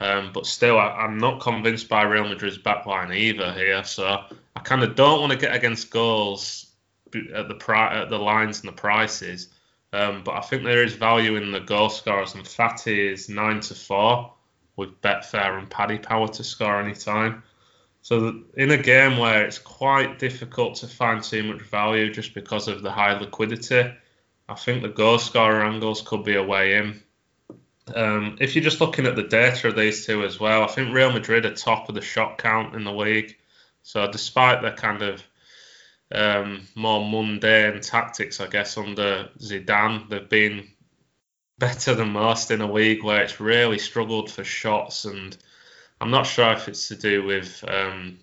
Um, 0.01 0.31
but 0.33 0.45
still, 0.45 0.79
I, 0.79 1.05
am 1.05 1.19
not 1.19 1.40
convinced 1.40 1.88
by 1.88 2.03
Real 2.03 2.29
Madrid's 2.29 2.59
backline 2.59 3.16
either 3.16 3.53
here. 3.53 3.83
So 3.85 4.25
I 4.57 4.61
kind 4.61 4.83
of 4.83 4.95
don't 4.95 5.21
want 5.21 5.33
to 5.33 5.38
get 5.38 5.55
against 5.55 5.90
goals 5.90 6.66
at 7.35 7.49
the 7.49 7.55
pri- 7.55 8.03
at 8.03 8.11
the 8.11 8.19
lines 8.19 8.61
and 8.61 8.69
the 8.69 8.77
prices. 8.77 9.49
Um, 9.92 10.23
but 10.25 10.33
I 10.33 10.40
think 10.40 10.64
there 10.64 10.83
is 10.83 10.95
value 10.95 11.37
in 11.37 11.53
the 11.53 11.61
goal 11.61 11.88
scorers, 11.88 12.35
and 12.35 12.45
Fati 12.45 13.12
is 13.12 13.29
nine 13.29 13.61
to 13.61 13.75
four 13.75 14.33
with 14.77 15.01
Betfair 15.01 15.59
and 15.59 15.71
Paddy 15.71 15.99
Power 15.99 16.29
to 16.29 16.45
score 16.45 16.81
any 16.81 16.95
time. 16.95 17.42
So 18.07 18.45
in 18.57 18.71
a 18.71 18.77
game 18.77 19.19
where 19.19 19.45
it's 19.45 19.59
quite 19.59 20.21
difficult 20.21 20.77
to 20.77 20.87
find 20.87 21.25
too 21.25 21.42
much 21.42 21.62
value 21.62 22.12
just 22.12 22.35
because 22.35 22.69
of 22.69 22.81
the 22.81 22.92
high 22.92 23.19
liquidity, 23.19 23.92
I 24.49 24.55
think 24.55 24.83
the 24.83 24.88
goal 24.90 25.19
scorer 25.19 25.64
angles 25.64 26.03
could 26.03 26.23
be 26.23 26.37
a 26.37 26.42
way 26.45 26.77
in. 26.77 27.03
Um, 27.92 28.37
if 28.40 28.55
you're 28.55 28.62
just 28.62 28.81
looking 28.81 29.07
at 29.07 29.16
the 29.16 29.25
data 29.25 29.66
of 29.66 29.75
these 29.75 30.07
two 30.07 30.23
as 30.23 30.38
well, 30.38 30.62
I 30.62 30.69
think 30.69 30.95
Real 30.95 31.11
Madrid 31.11 31.47
are 31.47 31.55
top 31.57 31.88
of 31.88 31.97
the 31.97 32.01
shot 32.01 32.38
count 32.38 32.77
in 32.77 32.85
the 32.85 32.92
league. 32.92 33.37
So 33.83 34.09
despite 34.09 34.62
their 34.62 34.77
kind 34.77 35.03
of 35.03 35.25
um, 36.12 36.69
more 36.77 37.05
mundane 37.05 37.81
tactics, 37.81 38.38
I 38.38 38.47
guess, 38.47 38.79
under 38.79 39.31
Zidane. 39.40 40.09
They've 40.09 40.29
been 40.29 40.69
better 41.59 41.97
than 41.97 42.11
most 42.11 42.53
in 42.53 42.61
a 42.61 42.73
league 42.73 43.03
where 43.03 43.25
it's 43.25 43.40
really 43.40 43.79
struggled 43.79 44.31
for 44.31 44.45
shots, 44.45 45.07
and 45.07 45.37
I'm 46.01 46.11
not 46.11 46.27
sure 46.27 46.53
if 46.53 46.69
it's 46.69 46.89
to 46.89 46.97
do 46.97 47.25
with 47.25 47.65
um, 47.67 48.19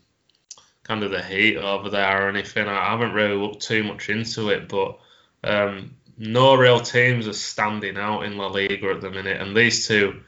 kind 0.83 1.03
of 1.03 1.11
the 1.11 1.21
heat 1.21 1.57
over 1.57 1.89
there 1.89 2.25
or 2.25 2.29
anything. 2.29 2.67
I 2.67 2.91
haven't 2.91 3.13
really 3.13 3.35
looked 3.35 3.61
too 3.61 3.83
much 3.83 4.09
into 4.09 4.49
it, 4.49 4.69
but 4.69 4.99
um, 5.43 5.95
no 6.17 6.55
real 6.55 6.79
teams 6.79 7.27
are 7.27 7.33
standing 7.33 7.97
out 7.97 8.21
in 8.21 8.37
La 8.37 8.47
Liga 8.47 8.91
at 8.91 9.01
the 9.01 9.09
minute, 9.09 9.41
and 9.41 9.55
these 9.55 9.87
two, 9.87 10.21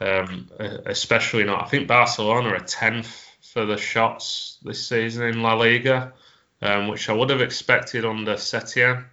um, 0.00 0.50
especially 0.86 1.44
not. 1.44 1.64
I 1.64 1.68
think 1.68 1.88
Barcelona 1.88 2.50
are 2.50 2.60
10th 2.60 3.24
for 3.52 3.66
the 3.66 3.76
shots 3.76 4.58
this 4.62 4.88
season 4.88 5.26
in 5.26 5.42
La 5.42 5.54
Liga 5.54 6.12
um, 6.62 6.88
which 6.88 7.08
I 7.08 7.12
would 7.12 7.30
have 7.30 7.40
expected 7.40 8.04
under 8.04 8.34
Setien. 8.34 9.04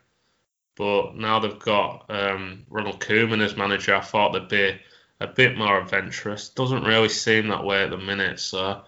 But 0.76 1.16
now 1.16 1.40
they've 1.40 1.60
got 1.60 2.06
um, 2.10 2.66
Ronald 2.70 3.00
Koeman 3.00 3.44
as 3.44 3.56
manager, 3.56 3.96
I 3.96 4.02
thought 4.02 4.34
they'd 4.34 4.48
be 4.48 4.80
a 5.24 5.28
bit 5.28 5.58
more 5.58 5.80
adventurous. 5.80 6.50
Doesn't 6.50 6.84
really 6.84 7.10
seem 7.10 7.48
that 7.48 7.64
way 7.64 7.84
at 7.84 7.90
the 7.90 7.98
minute, 7.98 8.40
so 8.40 8.82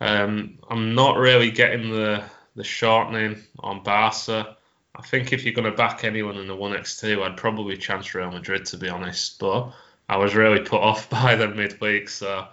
um, 0.00 0.58
I'm 0.70 0.94
not 0.94 1.16
really 1.16 1.50
getting 1.50 1.90
the 1.90 2.22
the 2.56 2.64
shortening 2.64 3.42
on 3.60 3.82
Barca. 3.82 4.56
I 4.94 5.02
think 5.02 5.32
if 5.32 5.44
you're 5.44 5.54
going 5.54 5.70
to 5.70 5.76
back 5.76 6.02
anyone 6.02 6.36
in 6.36 6.48
the 6.48 6.56
1x2, 6.56 7.22
I'd 7.22 7.36
probably 7.36 7.76
chance 7.76 8.14
Real 8.14 8.32
Madrid 8.32 8.66
to 8.66 8.76
be 8.76 8.88
honest. 8.88 9.38
But 9.38 9.72
I 10.08 10.16
was 10.16 10.34
really 10.34 10.60
put 10.60 10.80
off 10.82 11.08
by 11.08 11.36
them 11.36 11.56
midweek, 11.56 12.08
so 12.08 12.48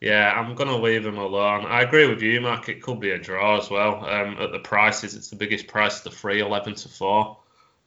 yeah, 0.00 0.30
I'm 0.30 0.54
going 0.54 0.68
to 0.68 0.76
leave 0.76 1.06
him 1.06 1.18
alone. 1.18 1.64
I 1.64 1.82
agree 1.82 2.06
with 2.06 2.22
you, 2.22 2.40
Mark. 2.40 2.68
It 2.68 2.82
could 2.82 3.00
be 3.00 3.10
a 3.10 3.18
draw 3.18 3.58
as 3.58 3.70
well. 3.70 4.04
Um, 4.04 4.36
at 4.38 4.52
the 4.52 4.58
prices, 4.58 5.14
it's 5.14 5.30
the 5.30 5.36
biggest 5.36 5.68
price 5.68 5.98
of 5.98 6.04
the 6.04 6.10
three, 6.10 6.40
11 6.40 6.74
to 6.74 6.88
4. 6.88 7.38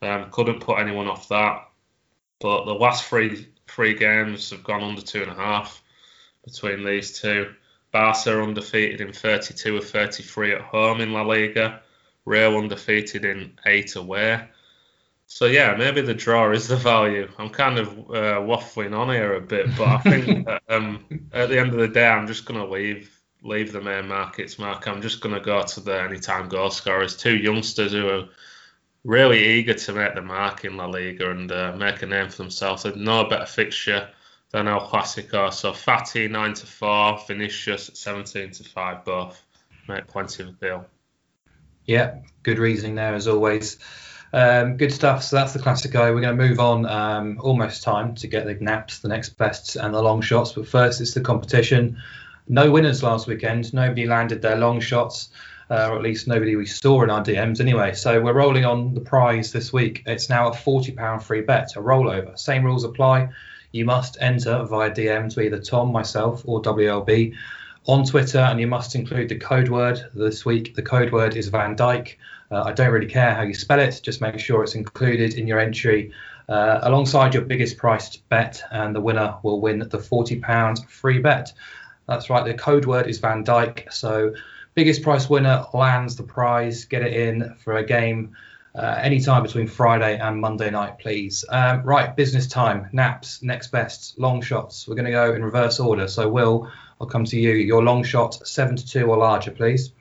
Um, 0.01 0.31
couldn't 0.31 0.61
put 0.61 0.79
anyone 0.79 1.07
off 1.07 1.29
that. 1.29 1.69
But 2.39 2.65
the 2.65 2.73
last 2.73 3.05
three 3.05 3.47
three 3.69 3.93
games 3.93 4.49
have 4.51 4.63
gone 4.63 4.83
under 4.83 5.01
two 5.01 5.21
and 5.21 5.31
a 5.31 5.35
half 5.35 5.81
between 6.43 6.83
these 6.83 7.19
two. 7.19 7.53
Barca 7.91 8.41
undefeated 8.41 9.01
in 9.01 9.13
32 9.13 9.77
of 9.77 9.89
33 9.89 10.53
at 10.53 10.61
home 10.61 11.01
in 11.01 11.13
La 11.13 11.23
Liga. 11.23 11.81
Real 12.25 12.57
undefeated 12.57 13.25
in 13.25 13.53
eight 13.65 13.95
away. 13.95 14.47
So 15.25 15.45
yeah, 15.45 15.75
maybe 15.75 16.01
the 16.01 16.13
draw 16.13 16.51
is 16.51 16.67
the 16.67 16.75
value. 16.75 17.29
I'm 17.37 17.49
kind 17.49 17.77
of 17.77 17.89
uh, 17.89 18.41
waffling 18.41 18.97
on 18.97 19.09
here 19.09 19.35
a 19.35 19.41
bit, 19.41 19.67
but 19.77 19.87
I 19.87 19.97
think 19.99 20.45
that, 20.45 20.63
um, 20.69 21.05
at 21.31 21.49
the 21.49 21.59
end 21.59 21.69
of 21.69 21.77
the 21.77 21.87
day, 21.87 22.07
I'm 22.07 22.27
just 22.27 22.45
going 22.45 22.59
to 22.59 22.67
leave 22.67 23.15
leave 23.41 23.71
the 23.71 23.79
main 23.79 24.07
markets, 24.07 24.59
Mark. 24.59 24.87
I'm 24.87 25.01
just 25.01 25.21
going 25.21 25.35
to 25.35 25.41
go 25.41 25.63
to 25.63 25.79
the 25.79 26.01
anytime 26.01 26.49
goal 26.49 26.71
scorers. 26.71 27.15
Two 27.15 27.37
youngsters 27.37 27.93
who 27.93 28.09
are 28.09 28.29
really 29.03 29.57
eager 29.57 29.73
to 29.73 29.93
make 29.93 30.15
the 30.15 30.21
mark 30.21 30.65
in 30.65 30.77
La 30.77 30.85
Liga 30.85 31.31
and 31.31 31.51
uh, 31.51 31.75
make 31.77 32.01
a 32.01 32.05
name 32.05 32.29
for 32.29 32.37
themselves. 32.37 32.83
There's 32.83 32.95
no 32.95 33.25
better 33.25 33.45
fixture 33.45 34.09
than 34.51 34.67
El 34.67 34.87
Clasico. 34.87 35.53
So 35.53 35.71
Fati 35.71 36.29
nine 36.29 36.53
to 36.55 36.65
four, 36.65 37.19
Vinicius 37.27 37.91
17 37.93 38.51
to 38.51 38.63
five, 38.63 39.05
both 39.05 39.41
make 39.87 40.07
plenty 40.07 40.43
of 40.43 40.49
appeal. 40.49 40.85
Yeah, 41.85 42.19
good 42.43 42.59
reasoning 42.59 42.95
there 42.95 43.15
as 43.15 43.27
always. 43.27 43.77
Um, 44.31 44.77
good 44.77 44.93
stuff. 44.93 45.23
So 45.23 45.37
that's 45.37 45.53
the 45.53 45.59
Clasico. 45.59 46.13
We're 46.13 46.21
going 46.21 46.37
to 46.37 46.47
move 46.47 46.59
on. 46.59 46.85
Um, 46.85 47.39
almost 47.41 47.83
time 47.83 48.13
to 48.15 48.27
get 48.27 48.45
the 48.45 48.53
naps, 48.55 48.99
the 48.99 49.07
next 49.07 49.29
bests, 49.37 49.75
and 49.75 49.93
the 49.93 50.01
long 50.01 50.21
shots. 50.21 50.51
But 50.53 50.67
first, 50.67 51.01
it's 51.01 51.13
the 51.13 51.21
competition. 51.21 51.97
No 52.47 52.69
winners 52.71 53.01
last 53.01 53.27
weekend. 53.27 53.73
Nobody 53.73 54.05
landed 54.05 54.41
their 54.41 54.57
long 54.57 54.79
shots, 54.79 55.29
uh, 55.69 55.89
or 55.89 55.95
at 55.97 56.01
least 56.01 56.27
nobody 56.27 56.55
we 56.55 56.65
saw 56.65 57.03
in 57.03 57.09
our 57.09 57.23
DMs 57.23 57.59
anyway. 57.59 57.93
So 57.93 58.21
we're 58.21 58.33
rolling 58.33 58.65
on 58.65 58.93
the 58.93 59.01
prize 59.01 59.51
this 59.51 59.71
week. 59.71 60.03
It's 60.05 60.29
now 60.29 60.49
a 60.49 60.51
£40 60.51 61.21
free 61.21 61.41
bet, 61.41 61.75
a 61.75 61.81
rollover. 61.81 62.37
Same 62.37 62.63
rules 62.63 62.83
apply. 62.83 63.29
You 63.71 63.85
must 63.85 64.17
enter 64.19 64.63
via 64.63 64.89
DM 64.89 65.33
to 65.33 65.41
either 65.41 65.59
Tom, 65.59 65.91
myself, 65.91 66.41
or 66.45 66.61
WLB 66.61 67.35
on 67.85 68.03
Twitter, 68.03 68.39
and 68.39 68.59
you 68.59 68.67
must 68.67 68.95
include 68.95 69.29
the 69.29 69.37
code 69.37 69.69
word 69.69 70.09
this 70.13 70.45
week. 70.45 70.75
The 70.75 70.81
code 70.81 71.11
word 71.11 71.35
is 71.35 71.47
Van 71.49 71.75
Dyke. 71.75 72.17
Uh, 72.51 72.63
I 72.63 72.71
don't 72.73 72.91
really 72.91 73.07
care 73.07 73.33
how 73.35 73.43
you 73.43 73.53
spell 73.53 73.79
it, 73.79 73.99
just 74.03 74.21
make 74.21 74.39
sure 74.39 74.63
it's 74.63 74.73
included 74.73 75.35
in 75.35 75.45
your 75.45 75.59
entry 75.59 76.11
uh, 76.49 76.79
alongside 76.81 77.35
your 77.35 77.43
biggest 77.43 77.77
priced 77.77 78.27
bet, 78.29 78.63
and 78.71 78.95
the 78.95 79.01
winner 79.01 79.35
will 79.43 79.61
win 79.61 79.79
the 79.79 79.97
£40 79.97 80.85
free 80.87 81.19
bet. 81.19 81.53
That's 82.07 82.29
right, 82.29 82.43
the 82.43 82.55
code 82.55 82.85
word 82.85 83.05
is 83.05 83.19
Van 83.19 83.43
Dyke. 83.43 83.87
So, 83.91 84.33
biggest 84.75 85.03
price 85.03 85.29
winner 85.29 85.65
lands 85.73 86.15
the 86.15 86.23
prize. 86.23 86.85
Get 86.85 87.01
it 87.01 87.13
in 87.13 87.55
for 87.55 87.77
a 87.77 87.83
game 87.85 88.35
uh, 88.75 88.99
anytime 89.01 89.43
between 89.43 89.67
Friday 89.67 90.17
and 90.19 90.39
Monday 90.39 90.69
night, 90.69 90.99
please. 90.99 91.43
Um, 91.49 91.83
right, 91.83 92.15
business 92.15 92.47
time, 92.47 92.87
naps, 92.91 93.41
next 93.41 93.71
best, 93.71 94.17
long 94.19 94.41
shots. 94.41 94.87
We're 94.87 94.95
going 94.95 95.05
to 95.05 95.11
go 95.11 95.33
in 95.33 95.43
reverse 95.43 95.79
order. 95.79 96.07
So, 96.07 96.29
Will, 96.29 96.71
I'll 97.01 97.07
come 97.07 97.25
to 97.25 97.39
you. 97.39 97.51
Your 97.51 97.83
long 97.83 98.03
shot, 98.03 98.47
7 98.47 98.75
to 98.75 98.85
2 98.85 99.05
or 99.05 99.17
larger, 99.17 99.51
please. 99.51 99.91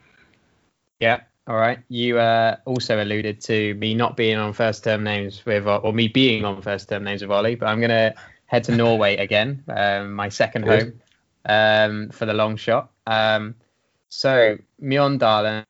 Yeah, 1.01 1.21
all 1.47 1.57
right. 1.57 1.79
You 1.89 2.19
uh, 2.19 2.57
also 2.67 3.03
alluded 3.03 3.41
to 3.43 3.75
me 3.75 3.95
not 3.95 4.17
being 4.17 4.37
on 4.37 4.53
first 4.53 4.85
term 4.85 5.03
names 5.03 5.45
with, 5.47 5.67
or 5.67 5.93
me 5.93 6.09
being 6.09 6.45
on 6.45 6.61
first 6.61 6.89
term 6.89 7.05
names 7.05 7.23
with 7.23 7.31
Ollie, 7.31 7.55
but 7.55 7.67
I'm 7.67 7.81
going 7.81 7.91
to 7.91 8.15
head 8.47 8.65
to 8.65 8.77
Norway 8.77 9.17
again, 9.17 9.65
um, 9.69 10.15
my 10.15 10.29
second 10.29 10.65
Good. 10.65 10.83
home, 10.83 11.01
um, 11.47 12.11
for 12.11 12.27
the 12.27 12.35
long 12.35 12.57
shot. 12.57 12.91
Um, 13.07 13.55
so 14.09 14.59
Mjondalen 14.83 15.65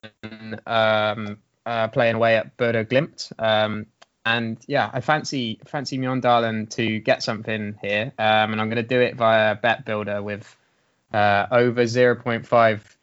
um, 0.67 1.39
uh, 1.67 1.89
playing 1.89 2.15
away 2.15 2.37
at 2.37 2.57
Bodø 2.57 2.85
Glimt. 2.85 3.33
Um, 3.39 3.87
and 4.25 4.59
yeah, 4.67 4.91
I 4.93 5.01
fancy 5.01 5.61
fancy 5.67 5.99
Mjondalen 5.99 6.69
to 6.71 6.99
get 7.01 7.23
something 7.23 7.79
here, 7.81 8.13
um, 8.19 8.53
and 8.53 8.61
I'm 8.61 8.69
going 8.69 8.77
to 8.77 8.83
do 8.83 9.01
it 9.01 9.17
via 9.17 9.55
Bet 9.55 9.85
Builder 9.87 10.23
with 10.23 10.57
uh, 11.13 11.47
over 11.51 11.85
0.5 11.85 12.47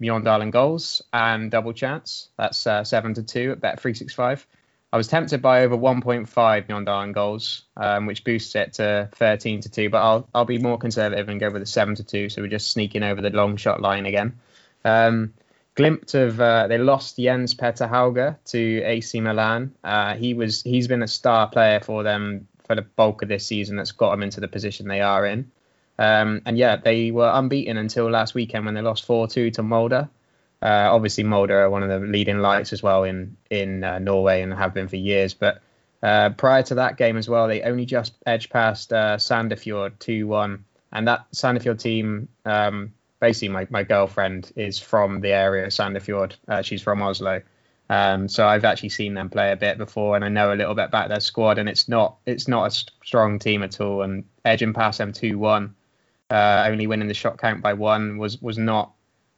Mjondalen 0.01 0.51
goals 0.51 1.01
and 1.11 1.49
double 1.49 1.73
chance. 1.73 2.29
That's 2.37 2.67
uh, 2.67 2.83
7 2.83 3.15
to 3.15 3.23
2 3.23 3.53
at 3.53 3.61
Bet365. 3.61 4.45
I 4.93 4.97
was 4.97 5.07
tempted 5.07 5.41
by 5.41 5.63
over 5.63 5.75
1.5 5.75 6.27
Mjøndalen 6.67 7.13
goals, 7.13 7.63
um, 7.75 8.05
which 8.05 8.23
boosts 8.23 8.55
it 8.55 8.73
to 8.73 9.09
13 9.15 9.61
to 9.61 9.69
2. 9.69 9.89
But 9.89 10.01
I'll 10.01 10.29
I'll 10.33 10.45
be 10.45 10.59
more 10.59 10.77
conservative 10.77 11.27
and 11.27 11.39
go 11.39 11.49
with 11.49 11.63
a 11.63 11.65
7 11.65 11.95
to 11.95 12.03
2. 12.03 12.29
So 12.29 12.41
we're 12.41 12.47
just 12.47 12.71
sneaking 12.71 13.03
over 13.03 13.21
the 13.21 13.31
long 13.31 13.57
shot 13.57 13.81
line 13.81 14.05
again. 14.05 14.39
Um, 14.85 15.33
glimpse 15.75 16.13
of 16.13 16.39
uh, 16.39 16.67
they 16.67 16.77
lost 16.77 17.17
Jens 17.17 17.53
Petter 17.53 17.87
Hauge 17.87 18.37
to 18.45 18.81
AC 18.83 19.19
Milan. 19.19 19.73
Uh, 19.83 20.15
he 20.15 20.33
was 20.33 20.61
he's 20.63 20.87
been 20.87 21.03
a 21.03 21.07
star 21.07 21.49
player 21.49 21.81
for 21.81 22.03
them 22.03 22.47
for 22.65 22.75
the 22.75 22.81
bulk 22.81 23.21
of 23.21 23.27
this 23.27 23.45
season. 23.45 23.75
That's 23.75 23.91
got 23.91 24.11
them 24.11 24.23
into 24.23 24.39
the 24.39 24.47
position 24.47 24.87
they 24.87 25.01
are 25.01 25.25
in. 25.25 25.51
Um, 25.97 26.41
and 26.45 26.57
yeah, 26.57 26.77
they 26.77 27.11
were 27.11 27.31
unbeaten 27.33 27.77
until 27.77 28.09
last 28.09 28.33
weekend 28.33 28.65
when 28.65 28.73
they 28.73 28.81
lost 28.81 29.07
4-2 29.07 29.53
to 29.53 29.63
Molde. 29.63 29.93
Uh, 30.61 30.89
obviously, 30.91 31.23
Molde 31.23 31.51
are 31.51 31.69
one 31.69 31.83
of 31.83 31.89
the 31.89 31.99
leading 32.05 32.39
lights 32.39 32.73
as 32.73 32.81
well 32.81 33.03
in 33.03 33.37
in 33.49 33.83
uh, 33.83 33.99
Norway 33.99 34.41
and 34.41 34.53
have 34.53 34.73
been 34.73 34.87
for 34.87 34.95
years. 34.95 35.33
But 35.33 35.61
uh, 36.01 36.29
prior 36.31 36.63
to 36.63 36.75
that 36.75 36.97
game 36.97 37.17
as 37.17 37.29
well, 37.29 37.47
they 37.47 37.61
only 37.61 37.85
just 37.85 38.13
edged 38.25 38.49
past 38.49 38.91
uh, 38.91 39.17
Sandefjord 39.17 39.97
2-1, 39.99 40.59
and 40.91 41.07
that 41.07 41.25
Sandefjord 41.33 41.79
team 41.79 42.29
um, 42.45 42.93
basically 43.19 43.49
my, 43.49 43.67
my 43.69 43.83
girlfriend 43.83 44.51
is 44.55 44.79
from 44.79 45.21
the 45.21 45.31
area, 45.31 45.67
Sandefjord. 45.67 46.33
Uh, 46.47 46.61
she's 46.61 46.81
from 46.81 47.01
Oslo. 47.01 47.41
Um, 47.89 48.27
so 48.27 48.47
I've 48.47 48.65
actually 48.65 48.89
seen 48.89 49.13
them 49.13 49.29
play 49.29 49.51
a 49.51 49.55
bit 49.55 49.77
before, 49.77 50.15
and 50.15 50.25
I 50.25 50.29
know 50.29 50.51
a 50.51 50.55
little 50.55 50.73
bit 50.73 50.85
about 50.85 51.09
their 51.09 51.19
squad. 51.19 51.57
And 51.57 51.69
it's 51.69 51.87
not 51.87 52.17
it's 52.25 52.47
not 52.47 52.71
a 52.71 52.85
strong 53.03 53.39
team 53.39 53.63
at 53.63 53.79
all. 53.79 54.01
And 54.01 54.23
edging 54.43 54.73
past 54.73 54.97
them 54.97 55.13
two 55.13 55.37
one, 55.37 55.75
uh, 56.29 56.65
only 56.67 56.87
winning 56.87 57.07
the 57.07 57.13
shot 57.13 57.37
count 57.37 57.61
by 57.61 57.73
one 57.73 58.17
was 58.17 58.41
was 58.41 58.57
not. 58.57 58.91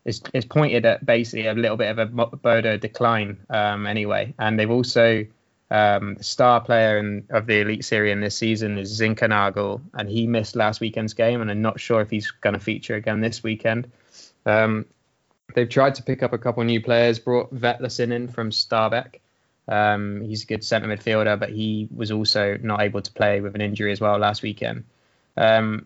It's, 0.05 0.21
it's 0.33 0.45
pointed 0.45 0.85
at 0.85 1.05
basically 1.05 1.47
a 1.47 1.53
little 1.53 1.75
bit 1.75 1.91
of 1.91 1.99
a 1.99 2.05
Bodo 2.05 2.77
decline 2.77 3.39
um, 3.49 3.85
anyway. 3.85 4.33
And 4.39 4.57
they've 4.57 4.71
also 4.71 5.25
um, 5.69 6.15
the 6.15 6.23
star 6.23 6.61
player 6.61 6.97
in, 6.97 7.25
of 7.29 7.45
the 7.45 7.61
Elite 7.61 7.83
Series 7.83 8.13
in 8.13 8.21
this 8.21 8.37
season 8.37 8.77
is 8.77 8.99
Zinkernagel, 8.99 9.81
and 9.93 10.09
he 10.09 10.25
missed 10.25 10.55
last 10.55 10.79
weekend's 10.79 11.13
game, 11.13 11.41
and 11.41 11.51
I'm 11.51 11.61
not 11.61 11.79
sure 11.79 12.01
if 12.01 12.09
he's 12.09 12.31
going 12.31 12.53
to 12.53 12.59
feature 12.59 12.95
again 12.95 13.19
this 13.19 13.43
weekend. 13.43 13.91
Um, 14.45 14.85
they've 15.55 15.67
tried 15.67 15.95
to 15.95 16.03
pick 16.03 16.23
up 16.23 16.31
a 16.33 16.37
couple 16.37 16.63
new 16.63 16.81
players, 16.81 17.19
brought 17.19 17.53
Vetlesen 17.53 18.11
in 18.11 18.29
from 18.29 18.49
Stabæk. 18.49 19.15
Um, 19.67 20.21
he's 20.21 20.43
a 20.43 20.47
good 20.47 20.63
centre 20.63 20.87
midfielder, 20.87 21.37
but 21.37 21.49
he 21.49 21.89
was 21.93 22.11
also 22.11 22.57
not 22.61 22.81
able 22.81 23.01
to 23.01 23.11
play 23.11 23.41
with 23.41 23.53
an 23.53 23.61
injury 23.61 23.91
as 23.91 23.99
well 23.99 24.17
last 24.17 24.41
weekend. 24.41 24.85
Um, 25.35 25.85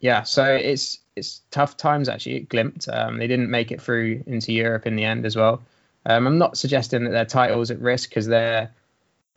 yeah, 0.00 0.22
so 0.22 0.44
it's 0.44 1.00
it's 1.16 1.42
tough 1.50 1.76
times 1.76 2.08
actually 2.08 2.36
at. 2.36 2.88
Um, 2.88 3.18
they 3.18 3.26
didn't 3.26 3.50
make 3.50 3.72
it 3.72 3.82
through 3.82 4.22
into 4.26 4.52
Europe 4.52 4.86
in 4.86 4.96
the 4.96 5.04
end 5.04 5.26
as 5.26 5.36
well. 5.36 5.62
Um, 6.06 6.26
I'm 6.26 6.38
not 6.38 6.56
suggesting 6.56 7.04
that 7.04 7.10
their 7.10 7.24
title's 7.24 7.70
at 7.70 7.80
risk 7.80 8.08
because 8.08 8.26
they're 8.26 8.70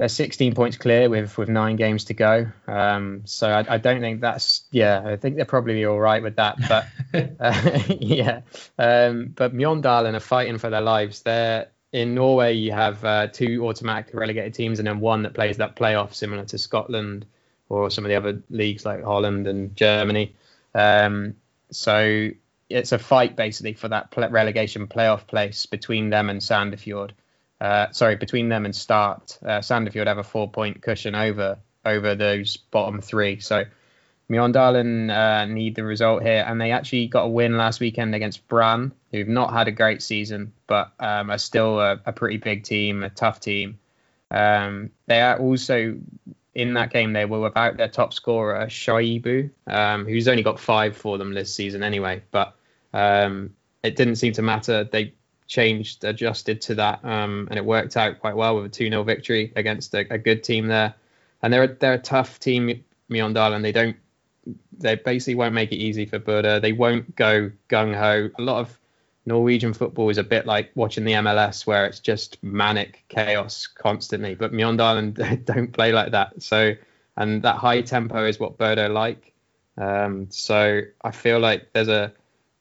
they're 0.02 0.10
16 0.10 0.56
points 0.56 0.78
clear 0.78 1.12
with 1.12 1.38
with 1.38 1.48
nine 1.48 1.76
games 1.76 2.06
to 2.06 2.16
go. 2.16 2.48
Um, 2.66 3.22
so 3.26 3.48
I, 3.48 3.76
I, 3.76 3.78
don't 3.78 4.02
think 4.02 4.20
that's 4.20 4.64
yeah. 4.72 5.00
I 5.06 5.16
think 5.16 5.36
they're 5.36 5.46
probably 5.46 5.86
all 5.86 6.00
right 6.00 6.24
with 6.24 6.38
that. 6.38 6.58
But 6.68 6.88
uh, 7.40 7.84
yeah, 8.00 8.42
um, 8.80 9.28
but 9.28 9.54
Mjøndalen 9.54 10.16
are 10.16 10.20
fighting 10.20 10.58
for 10.58 10.72
their 10.72 10.82
lives. 10.82 11.22
They're 11.22 11.68
in 11.92 12.16
Norway. 12.16 12.54
You 12.54 12.72
have 12.72 13.06
uh, 13.06 13.28
two 13.28 13.68
automatically 13.68 14.20
relegated 14.20 14.56
teams, 14.56 14.80
and 14.80 14.88
then 14.88 15.02
one 15.02 15.22
that 15.22 15.36
plays 15.36 15.58
that 15.58 15.76
playoff, 15.76 16.16
similar 16.16 16.46
to 16.46 16.58
Scotland 16.58 17.28
or 17.70 17.92
some 17.92 18.04
of 18.04 18.10
the 18.10 18.16
other 18.16 18.42
leagues 18.50 18.84
like 18.84 19.04
Holland 19.04 19.46
and 19.46 19.76
Germany. 19.76 20.34
Um, 20.74 21.36
so 21.70 22.32
it's 22.70 22.92
a 22.92 22.98
fight 22.98 23.36
basically 23.36 23.74
for 23.74 23.90
that 23.90 24.12
relegation 24.32 24.88
playoff 24.88 25.28
place 25.28 25.68
between 25.68 26.10
them 26.10 26.32
and 26.32 26.42
Sandefjord. 26.42 27.12
Uh, 27.62 27.92
sorry, 27.92 28.16
between 28.16 28.50
them 28.50 28.66
and 28.66 28.76
Start, 28.76 29.38
uh, 29.44 29.60
Sandefjord 29.60 30.08
have 30.08 30.18
a 30.18 30.24
four-point 30.24 30.82
cushion 30.82 31.14
over 31.14 31.60
over 31.86 32.16
those 32.16 32.58
bottom 32.58 33.02
three. 33.02 33.40
So 33.40 33.66
Mjøndalen 34.32 35.12
uh, 35.12 35.46
need 35.46 35.76
the 35.76 35.84
result 35.84 36.24
here, 36.24 36.44
and 36.48 36.60
they 36.60 36.72
actually 36.72 37.08
got 37.08 37.26
a 37.26 37.28
win 37.28 37.58
last 37.58 37.80
weekend 37.80 38.16
against 38.16 38.48
Brann, 38.48 38.94
who've 39.12 39.28
not 39.28 39.54
had 39.54 39.68
a 39.68 39.72
great 39.72 40.02
season, 40.02 40.54
but 40.66 40.92
um, 41.00 41.30
are 41.30 41.38
still 41.38 41.80
a, 41.80 42.00
a, 42.06 42.12
pretty 42.12 42.38
big 42.38 42.64
team, 42.64 43.04
a 43.04 43.10
tough 43.10 43.40
team. 43.40 43.78
Um, 44.32 44.90
they 45.06 45.22
are 45.22 45.38
also 45.38 45.98
in 46.56 46.74
that 46.74 46.92
game. 46.92 47.14
They 47.14 47.26
were 47.26 47.42
without 47.42 47.78
their 47.78 47.90
top 47.90 48.14
scorer 48.14 48.66
Shaibu, 48.68 49.52
um, 49.68 50.06
who's 50.06 50.28
only 50.28 50.44
got 50.44 50.60
five 50.60 50.98
for 50.98 51.18
them 51.18 51.34
this 51.34 51.54
season 51.54 51.84
anyway. 51.84 52.24
But 52.32 52.56
um, 52.94 53.54
it 53.84 53.96
didn't 53.96 54.16
seem 54.16 54.34
to 54.34 54.42
matter. 54.42 54.84
They 54.84 55.14
changed, 55.52 56.06
adjusted 56.06 56.62
to 56.62 56.76
that, 56.76 57.04
um, 57.04 57.46
and 57.52 57.58
it 57.58 57.66
worked 57.66 57.98
out 57.98 58.22
quite 58.22 58.38
well 58.38 58.56
with 58.56 58.66
a 58.66 58.70
2 58.70 58.90
0 58.90 59.04
victory 59.04 59.52
against 59.58 59.94
a, 59.94 60.06
a, 60.10 60.18
good 60.18 60.46
team 60.46 60.68
there. 60.68 60.96
And 61.44 61.52
they're 61.52 61.68
they're 61.68 61.94
a 61.96 62.00
tough 62.00 62.40
team, 62.40 62.84
Mjøndalen. 63.10 63.62
They 63.62 63.74
don't 63.74 63.98
they 64.78 64.96
basically 64.96 65.36
won't 65.36 65.54
make 65.54 65.74
it 65.74 65.76
easy 65.76 66.06
for 66.06 66.20
Bodø. 66.20 66.62
They 66.62 66.72
won't 66.72 67.16
go 67.18 67.52
gung 67.68 67.94
ho. 67.94 68.30
A 68.40 68.42
lot 68.42 68.62
of 68.62 68.80
Norwegian 69.26 69.74
football 69.74 70.10
is 70.10 70.18
a 70.18 70.24
bit 70.24 70.46
like 70.46 70.72
watching 70.76 71.04
the 71.04 71.14
MLS, 71.14 71.68
where 71.68 71.86
it's 71.86 72.00
just 72.00 72.42
manic 72.42 73.04
chaos 73.10 73.68
constantly. 73.68 74.36
But 74.36 74.54
Mjøndalen 74.54 75.46
don't 75.46 75.74
play 75.74 75.92
like 75.92 76.12
that. 76.14 76.42
So, 76.42 76.76
and 77.18 77.44
that 77.44 77.58
high 77.58 77.82
tempo 77.82 78.26
is 78.26 78.40
what 78.40 78.58
Bodo 78.58 78.88
like. 78.88 79.34
Um, 79.78 80.28
so 80.32 80.82
I 81.04 81.12
feel 81.12 81.40
like 81.40 81.74
there's 81.74 81.90
a, 81.90 82.14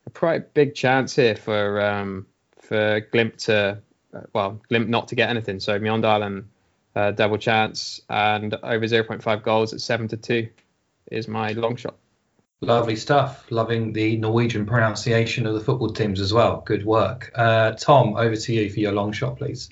a 0.06 0.10
quite 0.10 0.54
big 0.54 0.74
chance 0.74 1.14
here 1.14 1.36
for 1.36 1.80
um, 1.80 2.26
for 2.70 3.00
Glimt 3.00 3.36
to, 3.46 3.78
uh, 4.14 4.20
well, 4.32 4.60
Glimt 4.70 4.88
not 4.88 5.08
to 5.08 5.16
get 5.16 5.28
anything. 5.28 5.58
So 5.58 5.78
Mjøndalen 5.78 6.44
uh, 6.94 7.10
double 7.10 7.36
chance 7.36 8.00
and 8.08 8.54
over 8.62 8.86
0.5 8.86 9.42
goals 9.42 9.74
at 9.74 9.80
7 9.80 10.06
to 10.08 10.16
2 10.16 10.48
is 11.10 11.26
my 11.26 11.50
long 11.52 11.74
shot. 11.74 11.96
Lovely 12.60 12.94
stuff. 12.94 13.50
Loving 13.50 13.92
the 13.92 14.16
Norwegian 14.18 14.66
pronunciation 14.66 15.46
of 15.46 15.54
the 15.54 15.60
football 15.60 15.92
teams 15.92 16.20
as 16.20 16.32
well. 16.32 16.62
Good 16.64 16.86
work. 16.86 17.32
Uh, 17.34 17.72
Tom, 17.72 18.16
over 18.16 18.36
to 18.36 18.52
you 18.52 18.70
for 18.70 18.78
your 18.78 18.92
long 18.92 19.12
shot, 19.12 19.38
please. 19.38 19.68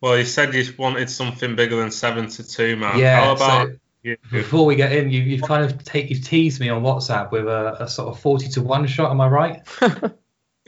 Well, 0.00 0.16
you 0.16 0.24
said 0.24 0.54
you 0.54 0.64
wanted 0.78 1.10
something 1.10 1.56
bigger 1.56 1.76
than 1.76 1.90
seven 1.90 2.28
to 2.28 2.46
two, 2.46 2.76
man. 2.76 2.98
Yeah. 2.98 3.24
How 3.24 3.32
about 3.32 3.68
so 3.68 3.76
you? 4.02 4.16
before 4.30 4.64
we 4.64 4.76
get 4.76 4.92
in, 4.92 5.10
you, 5.10 5.38
have 5.38 5.48
kind 5.48 5.64
of 5.64 5.82
take 5.82 6.10
you 6.10 6.20
teased 6.20 6.60
me 6.60 6.68
on 6.68 6.82
WhatsApp 6.82 7.32
with 7.32 7.46
a, 7.46 7.82
a, 7.82 7.88
sort 7.88 8.08
of 8.08 8.20
forty 8.20 8.48
to 8.50 8.62
one 8.62 8.86
shot. 8.86 9.10
Am 9.10 9.20
I 9.20 9.28
right? 9.28 9.60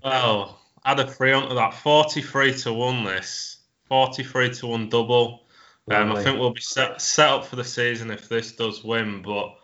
Well, 0.04 0.58
I 0.84 0.92
add 0.92 1.00
a 1.00 1.06
three 1.06 1.32
onto 1.32 1.54
that. 1.54 1.74
43 1.74 2.54
to 2.60 2.72
1 2.72 3.04
this. 3.04 3.58
43 3.88 4.50
to 4.54 4.66
1 4.66 4.88
double. 4.88 5.42
Um, 5.90 6.12
I 6.12 6.22
think 6.22 6.38
we'll 6.38 6.50
be 6.50 6.60
set, 6.60 7.00
set 7.00 7.28
up 7.28 7.44
for 7.44 7.56
the 7.56 7.64
season 7.64 8.10
if 8.10 8.28
this 8.28 8.52
does 8.52 8.84
win, 8.84 9.22
but 9.22 9.56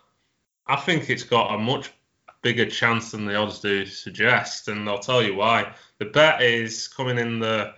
I 0.67 0.77
think 0.77 1.09
it's 1.09 1.23
got 1.23 1.55
a 1.55 1.59
much 1.59 1.91
bigger 2.43 2.67
chance 2.67 3.13
than 3.13 3.25
the 3.25 3.37
odds 3.37 3.61
do 3.61 3.87
suggest, 3.87 4.69
and 4.69 4.89
I'll 4.89 4.99
tell 4.99 5.23
you 5.23 5.35
why. 5.35 5.73
The 5.99 6.07
bet 6.07 6.43
is 6.43 6.89
coming 6.89 7.19
in 7.19 7.39
the 7.39 7.75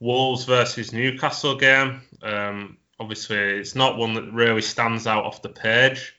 Wolves 0.00 0.44
versus 0.44 0.92
Newcastle 0.92 1.56
game. 1.56 2.02
Um, 2.22 2.78
obviously, 2.98 3.36
it's 3.36 3.74
not 3.74 3.98
one 3.98 4.14
that 4.14 4.32
really 4.32 4.62
stands 4.62 5.06
out 5.06 5.24
off 5.24 5.42
the 5.42 5.48
page 5.48 6.14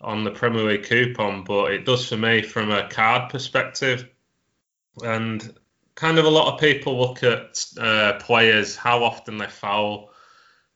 on 0.00 0.24
the 0.24 0.30
Premier 0.30 0.62
League 0.62 0.84
coupon, 0.84 1.44
but 1.44 1.72
it 1.72 1.84
does 1.84 2.08
for 2.08 2.16
me 2.16 2.42
from 2.42 2.70
a 2.70 2.88
card 2.88 3.30
perspective 3.30 4.08
and 5.02 5.54
kind 5.94 6.18
of 6.18 6.24
a 6.24 6.30
lot 6.30 6.54
of 6.54 6.60
people 6.60 6.98
look 6.98 7.22
at 7.22 7.64
uh, 7.78 8.18
players, 8.20 8.76
how 8.76 9.02
often 9.02 9.38
they 9.38 9.46
foul, 9.46 10.10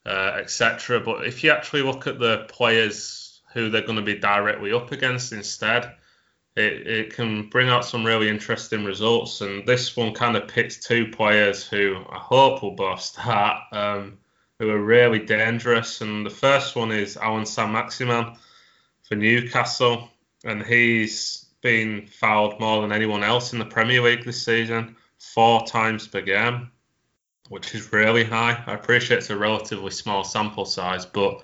uh, 0.05 0.33
etc. 0.39 1.01
But 1.01 1.27
if 1.27 1.45
you 1.45 1.53
actually 1.53 1.83
look 1.83 2.07
at 2.07 2.19
the 2.19 2.47
players 2.49 3.41
who 3.53 3.71
they're 3.71 3.83
going 3.87 3.97
to 3.97 4.03
be 4.03 4.19
directly 4.19 4.73
up 4.73 4.91
against 4.93 5.33
instead, 5.33 5.95
it, 6.57 6.87
it 6.87 7.15
can 7.15 7.49
bring 7.49 7.69
out 7.69 7.85
some 7.85 8.05
really 8.05 8.29
interesting 8.29 8.85
results. 8.85 9.41
And 9.41 9.67
this 9.67 9.97
one 9.97 10.13
kind 10.13 10.37
of 10.37 10.49
pits 10.49 10.79
two 10.79 11.07
players 11.09 11.65
who 11.65 12.05
I 12.11 12.19
hope 12.19 12.63
will 12.63 12.75
both 12.75 13.01
start, 13.01 13.63
um, 13.73 14.19
who 14.59 14.71
are 14.71 14.83
really 14.83 15.21
dangerous. 15.21 16.01
And 16.01 16.27
the 16.27 16.31
first 16.31 16.75
one 16.77 16.91
is 16.91 17.17
Allan 17.17 17.47
Saint-Maximin 17.47 18.37
for 19.05 19.15
Newcastle, 19.15 20.09
and 20.45 20.63
he's 20.63 21.42
been 21.63 22.07
fouled 22.07 22.61
more 22.61 22.83
than 22.83 22.93
anyone 22.93 23.25
else 23.25 23.53
in 23.53 23.59
the 23.59 23.65
Premier 23.65 24.03
League 24.03 24.25
this 24.25 24.45
season, 24.45 24.97
four 25.19 25.65
times 25.65 26.07
per 26.07 26.21
game, 26.21 26.71
which 27.49 27.75
is 27.75 27.93
really 27.93 28.25
high. 28.25 28.63
I 28.67 28.75
appreciate 28.75 29.19
it's 29.19 29.31
a 29.31 29.37
relatively 29.37 29.93
small 29.93 30.25
sample 30.25 30.67
size, 30.67 31.07
but 31.07 31.43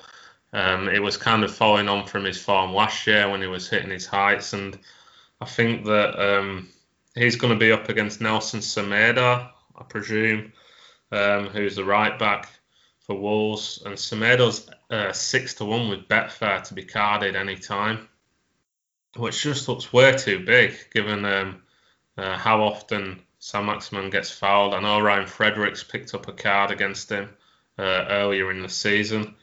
um, 0.52 0.88
it 0.88 1.00
was 1.00 1.16
kind 1.16 1.44
of 1.44 1.54
following 1.54 1.88
on 1.88 2.06
from 2.06 2.24
his 2.24 2.40
form 2.40 2.74
last 2.74 3.06
year 3.06 3.30
when 3.30 3.40
he 3.40 3.46
was 3.46 3.68
hitting 3.68 3.90
his 3.90 4.06
heights, 4.06 4.52
and 4.52 4.78
I 5.40 5.46
think 5.46 5.84
that 5.86 6.18
um, 6.20 6.68
he's 7.14 7.36
going 7.36 7.52
to 7.52 7.58
be 7.58 7.72
up 7.72 7.88
against 7.88 8.20
Nelson 8.20 8.60
Semedo, 8.60 9.48
I 9.76 9.82
presume, 9.84 10.52
um, 11.12 11.46
who's 11.46 11.76
the 11.76 11.84
right 11.84 12.18
back 12.18 12.50
for 13.06 13.14
Wolves, 13.14 13.82
and 13.86 13.94
Semedo's 13.94 14.68
uh, 14.90 15.12
six 15.12 15.54
to 15.54 15.64
one 15.64 15.88
with 15.88 16.08
Betfair 16.08 16.62
to 16.64 16.74
be 16.74 16.84
carded 16.84 17.36
any 17.36 17.56
time 17.56 18.08
which 19.18 19.42
just 19.42 19.68
looks 19.68 19.92
way 19.92 20.16
too 20.16 20.44
big 20.44 20.74
given 20.92 21.24
um, 21.24 21.62
uh, 22.16 22.36
how 22.36 22.62
often 22.62 23.20
Saint-Maximin 23.38 24.10
gets 24.10 24.30
fouled. 24.30 24.74
I 24.74 24.80
know 24.80 25.00
Ryan 25.00 25.26
Fredericks 25.26 25.84
picked 25.84 26.14
up 26.14 26.28
a 26.28 26.32
card 26.32 26.70
against 26.70 27.10
him 27.10 27.30
uh, 27.78 28.06
earlier 28.08 28.50
in 28.50 28.62
the 28.62 28.68
season, 28.68 29.36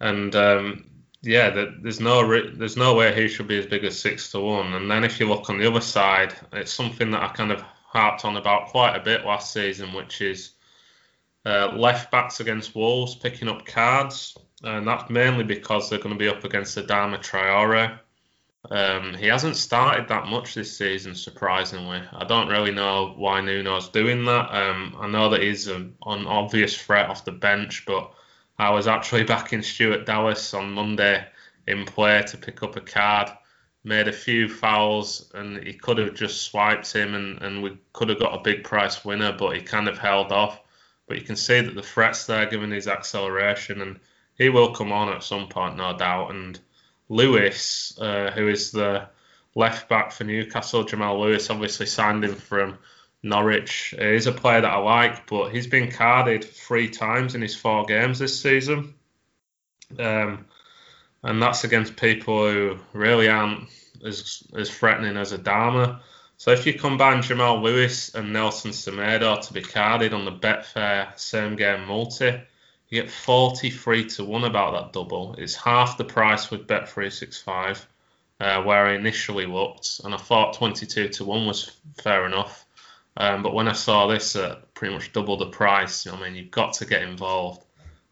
and 0.00 0.34
um, 0.34 0.84
yeah, 1.22 1.50
there's 1.50 2.00
no 2.00 2.26
there's 2.50 2.76
no 2.76 2.94
way 2.94 3.14
he 3.14 3.28
should 3.28 3.48
be 3.48 3.58
as 3.58 3.66
big 3.66 3.84
as 3.84 3.98
six 3.98 4.30
to 4.32 4.40
one. 4.40 4.74
And 4.74 4.90
then 4.90 5.04
if 5.04 5.20
you 5.20 5.28
look 5.28 5.48
on 5.48 5.58
the 5.58 5.68
other 5.68 5.80
side, 5.80 6.34
it's 6.52 6.72
something 6.72 7.12
that 7.12 7.22
I 7.22 7.28
kind 7.28 7.52
of 7.52 7.62
harped 7.62 8.24
on 8.24 8.36
about 8.36 8.68
quite 8.68 8.96
a 8.96 9.00
bit 9.00 9.24
last 9.24 9.52
season, 9.52 9.92
which 9.92 10.20
is 10.20 10.50
uh, 11.46 11.72
left 11.76 12.10
backs 12.10 12.40
against 12.40 12.74
Wolves 12.74 13.14
picking 13.14 13.48
up 13.48 13.64
cards, 13.64 14.36
and 14.62 14.86
that's 14.86 15.10
mainly 15.10 15.44
because 15.44 15.88
they're 15.88 15.98
going 15.98 16.14
to 16.14 16.18
be 16.18 16.28
up 16.28 16.44
against 16.44 16.76
Adama 16.76 17.18
Traore. 17.18 17.98
Um, 18.70 19.14
he 19.14 19.26
hasn't 19.26 19.56
started 19.56 20.08
that 20.08 20.26
much 20.26 20.54
this 20.54 20.76
season, 20.76 21.14
surprisingly. 21.14 22.02
I 22.12 22.24
don't 22.24 22.48
really 22.48 22.70
know 22.70 23.12
why 23.16 23.40
Nuno's 23.40 23.88
doing 23.90 24.24
that. 24.24 24.54
Um, 24.54 24.96
I 24.98 25.06
know 25.06 25.28
that 25.30 25.42
he's 25.42 25.66
an, 25.66 25.94
an 26.06 26.26
obvious 26.26 26.80
threat 26.80 27.10
off 27.10 27.24
the 27.24 27.32
bench, 27.32 27.84
but 27.86 28.12
I 28.58 28.70
was 28.70 28.86
actually 28.86 29.24
back 29.24 29.52
in 29.52 29.62
Stuart 29.62 30.06
Dallas 30.06 30.54
on 30.54 30.72
Monday 30.72 31.26
in 31.66 31.84
play 31.84 32.22
to 32.22 32.36
pick 32.36 32.62
up 32.62 32.76
a 32.76 32.80
card. 32.80 33.30
Made 33.86 34.08
a 34.08 34.12
few 34.12 34.48
fouls 34.48 35.30
and 35.34 35.62
he 35.62 35.74
could 35.74 35.98
have 35.98 36.14
just 36.14 36.42
swiped 36.42 36.90
him 36.90 37.14
and, 37.14 37.42
and 37.42 37.62
we 37.62 37.76
could 37.92 38.08
have 38.08 38.18
got 38.18 38.34
a 38.34 38.42
big 38.42 38.64
price 38.64 39.04
winner, 39.04 39.32
but 39.32 39.54
he 39.54 39.60
kind 39.60 39.88
of 39.88 39.98
held 39.98 40.32
off. 40.32 40.58
But 41.06 41.18
you 41.18 41.24
can 41.24 41.36
see 41.36 41.60
that 41.60 41.74
the 41.74 41.82
threat's 41.82 42.24
there 42.24 42.46
given 42.46 42.70
his 42.70 42.88
acceleration 42.88 43.82
and 43.82 44.00
he 44.38 44.48
will 44.48 44.72
come 44.72 44.90
on 44.90 45.10
at 45.10 45.22
some 45.22 45.48
point, 45.48 45.76
no 45.76 45.94
doubt. 45.94 46.30
And 46.30 46.58
Lewis, 47.08 47.96
uh, 48.00 48.30
who 48.30 48.48
is 48.48 48.70
the 48.70 49.08
left 49.54 49.88
back 49.88 50.12
for 50.12 50.24
Newcastle, 50.24 50.84
Jamal 50.84 51.20
Lewis, 51.20 51.50
obviously 51.50 51.86
signed 51.86 52.24
him 52.24 52.34
from 52.34 52.78
Norwich. 53.22 53.94
He's 53.98 54.26
a 54.26 54.32
player 54.32 54.60
that 54.60 54.72
I 54.72 54.78
like, 54.78 55.26
but 55.26 55.50
he's 55.50 55.66
been 55.66 55.90
carded 55.90 56.44
three 56.44 56.88
times 56.88 57.34
in 57.34 57.42
his 57.42 57.54
four 57.54 57.84
games 57.84 58.18
this 58.18 58.40
season. 58.40 58.94
Um, 59.98 60.46
and 61.22 61.42
that's 61.42 61.64
against 61.64 61.96
people 61.96 62.50
who 62.50 62.78
really 62.92 63.28
aren't 63.28 63.68
as, 64.04 64.42
as 64.54 64.70
threatening 64.70 65.16
as 65.16 65.32
Adama. 65.32 66.00
So 66.36 66.50
if 66.50 66.66
you 66.66 66.74
combine 66.74 67.22
Jamal 67.22 67.62
Lewis 67.62 68.14
and 68.14 68.32
Nelson 68.32 68.72
Semedo 68.72 69.40
to 69.46 69.52
be 69.52 69.62
carded 69.62 70.12
on 70.12 70.24
the 70.24 70.32
Betfair 70.32 71.18
same 71.18 71.56
game 71.56 71.86
multi, 71.86 72.40
you 72.94 73.02
get 73.02 73.10
43 73.10 74.04
to 74.06 74.24
1 74.24 74.44
about 74.44 74.72
that 74.72 74.92
double. 74.92 75.34
It's 75.36 75.56
half 75.56 75.98
the 75.98 76.04
price 76.04 76.50
with 76.50 76.68
Bet365, 76.68 77.84
uh, 78.40 78.62
where 78.62 78.86
I 78.86 78.94
initially 78.94 79.46
looked, 79.46 80.00
and 80.04 80.14
I 80.14 80.16
thought 80.16 80.54
22 80.54 81.08
to 81.08 81.24
1 81.24 81.46
was 81.46 81.76
fair 82.02 82.24
enough. 82.26 82.64
Um, 83.16 83.42
but 83.42 83.54
when 83.54 83.68
I 83.68 83.72
saw 83.72 84.06
this 84.06 84.36
at 84.36 84.74
pretty 84.74 84.94
much 84.94 85.12
double 85.12 85.36
the 85.36 85.46
price, 85.46 86.06
you 86.06 86.12
know, 86.12 86.18
I 86.18 86.22
mean, 86.22 86.36
you've 86.36 86.50
got 86.50 86.74
to 86.74 86.86
get 86.86 87.02
involved. 87.02 87.64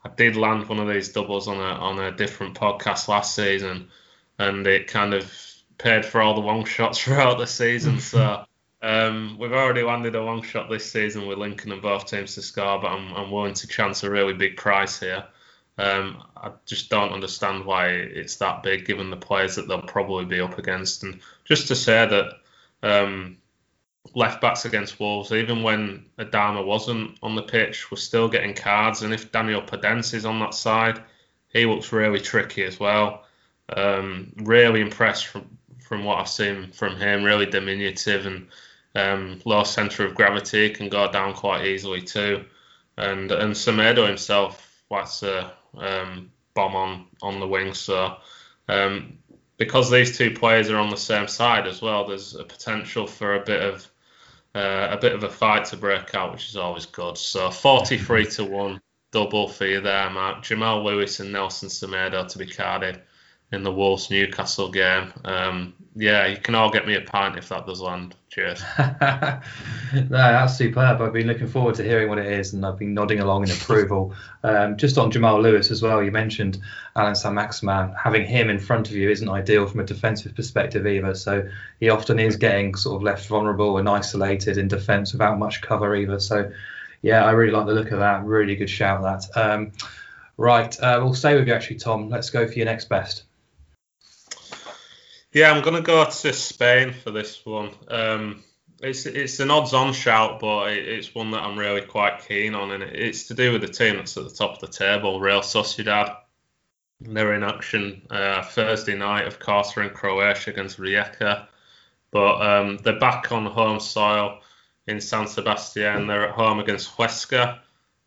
I 0.04 0.08
did 0.08 0.36
land 0.36 0.68
one 0.68 0.80
of 0.80 0.88
these 0.88 1.10
doubles 1.10 1.46
on 1.46 1.58
a 1.58 1.60
on 1.60 1.98
a 2.00 2.10
different 2.10 2.54
podcast 2.58 3.06
last 3.06 3.34
season, 3.34 3.88
and 4.38 4.66
it 4.66 4.88
kind 4.88 5.14
of 5.14 5.32
paid 5.78 6.04
for 6.04 6.20
all 6.20 6.34
the 6.34 6.40
long 6.40 6.64
shots 6.76 6.98
throughout 6.98 7.38
the 7.38 7.46
season. 7.46 8.00
so 8.00 8.44
um, 8.82 9.36
we've 9.38 9.52
already 9.52 9.82
landed 9.82 10.16
a 10.16 10.22
long 10.22 10.42
shot 10.42 10.68
this 10.68 10.90
season 10.90 11.26
with 11.26 11.38
Lincoln 11.38 11.70
and 11.70 11.80
both 11.80 12.06
teams 12.06 12.34
to 12.34 12.42
score, 12.42 12.80
but 12.80 12.88
I'm, 12.88 13.14
I'm 13.14 13.30
willing 13.30 13.54
to 13.54 13.68
chance 13.68 14.02
a 14.02 14.10
really 14.10 14.34
big 14.34 14.56
price 14.56 14.98
here. 14.98 15.24
Um, 15.78 16.24
I 16.36 16.50
just 16.66 16.90
don't 16.90 17.12
understand 17.12 17.64
why 17.64 17.88
it's 17.88 18.36
that 18.36 18.62
big, 18.62 18.84
given 18.84 19.10
the 19.10 19.16
players 19.16 19.54
that 19.54 19.68
they'll 19.68 19.82
probably 19.82 20.24
be 20.24 20.40
up 20.40 20.58
against. 20.58 21.04
And 21.04 21.20
just 21.44 21.68
to 21.68 21.76
say 21.76 22.06
that 22.06 22.32
um, 22.82 23.38
left 24.14 24.40
backs 24.40 24.64
against 24.64 24.98
Wolves, 24.98 25.32
even 25.32 25.62
when 25.62 26.04
Adama 26.18 26.64
wasn't 26.64 27.18
on 27.22 27.36
the 27.36 27.42
pitch, 27.42 27.90
was 27.90 28.02
still 28.02 28.28
getting 28.28 28.52
cards. 28.52 29.02
And 29.02 29.14
if 29.14 29.30
Daniel 29.30 29.62
Podence 29.62 30.12
is 30.12 30.26
on 30.26 30.40
that 30.40 30.54
side, 30.54 31.00
he 31.50 31.66
looks 31.66 31.92
really 31.92 32.20
tricky 32.20 32.64
as 32.64 32.80
well. 32.80 33.24
Um, 33.74 34.32
really 34.38 34.80
impressed 34.80 35.28
from 35.28 35.46
from 35.80 36.04
what 36.04 36.18
I've 36.18 36.28
seen 36.28 36.72
from 36.72 36.96
him. 36.96 37.22
Really 37.22 37.46
diminutive 37.46 38.24
and 38.24 38.48
um, 38.94 39.40
low 39.44 39.64
centre 39.64 40.06
of 40.06 40.14
gravity, 40.14 40.70
can 40.70 40.88
go 40.88 41.10
down 41.10 41.34
quite 41.34 41.66
easily 41.66 42.02
too. 42.02 42.44
And 42.96 43.32
and 43.32 43.54
Semedo 43.54 44.06
himself 44.06 44.84
likes 44.90 45.22
a 45.22 45.52
um, 45.76 46.30
bomb 46.54 46.76
on 46.76 47.06
on 47.22 47.40
the 47.40 47.48
wing. 47.48 47.74
So 47.74 48.16
um, 48.68 49.18
because 49.56 49.90
these 49.90 50.16
two 50.16 50.32
players 50.32 50.70
are 50.70 50.78
on 50.78 50.90
the 50.90 50.96
same 50.96 51.28
side 51.28 51.66
as 51.66 51.80
well, 51.80 52.06
there's 52.06 52.34
a 52.34 52.44
potential 52.44 53.06
for 53.06 53.34
a 53.34 53.44
bit 53.44 53.62
of 53.62 53.88
uh, 54.54 54.88
a 54.90 54.98
bit 54.98 55.14
of 55.14 55.24
a 55.24 55.30
fight 55.30 55.66
to 55.66 55.76
break 55.76 56.14
out, 56.14 56.32
which 56.32 56.48
is 56.48 56.56
always 56.56 56.86
good. 56.86 57.16
So 57.16 57.50
43 57.50 58.26
to 58.26 58.44
1 58.44 58.80
double 59.12 59.48
for 59.48 59.66
you 59.66 59.80
there, 59.80 60.10
Mark. 60.10 60.42
Jamal 60.42 60.84
Lewis 60.84 61.20
and 61.20 61.32
Nelson 61.32 61.68
Semedo 61.68 62.26
to 62.28 62.38
be 62.38 62.46
carded 62.46 63.00
in 63.52 63.62
the 63.62 63.72
Wolves 63.72 64.10
Newcastle 64.10 64.70
game. 64.70 65.12
Um, 65.24 65.74
yeah, 65.94 66.26
you 66.26 66.38
can 66.38 66.54
all 66.54 66.70
get 66.70 66.86
me 66.86 66.94
a 66.94 67.02
pint 67.02 67.36
if 67.36 67.50
that 67.50 67.66
does 67.66 67.82
land. 67.82 68.14
Cheers. 68.30 68.62
no, 68.78 69.40
that's 70.08 70.56
superb. 70.56 71.02
I've 71.02 71.12
been 71.12 71.26
looking 71.26 71.48
forward 71.48 71.74
to 71.74 71.84
hearing 71.84 72.08
what 72.08 72.16
it 72.16 72.26
is, 72.26 72.54
and 72.54 72.64
I've 72.64 72.78
been 72.78 72.94
nodding 72.94 73.20
along 73.20 73.44
in 73.44 73.50
approval. 73.52 74.14
Um, 74.42 74.78
just 74.78 74.96
on 74.96 75.10
Jamal 75.10 75.42
Lewis 75.42 75.70
as 75.70 75.82
well, 75.82 76.02
you 76.02 76.10
mentioned 76.10 76.58
Alan 76.96 77.14
Saint-Maximin. 77.14 77.94
Having 78.02 78.26
him 78.26 78.48
in 78.48 78.58
front 78.58 78.88
of 78.88 78.96
you 78.96 79.10
isn't 79.10 79.28
ideal 79.28 79.66
from 79.66 79.80
a 79.80 79.84
defensive 79.84 80.34
perspective 80.34 80.86
either. 80.86 81.14
So 81.14 81.46
he 81.78 81.90
often 81.90 82.18
is 82.18 82.36
getting 82.36 82.74
sort 82.74 82.96
of 82.96 83.02
left 83.02 83.26
vulnerable 83.26 83.76
and 83.76 83.86
isolated 83.86 84.56
in 84.56 84.68
defence 84.68 85.12
without 85.12 85.38
much 85.38 85.60
cover 85.60 85.94
either. 85.94 86.18
So 86.18 86.50
yeah, 87.02 87.26
I 87.26 87.32
really 87.32 87.52
like 87.52 87.66
the 87.66 87.74
look 87.74 87.90
of 87.90 87.98
that. 87.98 88.24
Really 88.24 88.56
good 88.56 88.70
shout 88.70 89.02
that. 89.02 89.36
Um, 89.38 89.72
right, 90.38 90.74
uh, 90.80 91.00
we'll 91.02 91.12
stay 91.12 91.34
with 91.34 91.46
you 91.46 91.52
actually, 91.52 91.76
Tom. 91.76 92.08
Let's 92.08 92.30
go 92.30 92.46
for 92.46 92.54
your 92.54 92.64
next 92.64 92.88
best. 92.88 93.24
Yeah, 95.32 95.50
I'm 95.50 95.62
going 95.62 95.76
to 95.76 95.82
go 95.82 96.04
to 96.04 96.32
Spain 96.34 96.92
for 96.92 97.10
this 97.10 97.44
one. 97.46 97.70
Um, 97.88 98.44
it's 98.82 99.06
it's 99.06 99.40
an 99.40 99.50
odds-on 99.50 99.94
shout, 99.94 100.40
but 100.40 100.72
it's 100.72 101.14
one 101.14 101.30
that 101.30 101.40
I'm 101.42 101.58
really 101.58 101.80
quite 101.80 102.26
keen 102.28 102.54
on, 102.54 102.70
and 102.72 102.82
it's 102.82 103.28
to 103.28 103.34
do 103.34 103.52
with 103.52 103.62
the 103.62 103.68
team 103.68 103.96
that's 103.96 104.16
at 104.18 104.24
the 104.24 104.30
top 104.30 104.54
of 104.54 104.60
the 104.60 104.66
table, 104.66 105.20
Real 105.20 105.40
Sociedad. 105.40 106.16
They're 107.00 107.34
in 107.34 107.44
action 107.44 108.02
uh, 108.10 108.42
Thursday 108.42 108.94
night, 108.94 109.26
of 109.26 109.38
course, 109.38 109.72
they're 109.72 109.84
in 109.84 109.90
Croatia 109.90 110.50
against 110.50 110.78
Rijeka, 110.78 111.46
but 112.10 112.42
um, 112.42 112.78
they're 112.78 112.98
back 112.98 113.32
on 113.32 113.46
home 113.46 113.80
soil 113.80 114.40
in 114.86 115.00
San 115.00 115.26
Sebastian. 115.26 116.06
They're 116.08 116.28
at 116.28 116.34
home 116.34 116.60
against 116.60 116.94
Huesca 116.96 117.60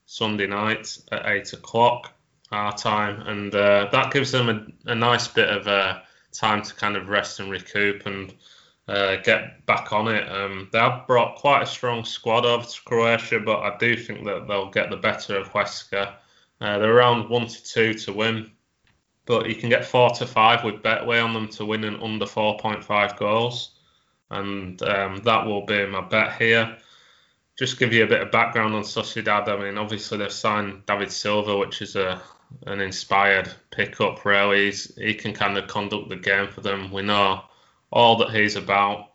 Sunday 0.05 0.47
night 0.47 0.97
at 1.11 1.25
eight 1.25 1.53
o'clock 1.53 2.13
our 2.51 2.77
time, 2.77 3.21
and 3.21 3.55
uh, 3.55 3.89
that 3.91 4.13
gives 4.13 4.31
them 4.31 4.49
a, 4.85 4.91
a 4.91 4.95
nice 4.95 5.27
bit 5.27 5.49
of 5.49 5.67
a 5.67 6.03
time 6.35 6.61
to 6.61 6.73
kind 6.73 6.95
of 6.95 7.09
rest 7.09 7.39
and 7.39 7.49
recoup 7.49 8.05
and 8.05 8.33
uh, 8.87 9.17
get 9.17 9.65
back 9.65 9.91
on 9.91 10.07
it. 10.07 10.29
Um, 10.31 10.69
they 10.71 10.79
have 10.79 11.07
brought 11.07 11.37
quite 11.37 11.63
a 11.63 11.65
strong 11.65 12.05
squad 12.05 12.45
over 12.45 12.65
to 12.65 12.81
Croatia, 12.85 13.39
but 13.39 13.59
I 13.61 13.77
do 13.77 13.97
think 13.97 14.25
that 14.25 14.47
they'll 14.47 14.69
get 14.69 14.89
the 14.89 14.97
better 14.97 15.37
of 15.37 15.49
Huesca. 15.51 16.13
Uh, 16.61 16.77
they're 16.77 16.95
around 16.95 17.29
one 17.29 17.47
to 17.47 17.63
two 17.63 17.93
to 17.93 18.13
win, 18.13 18.51
but 19.25 19.49
you 19.49 19.55
can 19.55 19.69
get 19.69 19.85
four 19.85 20.09
to 20.11 20.25
five 20.25 20.63
with 20.63 20.83
Betway 20.83 21.23
on 21.23 21.33
them 21.33 21.47
to 21.49 21.65
win 21.65 21.83
in 21.83 22.01
under 22.01 22.25
4.5 22.25 23.17
goals, 23.17 23.71
and 24.29 24.81
um, 24.83 25.17
that 25.23 25.45
will 25.45 25.65
be 25.65 25.85
my 25.85 26.01
bet 26.01 26.33
here. 26.33 26.77
Just 27.57 27.79
give 27.79 27.93
you 27.93 28.03
a 28.03 28.07
bit 28.07 28.21
of 28.21 28.31
background 28.31 28.75
on 28.75 28.83
Sociedad. 28.83 29.47
I 29.47 29.57
mean, 29.57 29.77
obviously 29.77 30.17
they've 30.17 30.31
signed 30.31 30.85
David 30.85 31.11
Silva, 31.11 31.57
which 31.57 31.81
is 31.81 31.95
a 31.95 32.21
an 32.67 32.79
inspired 32.79 33.51
pickup. 33.71 34.23
Really, 34.25 34.65
he's, 34.65 34.95
he 34.95 35.13
can 35.13 35.33
kind 35.33 35.57
of 35.57 35.67
conduct 35.67 36.09
the 36.09 36.15
game 36.15 36.47
for 36.47 36.61
them. 36.61 36.91
We 36.91 37.01
know 37.01 37.43
all 37.91 38.17
that 38.17 38.31
he's 38.31 38.55
about, 38.55 39.11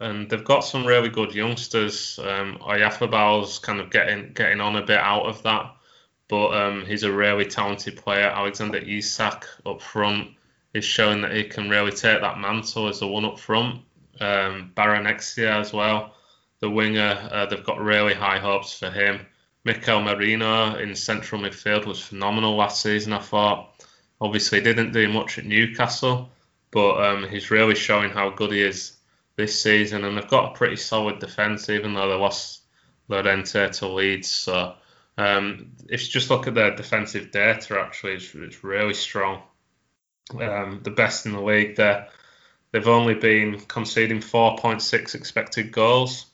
and 0.00 0.28
they've 0.28 0.44
got 0.44 0.60
some 0.60 0.86
really 0.86 1.08
good 1.08 1.34
youngsters. 1.34 2.18
Um, 2.22 2.58
Oyarzábal's 2.60 3.58
kind 3.58 3.80
of 3.80 3.90
getting 3.90 4.32
getting 4.32 4.60
on 4.60 4.76
a 4.76 4.82
bit 4.82 4.98
out 4.98 5.26
of 5.26 5.42
that, 5.42 5.74
but 6.28 6.48
um, 6.48 6.84
he's 6.86 7.02
a 7.02 7.12
really 7.12 7.44
talented 7.44 7.96
player. 7.96 8.26
Alexander 8.26 8.78
Isak 8.78 9.46
up 9.66 9.80
front 9.80 10.30
is 10.72 10.84
showing 10.84 11.22
that 11.22 11.32
he 11.32 11.44
can 11.44 11.70
really 11.70 11.92
take 11.92 12.20
that 12.20 12.38
mantle 12.38 12.88
as 12.88 13.00
the 13.00 13.06
one 13.06 13.24
up 13.24 13.38
front. 13.38 13.82
Um, 14.20 14.72
Barrenetxea 14.76 15.60
as 15.60 15.72
well, 15.72 16.13
the 16.64 16.70
winger. 16.70 17.28
Uh, 17.30 17.46
they've 17.46 17.62
got 17.62 17.78
really 17.78 18.14
high 18.14 18.38
hopes 18.38 18.78
for 18.78 18.90
him. 18.90 19.26
Mikel 19.64 20.00
Merino 20.00 20.76
in 20.76 20.94
central 20.96 21.40
midfield 21.40 21.84
was 21.84 22.00
phenomenal 22.00 22.56
last 22.56 22.82
season. 22.82 23.12
I 23.12 23.20
thought. 23.20 23.70
Obviously, 24.20 24.58
he 24.58 24.64
didn't 24.64 24.92
do 24.92 25.12
much 25.12 25.38
at 25.38 25.44
Newcastle, 25.44 26.30
but 26.70 27.04
um, 27.04 27.28
he's 27.28 27.50
really 27.50 27.74
showing 27.74 28.10
how 28.10 28.30
good 28.30 28.52
he 28.52 28.62
is 28.62 28.96
this 29.36 29.60
season. 29.60 30.04
And 30.04 30.16
they've 30.16 30.28
got 30.28 30.52
a 30.52 30.56
pretty 30.56 30.76
solid 30.76 31.18
defence, 31.18 31.68
even 31.68 31.92
though 31.92 32.08
they 32.08 32.14
lost 32.14 32.62
Llorente 33.08 33.70
to 33.72 33.88
Leeds. 33.88 34.30
So 34.30 34.74
um, 35.18 35.72
if 35.90 36.02
you 36.02 36.10
just 36.10 36.30
look 36.30 36.46
at 36.46 36.54
their 36.54 36.74
defensive 36.74 37.30
data, 37.30 37.78
actually, 37.78 38.14
it's, 38.14 38.34
it's 38.34 38.64
really 38.64 38.94
strong. 38.94 39.42
Um, 40.40 40.80
the 40.82 40.90
best 40.90 41.26
in 41.26 41.32
the 41.32 41.42
league 41.42 41.76
there. 41.76 42.08
They've 42.72 42.88
only 42.88 43.14
been 43.14 43.60
conceding 43.60 44.20
4.6 44.20 45.14
expected 45.14 45.70
goals 45.70 46.26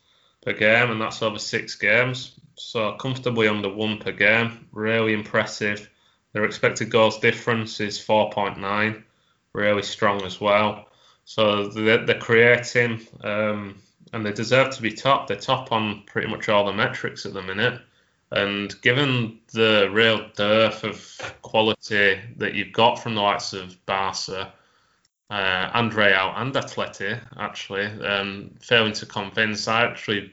per 0.43 0.53
game, 0.53 0.91
and 0.91 1.01
that's 1.01 1.23
over 1.23 1.39
six 1.39 1.75
games. 1.75 2.39
So 2.57 2.93
comfortably 2.93 3.49
under 3.49 3.69
one 3.69 3.99
per 3.99 4.13
game. 4.13 4.67
Really 4.73 5.13
impressive. 5.13 5.89
Their 6.33 6.45
expected 6.45 6.91
goals 6.91 7.19
difference 7.19 7.81
is 7.81 7.99
4.9, 7.99 9.03
really 9.53 9.83
strong 9.83 10.23
as 10.23 10.41
well. 10.41 10.87
So 11.25 11.69
they're, 11.69 12.19
creating, 12.19 13.07
um, 13.23 13.81
and 14.13 14.25
they 14.25 14.33
deserve 14.33 14.75
to 14.77 14.83
be 14.83 14.93
top. 14.93 15.27
They're 15.27 15.37
top 15.37 15.73
on 15.73 16.05
pretty 16.07 16.29
much 16.29 16.49
all 16.49 16.67
the 16.67 16.73
metrics 16.73 17.27
at 17.27 17.33
the 17.33 17.43
minute. 17.43 17.81
And 18.33 18.81
given 18.83 19.41
the 19.53 19.89
real 19.93 20.29
dearth 20.37 20.85
of 20.85 21.37
quality 21.43 22.21
that 22.37 22.55
you've 22.55 22.73
got 22.73 22.97
from 22.97 23.17
the 23.17 23.23
likes 23.23 23.53
of 23.53 23.85
Barca, 23.87 24.53
uh, 25.31 25.71
and 25.75 25.95
Real 25.95 26.33
and 26.37 26.53
Atleti, 26.53 27.19
actually, 27.39 27.85
um, 28.05 28.51
failing 28.61 28.93
to 28.95 29.07
convince, 29.07 29.69
I 29.69 29.85
actually 29.85 30.33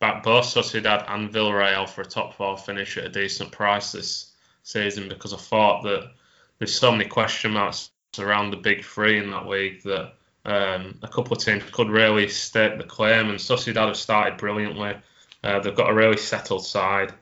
backed 0.00 0.24
both 0.24 0.46
Sociedad 0.46 1.04
and 1.08 1.30
Villarreal 1.30 1.88
for 1.88 2.02
a 2.02 2.06
top 2.06 2.34
four 2.34 2.56
finish 2.56 2.96
at 2.96 3.04
a 3.04 3.08
decent 3.10 3.52
price 3.52 3.92
this 3.92 4.32
season 4.62 5.08
because 5.08 5.32
I 5.32 5.36
thought 5.36 5.82
that 5.82 6.12
there's 6.58 6.74
so 6.74 6.90
many 6.90 7.04
question 7.04 7.52
marks 7.52 7.90
around 8.18 8.50
the 8.50 8.56
big 8.56 8.84
three 8.84 9.18
in 9.18 9.30
that 9.30 9.46
league 9.46 9.82
that 9.82 10.14
um, 10.44 10.98
a 11.02 11.08
couple 11.08 11.36
of 11.36 11.42
teams 11.42 11.62
could 11.70 11.90
really 11.90 12.28
stake 12.28 12.78
the 12.78 12.84
claim. 12.84 13.28
And 13.28 13.38
Sociedad 13.38 13.86
have 13.86 13.96
started 13.96 14.38
brilliantly. 14.38 14.96
Uh, 15.44 15.60
they've 15.60 15.76
got 15.76 15.90
a 15.90 15.94
really 15.94 16.16
settled 16.16 16.64
side. 16.64 17.12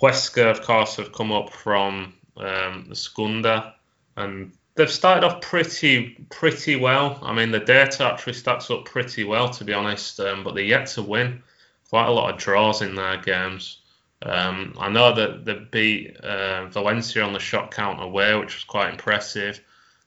Huesca, 0.00 0.50
of 0.50 0.62
course, 0.62 0.96
have 0.96 1.12
come 1.12 1.32
up 1.32 1.52
from 1.52 2.14
um, 2.36 2.86
the 2.88 2.96
Segunda, 2.96 3.74
and 4.16 4.52
they've 4.74 4.90
started 4.90 5.24
off 5.24 5.40
pretty 5.40 6.26
pretty 6.30 6.76
well. 6.76 7.18
I 7.22 7.32
mean, 7.32 7.50
the 7.50 7.60
data 7.60 8.04
actually 8.04 8.34
stacks 8.34 8.70
up 8.70 8.84
pretty 8.84 9.24
well, 9.24 9.48
to 9.50 9.64
be 9.64 9.72
honest. 9.72 10.20
Um, 10.20 10.44
but 10.44 10.54
they're 10.54 10.64
yet 10.64 10.86
to 10.88 11.02
win. 11.02 11.42
Quite 11.88 12.06
a 12.06 12.12
lot 12.12 12.32
of 12.32 12.40
draws 12.40 12.82
in 12.82 12.94
their 12.94 13.18
games. 13.18 13.78
Um, 14.22 14.74
I 14.78 14.88
know 14.88 15.14
that 15.14 15.44
they 15.44 15.54
beat 15.70 16.16
uh, 16.18 16.66
Valencia 16.66 17.22
on 17.22 17.32
the 17.32 17.40
shot 17.40 17.70
count 17.70 18.02
away, 18.02 18.34
which 18.36 18.54
was 18.54 18.64
quite 18.64 18.90
impressive. 18.90 19.60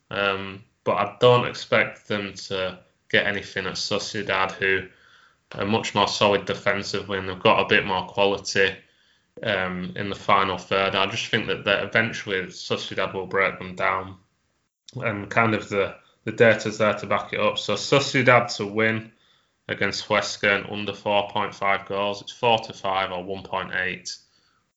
Um, 0.10 0.64
but 0.84 0.96
I 0.96 1.18
don't 1.20 1.48
expect 1.48 2.08
them 2.08 2.34
to 2.34 2.80
get 3.10 3.28
anything 3.28 3.66
at 3.66 3.74
Sociedad, 3.74 4.52
who 4.52 4.88
are 5.54 5.66
much 5.66 5.96
more 5.96 6.08
solid 6.08 6.46
defensively 6.46 7.18
and 7.18 7.28
they've 7.28 7.40
got 7.40 7.62
a 7.62 7.68
bit 7.68 7.86
more 7.86 8.08
quality 8.08 8.76
um, 9.44 9.94
in 9.96 10.10
the 10.10 10.16
final 10.16 10.58
third. 10.58 10.96
I 10.96 11.06
just 11.08 11.28
think 11.28 11.48
that, 11.48 11.66
that 11.66 11.84
eventually 11.84 12.42
Sociedad 12.44 13.14
will 13.14 13.28
break 13.28 13.60
them 13.60 13.76
down, 13.76 14.16
and 14.96 15.30
kind 15.30 15.54
of 15.54 15.70
the 15.70 15.96
the 16.26 16.32
data's 16.32 16.80
there 16.80 16.96
to 16.96 17.06
back 17.06 17.34
it 17.34 17.40
up. 17.40 17.58
So 17.58 17.76
Sociedad 17.76 18.56
to 18.58 18.66
win 18.66 19.12
against 19.68 20.08
Huesca 20.08 20.56
and 20.56 20.66
under 20.70 20.92
4.5 20.92 21.88
goals. 21.88 22.22
It's 22.22 22.32
4 22.32 22.60
to 22.60 22.74
5 22.74 23.12
or 23.12 23.24
1.8 23.24 24.18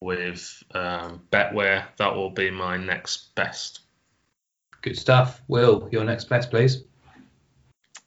with 0.01 0.63
um, 0.75 1.23
Betway. 1.31 1.85
That 1.97 2.15
will 2.15 2.31
be 2.31 2.51
my 2.51 2.77
next 2.77 3.35
best. 3.35 3.81
Good 4.83 4.99
stuff. 4.99 5.43
Will, 5.49 5.89
your 5.91 6.05
next 6.05 6.29
best, 6.29 6.51
please. 6.51 6.85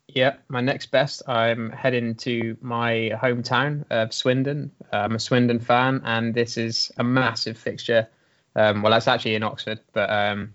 Yeah, 0.07 0.35
my 0.47 0.61
next 0.61 0.87
best. 0.87 1.23
I'm 1.27 1.71
heading 1.71 2.15
to 2.15 2.57
my 2.61 3.11
hometown 3.15 3.85
of 3.89 4.13
Swindon. 4.13 4.71
I'm 4.91 5.15
a 5.15 5.19
Swindon 5.19 5.59
fan, 5.59 6.01
and 6.03 6.33
this 6.33 6.57
is 6.57 6.91
a 6.97 7.03
massive 7.03 7.57
fixture. 7.57 8.07
Um, 8.55 8.81
well, 8.81 8.91
that's 8.91 9.07
actually 9.07 9.35
in 9.35 9.43
Oxford, 9.43 9.79
but 9.93 10.09
um, 10.09 10.53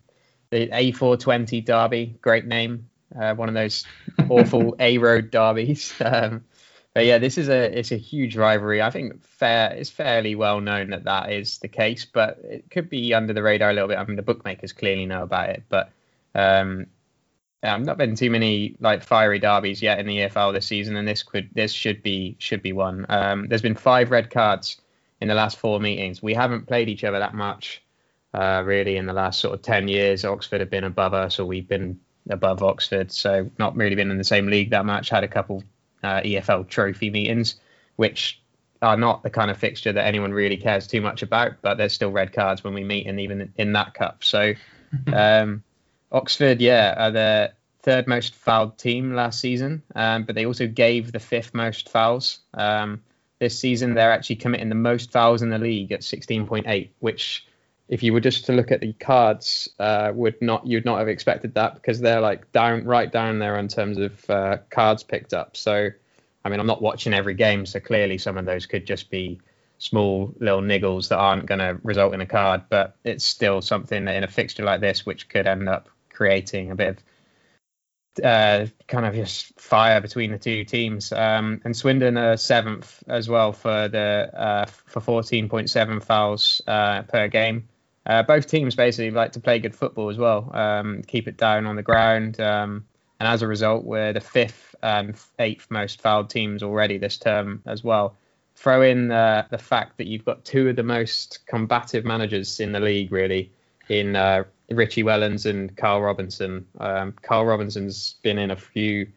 the 0.51 0.69
A420 0.69 1.65
Derby, 1.65 2.19
great 2.21 2.47
name. 2.47 2.89
Uh, 3.19 3.35
one 3.35 3.49
of 3.49 3.55
those 3.55 3.85
awful 4.29 4.77
A 4.81 4.99
Road 4.99 5.31
derbies. 5.31 5.95
Um, 6.01 6.45
but 6.95 7.05
yeah, 7.05 7.19
this 7.19 7.37
is 7.37 7.51
a 7.51 7.79
it's 7.79 7.93
a 7.93 7.99
huge 7.99 8.39
rivalry. 8.39 8.81
I 8.81 8.89
think 8.89 9.23
fair 9.23 9.71
it's 9.75 9.91
fairly 9.91 10.35
well 10.35 10.63
known 10.63 10.89
that 10.91 11.05
that 11.05 11.31
is 11.31 11.59
the 11.59 11.69
case, 11.69 12.07
but 12.07 12.39
it 12.43 12.71
could 12.71 12.89
be 12.89 13.13
under 13.13 13.35
the 13.35 13.43
radar 13.43 13.69
a 13.69 13.75
little 13.75 13.89
bit. 13.89 13.99
I 13.99 14.05
mean, 14.07 14.17
the 14.17 14.23
bookmakers 14.23 14.73
clearly 14.73 15.05
know 15.05 15.23
about 15.23 15.51
it, 15.51 15.65
but 15.69 15.91
um, 16.35 16.87
I've 17.63 17.85
not 17.85 17.99
been 17.99 18.15
too 18.15 18.31
many 18.31 18.77
like 18.81 19.03
fiery 19.03 19.39
derbies 19.39 19.83
yet 19.83 19.99
in 19.99 20.07
the 20.07 20.21
EFL 20.21 20.55
this 20.55 20.65
season, 20.65 20.97
and 20.97 21.07
this 21.07 21.23
could 21.23 21.51
this 21.53 21.71
should 21.71 22.03
be 22.03 22.37
should 22.39 22.63
be 22.63 22.73
one. 22.73 23.05
Um, 23.11 23.47
there's 23.47 23.61
been 23.61 23.75
five 23.75 24.11
red 24.11 24.31
cards 24.31 24.81
in 25.21 25.29
the 25.29 25.35
last 25.35 25.59
four 25.59 25.81
meetings. 25.81 26.23
We 26.23 26.33
haven't 26.33 26.67
played 26.67 26.89
each 26.89 27.05
other 27.05 27.19
that 27.19 27.35
much, 27.35 27.83
uh, 28.35 28.63
really, 28.65 28.97
in 28.97 29.07
the 29.07 29.13
last 29.13 29.41
sort 29.41 29.55
of 29.55 29.63
ten 29.63 29.89
years. 29.89 30.25
Oxford 30.25 30.61
have 30.61 30.71
been 30.71 30.85
above 30.85 31.15
us, 31.15 31.39
or 31.39 31.45
we've 31.45 31.69
been 31.69 31.99
above 32.29 32.63
Oxford, 32.63 33.13
so 33.13 33.51
not 33.59 33.77
really 33.77 33.95
been 33.95 34.11
in 34.11 34.19
the 34.19 34.25
same 34.25 34.47
league 34.47 34.71
that 34.71 34.85
much. 34.85 35.09
Had 35.09 35.25
a 35.25 35.29
couple 35.29 35.63
uh, 36.03 36.21
EFL 36.21 36.69
trophy 36.69 37.11
meetings, 37.11 37.57
which 37.97 38.41
are 38.83 38.97
not 38.97 39.23
the 39.23 39.31
kind 39.31 39.51
of 39.51 39.57
fixture 39.57 39.93
that 39.93 40.07
anyone 40.07 40.33
really 40.33 40.57
cares 40.57 40.87
too 40.87 41.01
much 41.01 41.23
about, 41.23 41.63
but 41.63 41.77
there's 41.77 41.93
still 41.93 42.11
red 42.11 42.33
cards 42.33 42.63
when 42.63 42.75
we 42.75 42.85
meet, 42.85 43.07
and 43.07 43.21
even 43.21 43.53
in 43.57 43.73
that 43.73 43.95
cup. 43.95 44.23
So, 44.23 44.55
um, 45.13 45.63
Oxford, 46.13 46.61
yeah, 46.61 46.95
are 46.97 47.11
the 47.11 47.53
third 47.83 48.07
most 48.07 48.35
fouled 48.35 48.77
team 48.79 49.15
last 49.15 49.41
season, 49.41 49.83
um, 49.95 50.25
but 50.25 50.35
they 50.35 50.45
also 50.45 50.67
gave 50.67 51.13
the 51.13 51.21
fifth 51.21 51.55
most 51.55 51.89
fouls. 51.89 52.41
Um, 52.53 53.03
this 53.39 53.59
season, 53.59 53.95
they're 53.95 54.13
actually 54.13 54.37
committing 54.37 54.69
the 54.69 54.75
most 54.75 55.13
fouls 55.13 55.43
in 55.43 55.51
the 55.51 55.59
league 55.59 55.93
at 55.93 56.01
16.8, 56.01 56.89
which 56.99 57.47
if 57.89 58.03
you 58.03 58.13
were 58.13 58.21
just 58.21 58.47
to 58.47 58.53
look 58.53 58.73
at 58.73 58.81
the 58.81 58.93
cards, 58.95 59.69
uh, 59.79 60.11
would 60.15 60.41
not 60.43 60.67
you'd 60.67 60.85
not 60.85 60.99
have 60.99 61.09
expected 61.09 61.55
that 61.55 61.75
because 61.75 62.01
they're 62.01 62.21
like 62.21 62.51
down 62.53 62.85
right 62.85 63.11
down 63.11 63.39
there 63.39 63.59
in 63.59 63.69
terms 63.69 63.99
of 63.99 64.31
uh, 64.31 64.59
cards 64.71 65.03
picked 65.03 65.33
up. 65.33 65.57
So, 65.57 65.89
I 66.45 66.49
mean, 66.49 66.59
I'm 66.59 66.67
not 66.67 66.83
watching 66.83 67.15
every 67.15 67.35
game, 67.35 67.65
so 67.65 67.79
clearly 67.79 68.19
some 68.19 68.39
of 68.39 68.45
those 68.45 68.67
could 68.67 68.87
just 68.87 69.11
be 69.11 69.41
small 69.79 70.35
little 70.41 70.63
niggles 70.63 71.09
that 71.09 71.19
aren't 71.19 71.47
going 71.47 71.59
to 71.59 71.79
result 71.83 72.15
in 72.15 72.21
a 72.21 72.27
card. 72.27 72.63
But 72.69 72.97
it's 73.05 73.25
still 73.25 73.63
something 73.63 74.09
in 74.09 74.25
a 74.25 74.29
fixture 74.29 74.65
like 74.65 74.81
this 74.81 75.07
which 75.07 75.29
could 75.29 75.47
end 75.47 75.69
up 75.69 75.89
creating 76.11 76.71
a 76.71 76.75
bit 76.75 76.89
of 76.89 76.97
uh, 78.25 78.67
kind 78.89 79.07
of 79.07 79.15
just 79.15 79.61
fire 79.61 80.01
between 80.01 80.33
the 80.33 80.39
two 80.39 80.65
teams. 80.65 81.13
Um, 81.13 81.61
and 81.65 81.77
Swindon 81.77 82.17
are 82.17 82.37
seventh 82.37 83.03
as 83.07 83.29
well 83.29 83.53
for 83.53 83.87
the 83.89 84.31
uh, 84.35 84.67
for 84.87 85.01
14.7 85.01 86.03
fouls 86.03 86.63
uh, 86.67 87.03
per 87.03 87.29
game. 87.29 87.69
Uh, 88.07 88.23
both 88.23 88.47
teams 88.47 88.77
basically 88.77 89.11
like 89.11 89.33
to 89.33 89.41
play 89.41 89.59
good 89.59 89.75
football 89.75 90.09
as 90.09 90.17
well, 90.17 90.51
um, 90.55 91.03
keep 91.03 91.27
it 91.27 91.37
down 91.37 91.67
on 91.67 91.75
the 91.75 91.83
ground, 91.83 92.41
um, 92.41 92.85
and 93.19 93.29
as 93.29 93.43
a 93.43 93.47
result, 93.47 93.85
we're 93.85 94.13
the 94.13 94.21
fifth 94.21 94.75
and 94.83 95.17
eighth 95.39 95.67
most 95.71 96.01
fouled 96.01 96.31
teams 96.31 96.63
already 96.63 96.99
this 96.99 97.17
term 97.17 97.63
as 97.67 97.83
well. 97.83 98.17
Throw 98.55 98.83
in 98.83 99.11
uh, 99.11 99.47
the 99.51 99.59
fact 99.59 99.99
that 99.99 100.07
you've 100.07 100.25
got 100.25 100.45
two 100.45 100.69
of 100.69 100.77
the 100.77 100.83
most 100.83 101.41
combative 101.47 102.05
managers 102.05 102.61
in 102.61 102.73
the 102.73 102.81
league, 102.81 103.11
really, 103.11 103.51
in 103.89 104.17
uh, 104.17 104.45
Richie 104.71 105.03
Wellens 105.03 105.45
and 105.45 105.77
Karl 105.77 106.01
Robinson. 106.01 106.67
Um, 106.79 107.13
Karl 107.23 107.45
Robinson's 107.45 108.17
been 108.23 108.39
in 108.39 108.51
a 108.51 108.57
few 108.57 109.09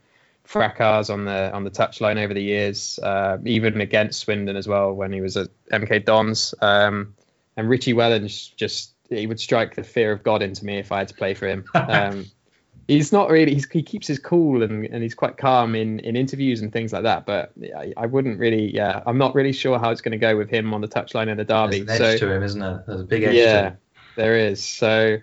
fracas 0.44 1.12
on 1.12 1.26
the 1.26 1.54
on 1.54 1.64
the 1.64 1.70
touchline 1.70 2.22
over 2.22 2.34
the 2.34 2.42
years, 2.42 3.00
uh, 3.04 3.38
even 3.46 3.80
against 3.82 4.22
Swindon 4.22 4.56
as 4.56 4.68
well 4.68 4.94
when 4.94 5.14
he 5.14 5.22
was 5.22 5.38
at 5.38 5.50
MK 5.72 6.06
Dons. 6.06 6.56
Um, 6.62 7.14
and 7.60 7.70
Richie 7.70 7.94
Wellens 7.94 8.56
just 8.56 8.94
he 9.10 9.28
would 9.28 9.40
strike 9.40 9.76
the 9.76 9.84
fear 9.84 10.14
of 10.14 10.24
God 10.24 10.42
into 10.42 10.64
me 10.64 10.78
if 10.78 10.92
I 10.94 11.00
had 11.00 11.10
to 11.10 11.14
play 11.14 11.34
for 11.34 11.48
him. 11.48 11.66
Um, 11.76 12.26
he's 12.88 13.12
not 13.12 13.30
really 13.30 13.54
he 13.54 13.84
keeps 13.84 14.08
his 14.08 14.18
cool 14.18 14.64
and, 14.64 14.86
and 14.86 15.04
he's 15.04 15.14
quite 15.14 15.38
calm 15.38 15.76
in, 15.76 16.00
in 16.00 16.16
interviews 16.16 16.62
and 16.62 16.72
things 16.72 16.94
like 16.94 17.04
that. 17.04 17.26
But 17.26 17.52
I, 17.76 17.94
I 17.98 18.06
wouldn't 18.06 18.40
really 18.40 18.74
yeah 18.74 19.04
I'm 19.06 19.18
not 19.18 19.36
really 19.36 19.52
sure 19.52 19.78
how 19.78 19.90
it's 19.90 20.02
going 20.02 20.14
to 20.14 20.18
go 20.18 20.38
with 20.38 20.50
him 20.50 20.74
on 20.74 20.80
the 20.80 20.88
touchline 20.88 21.28
in 21.28 21.38
the 21.38 21.44
derby. 21.44 21.82
There's 21.82 22.00
an 22.00 22.06
edge 22.06 22.20
so, 22.20 22.28
to 22.28 22.34
him, 22.34 22.44
isn't 22.44 22.60
there? 22.62 22.84
There's 22.88 23.02
a 23.02 23.06
big 23.06 23.24
edge. 23.24 23.36
Yeah, 23.36 23.74
there 24.16 24.38
is. 24.38 24.64
So. 24.64 25.18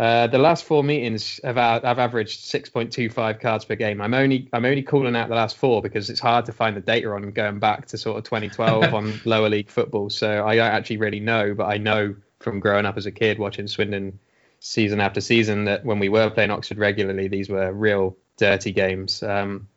Uh, 0.00 0.26
the 0.28 0.38
last 0.38 0.64
four 0.64 0.82
meetings 0.82 1.38
have 1.44 1.58
I've 1.58 1.98
averaged 1.98 2.40
6.25 2.40 3.38
cards 3.38 3.66
per 3.66 3.74
game. 3.74 4.00
I'm 4.00 4.14
only 4.14 4.48
I'm 4.50 4.64
only 4.64 4.82
calling 4.82 5.14
out 5.14 5.28
the 5.28 5.34
last 5.34 5.58
four 5.58 5.82
because 5.82 6.08
it's 6.08 6.20
hard 6.20 6.46
to 6.46 6.54
find 6.54 6.74
the 6.74 6.80
data 6.80 7.10
on 7.10 7.30
going 7.32 7.58
back 7.58 7.84
to 7.88 7.98
sort 7.98 8.16
of 8.16 8.24
2012 8.24 8.94
on 8.94 9.20
lower 9.26 9.50
league 9.50 9.68
football. 9.68 10.08
So 10.08 10.46
I 10.46 10.56
don't 10.56 10.72
actually 10.72 10.96
really 10.96 11.20
know, 11.20 11.52
but 11.52 11.66
I 11.66 11.76
know 11.76 12.16
from 12.38 12.60
growing 12.60 12.86
up 12.86 12.96
as 12.96 13.04
a 13.04 13.10
kid 13.10 13.38
watching 13.38 13.66
Swindon 13.66 14.18
season 14.60 15.02
after 15.02 15.20
season 15.20 15.66
that 15.66 15.84
when 15.84 15.98
we 15.98 16.08
were 16.08 16.30
playing 16.30 16.50
Oxford 16.50 16.78
regularly, 16.78 17.28
these 17.28 17.50
were 17.50 17.70
real 17.70 18.16
dirty 18.38 18.72
games. 18.72 19.22
Um, 19.22 19.68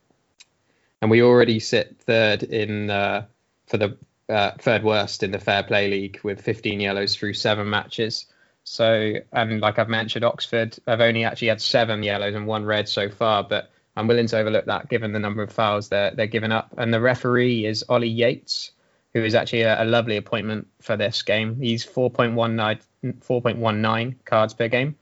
and 1.01 1.11
we 1.11 1.21
already 1.21 1.59
sit 1.59 1.97
third 1.99 2.43
in 2.43 2.89
uh, 2.89 3.25
for 3.67 3.75
the 3.75 3.97
uh, 4.29 4.51
third 4.57 4.85
worst 4.85 5.21
in 5.21 5.31
the 5.31 5.39
Fair 5.39 5.63
Play 5.63 5.89
League 5.89 6.21
with 6.23 6.39
15 6.39 6.79
yellows 6.79 7.13
through 7.13 7.33
seven 7.33 7.69
matches. 7.69 8.27
So, 8.63 9.13
and 9.31 9.59
like 9.61 9.77
I've 9.77 9.89
mentioned, 9.89 10.23
Oxford, 10.23 10.77
I've 10.87 11.01
only 11.01 11.25
actually 11.25 11.49
had 11.49 11.61
seven 11.61 12.01
yellows 12.03 12.33
and 12.33 12.47
one 12.47 12.65
red 12.65 12.87
so 12.87 13.09
far, 13.09 13.43
but 13.43 13.69
I'm 13.95 14.07
willing 14.07 14.27
to 14.27 14.37
overlook 14.37 14.65
that 14.65 14.89
given 14.89 15.11
the 15.11 15.19
number 15.19 15.43
of 15.43 15.51
fouls 15.51 15.89
they're, 15.89 16.11
they're 16.11 16.27
giving 16.27 16.51
up. 16.51 16.73
And 16.77 16.93
the 16.93 17.01
referee 17.01 17.65
is 17.65 17.85
Ollie 17.89 18.07
Yates, 18.07 18.71
who 19.13 19.23
is 19.23 19.35
actually 19.35 19.61
a, 19.61 19.83
a 19.83 19.85
lovely 19.85 20.17
appointment 20.17 20.67
for 20.81 20.97
this 20.97 21.21
game. 21.21 21.59
He's 21.59 21.85
4.19, 21.85 22.81
4.19 23.03 24.15
cards 24.25 24.53
per 24.53 24.67
game, 24.67 24.95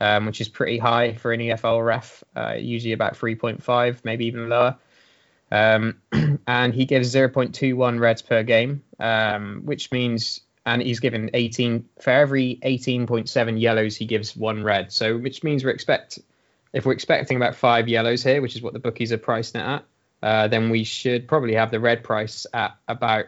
um, 0.00 0.26
which 0.26 0.40
is 0.40 0.48
pretty 0.48 0.78
high 0.78 1.14
for 1.14 1.32
an 1.32 1.40
EFL 1.40 1.84
ref, 1.84 2.24
uh, 2.36 2.54
usually 2.54 2.92
about 2.92 3.14
3.5, 3.14 4.04
maybe 4.04 4.26
even 4.26 4.48
lower. 4.48 4.76
Um, 5.50 5.96
and 6.46 6.72
he 6.72 6.84
gives 6.84 7.14
0.21 7.14 8.00
reds 8.00 8.22
per 8.22 8.42
game, 8.42 8.84
um, 8.98 9.62
which 9.64 9.90
means 9.92 10.40
and 10.68 10.82
he's 10.82 11.00
given 11.00 11.30
18 11.32 11.88
for 12.00 12.10
every 12.10 12.58
18.7 12.62 13.60
yellows 13.60 13.96
he 13.96 14.04
gives 14.04 14.36
one 14.36 14.62
red. 14.62 14.92
So 14.92 15.16
which 15.16 15.42
means 15.42 15.64
we're 15.64 15.70
expect 15.70 16.18
if 16.74 16.84
we're 16.84 16.92
expecting 16.92 17.38
about 17.38 17.54
five 17.54 17.88
yellows 17.88 18.22
here, 18.22 18.42
which 18.42 18.54
is 18.54 18.60
what 18.60 18.74
the 18.74 18.78
bookies 18.78 19.10
are 19.10 19.18
pricing 19.18 19.62
it 19.62 19.64
at, 19.64 19.84
uh, 20.22 20.48
then 20.48 20.68
we 20.68 20.84
should 20.84 21.26
probably 21.26 21.54
have 21.54 21.70
the 21.70 21.80
red 21.80 22.04
price 22.04 22.46
at 22.52 22.76
about 22.86 23.26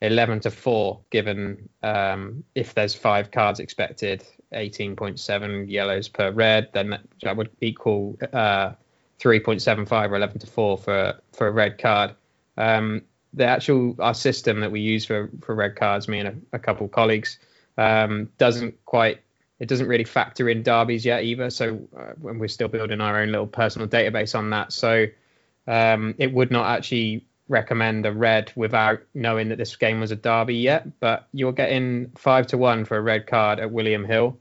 11 0.00 0.40
to 0.40 0.50
4, 0.50 1.00
given 1.10 1.68
um, 1.84 2.42
if 2.56 2.74
there's 2.74 2.96
five 2.96 3.30
cards 3.30 3.60
expected, 3.60 4.24
18.7 4.52 5.70
yellows 5.70 6.08
per 6.08 6.32
red, 6.32 6.68
then 6.72 6.90
that, 6.90 7.02
that 7.22 7.36
would 7.36 7.50
equal 7.60 8.18
uh, 8.32 8.72
3.75 9.20 10.10
or 10.10 10.16
11 10.16 10.40
to 10.40 10.46
4 10.48 10.78
for, 10.78 11.20
for 11.32 11.46
a 11.46 11.52
red 11.52 11.78
card. 11.78 12.16
Um, 12.56 13.02
the 13.34 13.44
actual 13.44 13.96
our 13.98 14.14
system 14.14 14.60
that 14.60 14.70
we 14.70 14.80
use 14.80 15.04
for, 15.04 15.30
for 15.42 15.54
red 15.54 15.76
cards, 15.76 16.08
me 16.08 16.20
and 16.20 16.28
a, 16.28 16.56
a 16.56 16.58
couple 16.58 16.86
of 16.86 16.92
colleagues, 16.92 17.38
um, 17.78 18.28
doesn't 18.38 18.84
quite 18.84 19.20
it 19.58 19.68
doesn't 19.68 19.86
really 19.86 20.04
factor 20.04 20.48
in 20.48 20.62
derbies 20.62 21.04
yet 21.04 21.22
either. 21.22 21.48
So 21.48 21.88
uh, 21.96 22.12
we're 22.18 22.48
still 22.48 22.68
building 22.68 23.00
our 23.00 23.20
own 23.20 23.30
little 23.30 23.46
personal 23.46 23.86
database 23.88 24.36
on 24.36 24.50
that, 24.50 24.72
so 24.72 25.06
um, 25.66 26.14
it 26.18 26.32
would 26.32 26.50
not 26.50 26.66
actually 26.66 27.26
recommend 27.48 28.06
a 28.06 28.12
red 28.12 28.52
without 28.56 29.02
knowing 29.14 29.50
that 29.50 29.58
this 29.58 29.76
game 29.76 30.00
was 30.00 30.10
a 30.10 30.16
derby 30.16 30.56
yet. 30.56 31.00
But 31.00 31.28
you're 31.32 31.52
getting 31.52 32.12
five 32.16 32.48
to 32.48 32.58
one 32.58 32.84
for 32.84 32.96
a 32.96 33.00
red 33.00 33.26
card 33.26 33.60
at 33.60 33.70
William 33.70 34.04
Hill, 34.04 34.38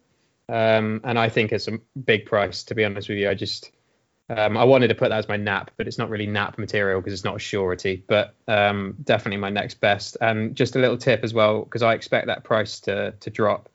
um, 0.50 1.02
and 1.04 1.18
I 1.18 1.30
think 1.30 1.52
it's 1.52 1.68
a 1.68 1.80
big 2.04 2.26
price 2.26 2.64
to 2.64 2.76
be 2.76 2.84
honest 2.84 3.08
with 3.08 3.20
you. 3.20 3.30
I 3.30 3.36
just 3.36 3.72
um, 4.36 4.56
I 4.56 4.64
wanted 4.64 4.88
to 4.88 4.96
put 4.96 5.10
that 5.10 5.18
as 5.18 5.28
my 5.28 5.36
nap, 5.36 5.72
but 5.76 5.88
it's 5.88 5.98
not 5.98 6.10
really 6.10 6.26
nap 6.26 6.58
material 6.58 7.02
because 7.02 7.14
it's 7.14 7.26
not 7.26 7.36
a 7.36 7.40
surety. 7.40 8.04
But 8.08 8.34
um, 8.48 8.96
definitely 9.04 9.38
my 9.38 9.50
next 9.50 9.82
best. 9.82 10.16
And 10.22 10.56
just 10.56 10.76
a 10.78 10.80
little 10.80 10.98
tip 10.98 11.24
as 11.24 11.34
well, 11.34 11.64
because 11.64 11.82
I 11.82 11.94
expect 11.94 12.28
that 12.28 12.44
price 12.46 12.80
to 12.82 13.12
to 13.20 13.30
drop. 13.30 13.68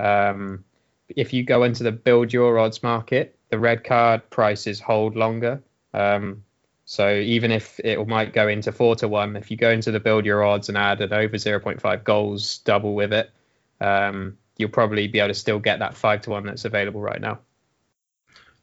Um, 0.00 0.64
if 1.08 1.32
you 1.32 1.44
go 1.44 1.62
into 1.62 1.84
the 1.84 1.92
build 1.92 2.32
your 2.32 2.58
odds 2.58 2.82
market, 2.82 3.36
the 3.50 3.58
red 3.58 3.84
card 3.84 4.28
prices 4.30 4.80
hold 4.80 5.14
longer. 5.14 5.62
Um, 5.94 6.44
so 6.86 7.14
even 7.14 7.52
if 7.52 7.78
it 7.84 8.04
might 8.08 8.32
go 8.32 8.48
into 8.48 8.72
four 8.72 8.96
to 8.96 9.06
one, 9.06 9.36
if 9.36 9.50
you 9.50 9.56
go 9.56 9.70
into 9.70 9.92
the 9.92 10.00
build 10.00 10.24
your 10.26 10.42
odds 10.42 10.68
and 10.68 10.76
add 10.76 11.00
an 11.00 11.12
over 11.12 11.36
0.5 11.36 12.02
goals 12.02 12.58
double 12.58 12.94
with 12.94 13.12
it, 13.12 13.30
um, 13.80 14.38
you'll 14.56 14.70
probably 14.70 15.06
be 15.06 15.20
able 15.20 15.28
to 15.28 15.34
still 15.34 15.60
get 15.60 15.78
that 15.78 15.96
five 15.96 16.22
to 16.22 16.30
one 16.30 16.46
that's 16.46 16.64
available 16.64 17.00
right 17.00 17.20
now. 17.20 17.38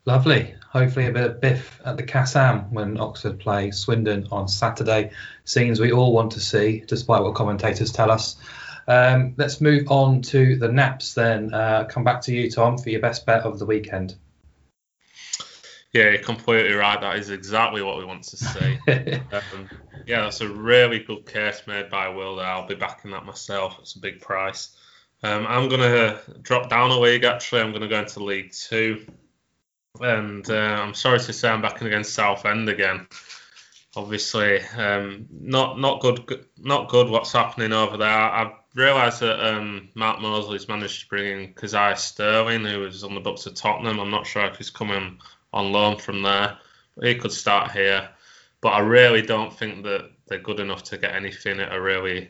Lovely. 0.07 0.55
Hopefully 0.69 1.07
a 1.07 1.11
bit 1.11 1.25
of 1.25 1.41
biff 1.41 1.81
at 1.83 1.97
the 1.97 2.03
Kassam 2.03 2.71
when 2.71 2.97
Oxford 2.97 3.41
play 3.41 3.71
Swindon 3.71 4.25
on 4.31 4.47
Saturday. 4.47 5.11
Scenes 5.43 5.81
we 5.81 5.91
all 5.91 6.13
want 6.13 6.31
to 6.31 6.39
see, 6.39 6.85
despite 6.87 7.21
what 7.21 7.35
commentators 7.35 7.91
tell 7.91 8.09
us. 8.09 8.37
Um, 8.87 9.33
let's 9.35 9.59
move 9.59 9.91
on 9.91 10.21
to 10.21 10.55
the 10.55 10.69
naps 10.69 11.13
then. 11.13 11.53
Uh, 11.53 11.89
come 11.89 12.05
back 12.05 12.21
to 12.21 12.33
you, 12.33 12.49
Tom, 12.49 12.77
for 12.77 12.89
your 12.89 13.01
best 13.01 13.25
bet 13.25 13.41
of 13.41 13.59
the 13.59 13.65
weekend. 13.65 14.15
Yeah, 15.91 16.11
you're 16.11 16.19
completely 16.19 16.71
right. 16.71 17.01
That 17.01 17.17
is 17.17 17.29
exactly 17.29 17.81
what 17.81 17.97
we 17.97 18.05
want 18.05 18.23
to 18.23 18.37
see. 18.37 18.79
um, 19.33 19.69
yeah, 20.05 20.21
that's 20.21 20.39
a 20.39 20.47
really 20.47 20.99
good 20.99 21.25
case 21.25 21.63
made 21.67 21.89
by 21.89 22.07
Will. 22.07 22.39
I'll 22.39 22.65
be 22.65 22.75
backing 22.75 23.11
that 23.11 23.25
myself. 23.25 23.75
It's 23.81 23.97
a 23.97 23.99
big 23.99 24.21
price. 24.21 24.73
Um, 25.23 25.45
I'm 25.47 25.67
going 25.67 25.81
to 25.81 26.21
drop 26.43 26.69
down 26.69 26.91
a 26.91 26.99
league. 26.99 27.25
Actually, 27.25 27.61
I'm 27.61 27.71
going 27.71 27.81
to 27.81 27.89
go 27.89 27.99
into 27.99 28.23
League 28.23 28.53
Two, 28.53 29.05
and 30.01 30.49
uh, 30.49 30.53
I'm 30.53 30.93
sorry 30.93 31.19
to 31.19 31.33
say 31.33 31.49
I'm 31.49 31.61
backing 31.61 31.87
against 31.87 32.13
Southend 32.13 32.69
again 32.69 33.07
obviously 33.97 34.61
um, 34.77 35.25
not 35.31 35.79
not 35.79 35.99
good 36.01 36.45
not 36.57 36.87
good 36.87 37.09
what's 37.09 37.31
happening 37.31 37.73
over 37.73 37.97
there. 37.97 38.09
I've 38.09 38.53
realised 38.75 39.21
that 39.21 39.43
um, 39.45 39.89
Mark 39.95 40.19
Molesley's 40.19 40.67
managed 40.67 41.01
to 41.01 41.07
bring 41.07 41.25
in 41.25 41.53
Kazaiah 41.53 41.97
Sterling, 41.97 42.63
who 42.63 42.81
was 42.81 43.03
on 43.03 43.15
the 43.15 43.19
books 43.19 43.47
of 43.47 43.55
Tottenham. 43.55 43.99
I'm 43.99 44.11
not 44.11 44.27
sure 44.27 44.45
if 44.45 44.57
he's 44.57 44.69
coming 44.69 45.17
on 45.51 45.71
loan 45.71 45.97
from 45.97 46.21
there, 46.21 46.57
but 46.95 47.07
he 47.07 47.15
could 47.15 47.31
start 47.31 47.71
here. 47.71 48.07
But 48.61 48.69
I 48.69 48.79
really 48.79 49.23
don't 49.23 49.53
think 49.53 49.83
that 49.83 50.11
they're 50.27 50.39
good 50.39 50.59
enough 50.59 50.83
to 50.85 50.97
get 50.97 51.15
anything 51.15 51.59
at 51.59 51.73
a 51.73 51.81
really 51.81 52.29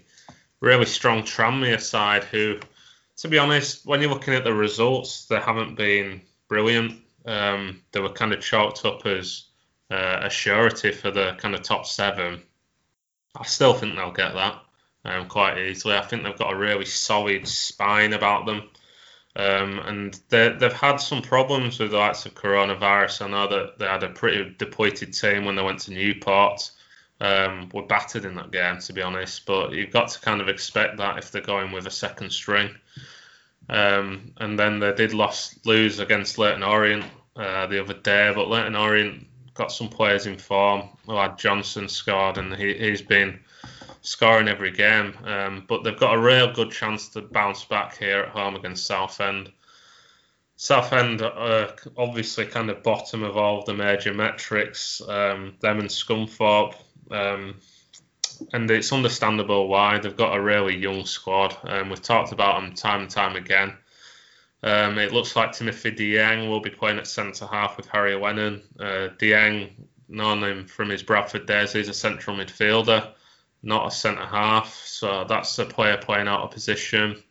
really 0.61 0.85
strong 0.85 1.23
Tranmere 1.23 1.81
side. 1.81 2.23
Who, 2.23 2.59
to 3.17 3.27
be 3.27 3.37
honest, 3.37 3.85
when 3.85 4.01
you're 4.01 4.09
looking 4.09 4.35
at 4.35 4.45
the 4.45 4.53
results, 4.53 5.25
they 5.25 5.39
haven't 5.39 5.75
been 5.75 6.21
brilliant. 6.47 7.01
Um, 7.27 7.81
they 7.91 7.99
were 7.99 8.09
kind 8.09 8.33
of 8.33 8.41
chalked 8.41 8.85
up 8.85 9.05
as 9.05 9.45
uh, 9.91 10.21
a 10.23 10.29
surety 10.29 10.91
for 10.91 11.11
the 11.11 11.35
kind 11.37 11.53
of 11.53 11.61
top 11.61 11.85
seven. 11.85 12.41
I 13.35 13.43
still 13.45 13.73
think 13.73 13.95
they'll 13.95 14.11
get 14.11 14.33
that 14.33 14.61
um, 15.05 15.27
quite 15.27 15.57
easily. 15.57 15.95
I 15.95 16.01
think 16.01 16.23
they've 16.23 16.37
got 16.37 16.53
a 16.53 16.57
really 16.57 16.85
solid 16.85 17.47
spine 17.47 18.13
about 18.13 18.45
them. 18.45 18.69
Um, 19.35 19.79
and 19.79 20.19
they've 20.29 20.73
had 20.73 20.97
some 20.97 21.21
problems 21.21 21.79
with 21.79 21.91
the 21.91 21.97
likes 21.97 22.25
of 22.25 22.33
coronavirus. 22.33 23.21
I 23.21 23.29
know 23.29 23.47
that 23.47 23.77
they 23.77 23.85
had 23.85 24.03
a 24.03 24.09
pretty 24.09 24.55
depleted 24.57 25.13
team 25.13 25.45
when 25.45 25.55
they 25.55 25.61
went 25.61 25.81
to 25.81 25.93
Newport. 25.93 26.71
Um, 27.19 27.69
were 27.73 27.83
battered 27.83 28.25
in 28.25 28.35
that 28.35 28.51
game, 28.51 28.79
to 28.79 28.93
be 28.93 29.01
honest. 29.01 29.45
But 29.45 29.73
you've 29.73 29.91
got 29.91 30.09
to 30.09 30.21
kind 30.21 30.41
of 30.41 30.49
expect 30.49 30.97
that 30.97 31.17
if 31.17 31.31
they're 31.31 31.41
going 31.41 31.71
with 31.71 31.87
a 31.87 31.91
second 31.91 32.31
string. 32.31 32.75
Um, 33.69 34.33
and 34.37 34.57
then 34.57 34.79
they 34.79 34.93
did 34.93 35.13
lose 35.13 35.99
against 35.99 36.37
Leyton 36.37 36.63
Orient 36.63 37.05
uh, 37.35 37.67
the 37.67 37.81
other 37.81 37.93
day, 37.93 38.31
but 38.33 38.47
Leyton 38.47 38.75
Orient 38.75 39.27
got 39.53 39.71
some 39.71 39.89
players 39.89 40.25
in 40.25 40.37
form. 40.37 40.89
Like 41.05 41.37
Johnson 41.37 41.89
scored, 41.89 42.37
and 42.37 42.55
he, 42.55 42.73
he's 42.73 43.01
been 43.01 43.39
scoring 44.01 44.47
every 44.47 44.71
game. 44.71 45.13
Um, 45.25 45.65
but 45.67 45.83
they've 45.83 45.99
got 45.99 46.15
a 46.15 46.19
real 46.19 46.51
good 46.51 46.71
chance 46.71 47.09
to 47.09 47.21
bounce 47.21 47.65
back 47.65 47.97
here 47.97 48.21
at 48.21 48.29
home 48.29 48.55
against 48.55 48.85
Southend. 48.85 49.51
Southend 50.55 51.21
uh, 51.21 51.71
obviously 51.97 52.45
kind 52.45 52.69
of 52.69 52.81
bottom 52.81 53.23
of 53.23 53.37
all 53.37 53.63
the 53.63 53.73
major 53.73 54.13
metrics. 54.13 55.01
Um, 55.07 55.55
them 55.59 55.79
and 55.79 55.89
Scunthorpe. 55.89 56.75
Um, 57.11 57.55
and 58.53 58.69
it's 58.69 58.93
understandable 58.93 59.67
why 59.67 59.99
they've 59.99 60.15
got 60.15 60.35
a 60.35 60.41
really 60.41 60.75
young 60.75 61.05
squad. 61.05 61.55
Um, 61.63 61.89
we've 61.89 62.01
talked 62.01 62.31
about 62.31 62.61
them 62.61 62.73
time 62.73 63.01
and 63.01 63.09
time 63.09 63.35
again. 63.35 63.73
Um, 64.63 64.97
it 64.97 65.13
looks 65.13 65.35
like 65.35 65.51
Timothy 65.51 65.91
Dieng 65.91 66.49
will 66.49 66.61
be 66.61 66.69
playing 66.69 66.97
at 66.97 67.07
centre 67.07 67.45
half 67.45 67.77
with 67.77 67.87
Harry 67.87 68.13
Wennan. 68.13 68.61
Uh, 68.79 69.13
Dieng, 69.17 69.71
known 70.09 70.43
him 70.43 70.65
from 70.65 70.89
his 70.89 71.03
Bradford 71.03 71.45
days, 71.45 71.73
he's 71.73 71.89
a 71.89 71.93
central 71.93 72.35
midfielder, 72.35 73.11
not 73.61 73.87
a 73.87 73.91
centre 73.91 74.25
half. 74.25 74.73
So 74.73 75.25
that's 75.27 75.57
a 75.59 75.65
player 75.65 75.97
playing 75.97 76.27
out 76.27 76.41
of 76.41 76.51
position. 76.51 77.21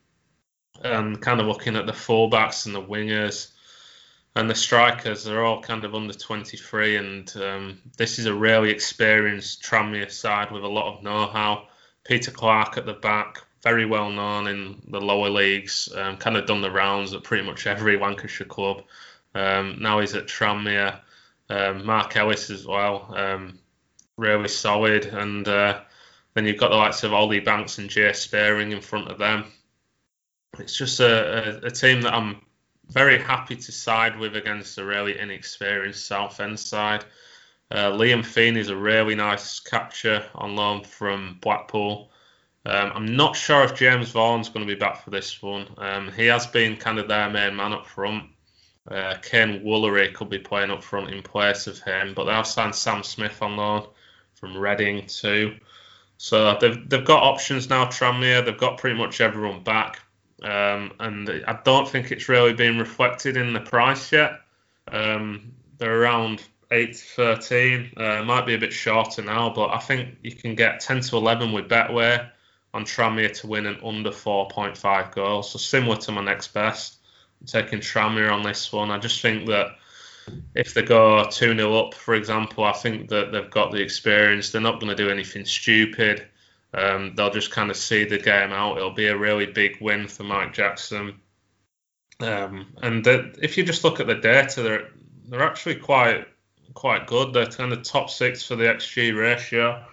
And 0.82 1.20
kind 1.20 1.40
of 1.40 1.46
looking 1.46 1.74
at 1.74 1.86
the 1.86 1.92
fullbacks 1.92 2.66
and 2.66 2.74
the 2.74 2.82
wingers 2.82 3.50
and 4.37 4.51
the 4.51 4.55
strikers, 4.55 5.24
they're 5.24 5.43
all 5.43 5.62
kind 5.62 5.82
of 5.84 5.95
under 5.95 6.12
23. 6.12 6.97
And 6.97 7.37
um, 7.37 7.78
this 7.97 8.18
is 8.18 8.26
a 8.26 8.34
really 8.34 8.70
experienced 8.70 9.62
Tranmere 9.62 10.11
side 10.11 10.51
with 10.53 10.62
a 10.62 10.68
lot 10.68 10.95
of 10.95 11.03
know 11.03 11.26
how. 11.26 11.68
Peter 12.05 12.30
Clarke 12.30 12.76
at 12.76 12.84
the 12.84 12.93
back, 12.93 13.39
very 13.62 13.87
well 13.87 14.11
known 14.11 14.47
in 14.47 14.82
the 14.89 15.01
lower 15.01 15.30
leagues. 15.30 15.89
Um, 15.97 16.18
kind 16.18 16.37
of 16.37 16.47
done 16.47 16.61
the 16.61 16.70
rounds 16.70 17.14
at 17.14 17.24
pretty 17.24 17.45
much 17.45 17.66
every 17.66 17.97
Lancashire 18.01 18.47
club. 18.47 18.82
Um, 19.34 19.78
now 19.80 20.01
he's 20.01 20.14
at 20.14 20.26
Tranmere. 20.26 21.01
Um, 21.49 21.87
Mark 21.87 22.14
Ellis 22.14 22.51
as 22.51 22.66
well, 22.66 23.14
um, 23.16 23.59
really 24.18 24.49
solid. 24.49 25.07
And 25.07 25.49
uh, 25.49 25.80
then 26.34 26.45
you've 26.45 26.59
got 26.59 26.68
the 26.68 26.76
likes 26.76 27.05
of 27.05 27.14
Ollie 27.14 27.41
Banks 27.41 27.78
and 27.78 27.89
Jay 27.89 28.12
Spearing 28.12 28.72
in 28.72 28.82
front 28.82 29.11
of 29.11 29.16
them. 29.16 29.47
It's 30.59 30.76
just 30.76 31.01
a, 31.01 31.62
a, 31.64 31.66
a 31.68 31.70
team 31.70 32.03
that 32.03 32.12
I'm 32.12 32.43
very 32.89 33.18
happy 33.18 33.57
to 33.57 33.72
side 33.72 34.18
with 34.18 34.37
against 34.37 34.78
a 34.78 34.84
really 34.84 35.18
inexperienced 35.18 36.07
Southend 36.07 36.59
side. 36.59 37.05
Uh, 37.70 37.91
Liam 37.91 38.24
Feeney 38.24 38.61
is 38.61 38.68
a 38.68 38.76
really 38.76 39.14
nice 39.14 39.59
capture 39.61 40.24
on 40.34 40.55
loan 40.55 40.84
from 40.84 41.39
Blackpool. 41.41 42.11
Um, 42.64 42.93
I'm 42.95 43.16
not 43.16 43.37
sure 43.37 43.64
if 43.64 43.76
James 43.76 44.11
Vaughan's 44.11 44.49
going 44.49 44.66
to 44.66 44.72
be 44.72 44.78
back 44.78 45.03
for 45.03 45.11
this 45.11 45.41
one. 45.43 45.68
Um, 45.78 46.12
he 46.12 46.26
has 46.26 46.47
been 46.47 46.76
kind 46.76 46.99
of 46.99 47.09
their 47.09 47.30
main 47.30 47.55
man 47.55 47.72
up 47.72 47.87
front. 47.87 48.24
Uh, 48.89 49.14
Kaiyne 49.20 49.64
Woolery 49.64 50.14
could 50.14 50.30
be 50.30 50.39
playing 50.39 50.70
up 50.70 50.82
front 50.82 51.11
in 51.11 51.22
place 51.22 51.66
of 51.66 51.80
him, 51.80 52.14
but 52.14 52.24
they 52.24 52.32
have 52.32 52.47
signed 52.47 52.74
Sam 52.74 53.03
Smith 53.03 53.43
on 53.43 53.57
loan 53.57 53.87
from 54.34 54.57
Reading 54.57 55.07
too. 55.07 55.57
So 56.18 56.57
they've 56.61 56.89
they've 56.89 57.05
got 57.05 57.22
options 57.22 57.68
now. 57.68 57.87
Tranmere, 57.87 58.45
they've 58.45 58.57
got 58.57 58.78
pretty 58.78 58.97
much 58.97 59.20
everyone 59.20 59.62
back, 59.62 60.01
um, 60.43 60.93
and 61.01 61.28
I 61.47 61.59
don't 61.64 61.89
think 61.89 62.12
it's 62.12 62.28
really 62.28 62.53
been 62.53 62.78
reflected 62.78 63.37
in 63.37 63.53
the 63.53 63.61
price 63.61 64.12
yet. 64.12 64.41
Um, 64.89 65.53
they're 65.78 66.03
around 66.03 66.43
eight 66.70 66.95
to 66.95 67.05
thirteen. 67.05 67.93
Uh, 67.97 68.22
might 68.24 68.47
be 68.47 68.55
a 68.55 68.59
bit 68.59 68.72
shorter 68.72 69.22
now, 69.22 69.51
but 69.51 69.70
I 69.70 69.78
think 69.78 70.16
you 70.22 70.32
can 70.32 70.55
get 70.55 70.80
ten 70.80 71.01
to 71.01 71.16
eleven 71.16 71.53
with 71.53 71.68
Betway 71.68 72.28
on 72.76 72.84
Tranmere 72.84 73.32
to 73.41 73.47
win 73.47 73.64
an 73.64 73.78
under 73.82 74.11
4.5 74.11 75.14
goals. 75.14 75.51
So 75.51 75.59
similar 75.59 75.97
to 75.97 76.12
my 76.12 76.22
next 76.22 76.49
best. 76.49 76.99
I'm 77.41 77.47
taking 77.47 77.80
Tranmere 77.80 78.30
on 78.30 78.43
this 78.43 78.70
one. 78.70 78.91
I 78.91 78.99
just 78.99 79.22
think 79.22 79.47
that 79.47 79.68
if 80.55 80.74
they 80.74 80.82
go 80.82 81.24
2 81.24 81.57
0 81.57 81.74
up, 81.74 81.95
for 81.95 82.14
example, 82.14 82.64
I 82.64 82.72
think 82.72 83.09
that 83.09 83.32
they've 83.32 83.51
got 83.51 83.72
the 83.72 83.80
experience. 83.80 84.51
They're 84.51 84.61
not 84.61 84.78
going 84.78 84.95
to 84.95 85.03
do 85.03 85.09
anything 85.09 85.47
stupid. 85.47 86.26
Um, 86.74 87.14
they'll 87.14 87.30
just 87.30 87.50
kind 87.50 87.70
of 87.70 87.76
see 87.76 88.04
the 88.04 88.18
game 88.18 88.52
out. 88.52 88.76
It'll 88.76 88.90
be 88.90 89.06
a 89.06 89.16
really 89.16 89.46
big 89.46 89.80
win 89.80 90.08
for 90.08 90.24
Mike 90.24 90.52
Jackson. 90.52 91.20
Um, 92.20 92.74
and 92.82 93.04
the, 93.04 93.34
if 93.42 93.56
you 93.56 93.64
just 93.64 93.84
look 93.84 94.00
at 94.00 94.06
the 94.06 94.14
data, 94.14 94.62
they're 94.62 94.88
they're 95.28 95.42
actually 95.42 95.76
quite 95.76 96.26
quite 96.74 97.06
good. 97.06 97.32
They're 97.32 97.46
kind 97.46 97.72
of 97.72 97.82
top 97.82 98.10
six 98.10 98.46
for 98.46 98.56
the 98.56 98.64
xG 98.64 99.16
ratio. 99.16 99.84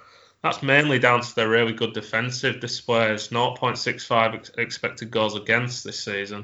That's 0.44 0.62
mainly 0.62 1.00
down 1.00 1.22
to 1.22 1.36
their 1.36 1.48
really 1.48 1.72
good 1.72 1.94
defensive 1.94 2.60
displays, 2.60 3.30
0.65 3.30 4.60
expected 4.60 5.10
goals 5.10 5.38
against 5.38 5.86
this 5.86 6.04
season. 6.04 6.44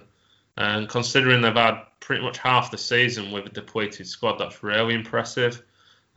And 0.55 0.87
considering 0.87 1.41
they've 1.41 1.53
had 1.53 1.81
pretty 1.99 2.23
much 2.23 2.37
half 2.37 2.71
the 2.71 2.77
season 2.77 3.31
with 3.31 3.47
a 3.47 3.49
depleted 3.49 4.07
squad, 4.07 4.37
that's 4.37 4.63
really 4.63 4.93
impressive. 4.93 5.61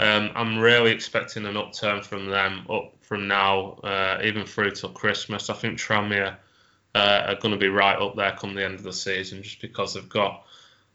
Um, 0.02 0.32
I'm 0.34 0.58
really 0.58 0.90
expecting 0.90 1.46
an 1.46 1.56
upturn 1.56 2.02
from 2.02 2.28
them 2.28 2.66
up 2.68 2.92
from 3.02 3.28
now, 3.28 3.78
uh, 3.84 4.18
even 4.24 4.46
through 4.46 4.72
till 4.72 4.88
Christmas. 4.88 5.48
I 5.48 5.54
think 5.54 5.78
Tranmere 5.78 6.34
uh, 6.92 7.22
are 7.26 7.36
going 7.36 7.52
to 7.52 7.58
be 7.58 7.68
right 7.68 7.96
up 7.96 8.16
there 8.16 8.32
come 8.32 8.56
the 8.56 8.64
end 8.64 8.74
of 8.74 8.82
the 8.82 8.92
season 8.92 9.44
just 9.44 9.60
because 9.60 9.94
they've 9.94 10.08
got 10.08 10.44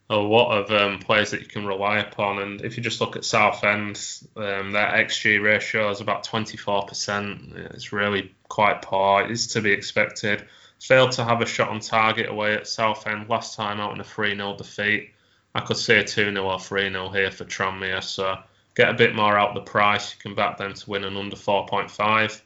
a 0.10 0.18
lot 0.18 0.58
of 0.58 0.72
um, 0.72 1.00
players 1.00 1.32
that 1.32 1.40
you 1.40 1.48
can 1.48 1.66
rely 1.66 2.00
upon. 2.00 2.40
And 2.40 2.60
if 2.62 2.76
you 2.76 2.84
just 2.84 3.00
look 3.00 3.16
at 3.16 3.24
Southend, 3.24 3.98
um, 4.36 4.74
their 4.74 4.88
XG 4.88 5.42
ratio 5.42 5.90
is 5.90 6.02
about 6.02 6.26
24%. 6.26 7.76
It's 7.76 7.94
really 7.94 8.36
quite 8.50 8.82
poor. 8.82 9.22
It 9.22 9.32
is 9.32 9.48
to 9.48 9.62
be 9.62 9.72
expected. 9.72 10.46
Failed 10.82 11.14
to 11.14 11.24
have 11.24 11.42
a 11.42 11.46
shot 11.46 11.70
on 11.70 11.80
target 11.80 12.28
away 12.28 12.56
at 12.56 12.68
Southend 12.68 13.30
last 13.30 13.56
time 13.56 13.80
out 13.80 13.94
in 13.94 14.02
a 14.02 14.04
3 14.04 14.36
0 14.36 14.58
defeat. 14.58 15.12
I 15.56 15.62
could 15.62 15.78
see 15.78 15.96
a 15.96 16.04
2 16.04 16.34
0 16.34 16.46
or 16.46 16.60
3 16.60 16.90
0 16.90 17.08
here 17.10 17.32
for 17.32 17.46
Tranmere. 17.46 18.04
So 18.04 18.38
get 18.78 18.90
a 18.90 18.94
bit 18.94 19.16
more 19.16 19.38
out 19.38 19.56
the 19.56 19.62
price. 19.62 20.14
You 20.14 20.20
can 20.22 20.36
back 20.36 20.58
them 20.58 20.74
to 20.76 20.90
win 20.90 21.04
an 21.04 21.18
under 21.18 21.36
4.5, 21.36 22.42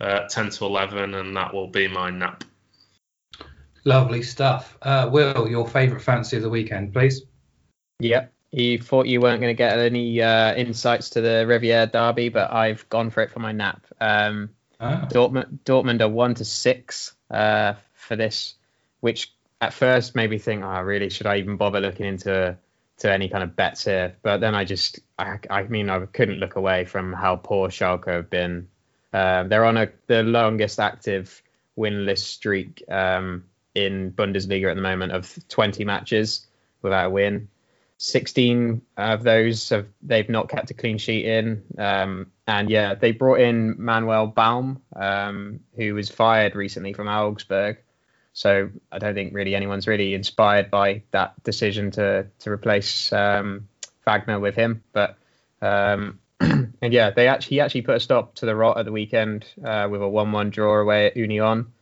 uh, 0.00 0.26
10 0.26 0.50
to 0.50 0.64
11, 0.64 1.14
and 1.14 1.36
that 1.36 1.52
will 1.52 1.68
be 1.68 1.86
my 1.86 2.08
nap. 2.10 2.44
Lovely 3.84 4.22
stuff. 4.22 4.76
Uh, 4.80 5.08
Will, 5.12 5.46
your 5.48 5.68
favourite 5.68 6.02
fancy 6.02 6.38
of 6.38 6.42
the 6.42 6.48
weekend, 6.48 6.94
please? 6.94 7.22
Yep. 8.00 8.32
You 8.52 8.78
thought 8.78 9.06
you 9.06 9.20
weren't 9.20 9.40
going 9.40 9.54
to 9.54 9.58
get 9.58 9.78
any 9.78 10.22
uh, 10.22 10.54
insights 10.54 11.10
to 11.10 11.20
the 11.20 11.44
Revierderby, 11.46 12.32
but 12.32 12.52
I've 12.52 12.88
gone 12.88 13.10
for 13.10 13.22
it 13.22 13.30
for 13.30 13.40
my 13.40 13.52
nap. 13.52 13.86
Um, 14.00 14.50
ah. 14.80 15.06
Dortmund, 15.10 15.58
Dortmund 15.64 16.00
are 16.00 16.08
one 16.08 16.34
to 16.36 16.44
six 16.44 17.14
uh, 17.30 17.74
for 17.92 18.16
this, 18.16 18.54
which 19.00 19.30
at 19.60 19.74
first 19.74 20.14
made 20.14 20.30
me 20.30 20.38
think, 20.38 20.64
oh, 20.64 20.80
really, 20.80 21.10
should 21.10 21.26
I 21.26 21.36
even 21.36 21.58
bother 21.58 21.80
looking 21.80 22.06
into 22.06 22.56
to 22.98 23.12
any 23.12 23.28
kind 23.28 23.44
of 23.44 23.56
bets 23.56 23.84
here? 23.84 24.16
But 24.22 24.38
then 24.38 24.54
I 24.54 24.64
just, 24.64 25.00
I, 25.18 25.38
I 25.50 25.64
mean, 25.64 25.90
I 25.90 26.04
couldn't 26.06 26.38
look 26.38 26.56
away 26.56 26.84
from 26.84 27.12
how 27.12 27.36
poor 27.36 27.68
Schalke 27.68 28.12
have 28.12 28.30
been. 28.30 28.68
Uh, 29.12 29.44
they're 29.44 29.64
on 29.64 29.76
a 29.76 29.88
the 30.08 30.22
longest 30.22 30.78
active 30.78 31.42
winless 31.78 32.18
streak 32.18 32.82
um, 32.88 33.44
in 33.74 34.12
Bundesliga 34.12 34.70
at 34.70 34.76
the 34.76 34.82
moment 34.82 35.12
of 35.12 35.38
20 35.48 35.84
matches 35.84 36.46
without 36.82 37.06
a 37.06 37.10
win. 37.10 37.48
16 37.98 38.82
of 38.98 39.22
those 39.22 39.70
have 39.70 39.86
they've 40.02 40.28
not 40.28 40.48
kept 40.48 40.70
a 40.70 40.74
clean 40.74 40.98
sheet 40.98 41.24
in. 41.24 41.62
Um, 41.78 42.30
and 42.46 42.68
yeah, 42.68 42.94
they 42.94 43.12
brought 43.12 43.40
in 43.40 43.76
Manuel 43.78 44.26
Baum, 44.26 44.82
um, 44.94 45.60
who 45.76 45.94
was 45.94 46.10
fired 46.10 46.54
recently 46.54 46.92
from 46.92 47.08
Augsburg. 47.08 47.78
So 48.36 48.68
I 48.92 48.98
don't 48.98 49.14
think 49.14 49.32
really 49.32 49.54
anyone's 49.54 49.88
really 49.88 50.12
inspired 50.12 50.70
by 50.70 51.04
that 51.10 51.42
decision 51.42 51.92
to 51.92 52.26
to 52.40 52.50
replace 52.50 53.10
um, 53.10 53.66
Wagner 54.04 54.38
with 54.38 54.54
him. 54.54 54.82
But 54.92 55.16
um, 55.62 56.18
and 56.40 56.74
yeah, 56.82 57.12
they 57.12 57.28
actually 57.28 57.56
he 57.56 57.60
actually 57.62 57.80
put 57.80 57.96
a 57.96 58.00
stop 58.00 58.34
to 58.34 58.44
the 58.44 58.54
rot 58.54 58.76
at 58.76 58.84
the 58.84 58.92
weekend 58.92 59.46
uh, 59.64 59.88
with 59.90 60.02
a 60.02 60.08
one-one 60.08 60.50
draw 60.50 60.78
away 60.78 61.06
at 61.06 61.16
Union. 61.16 61.72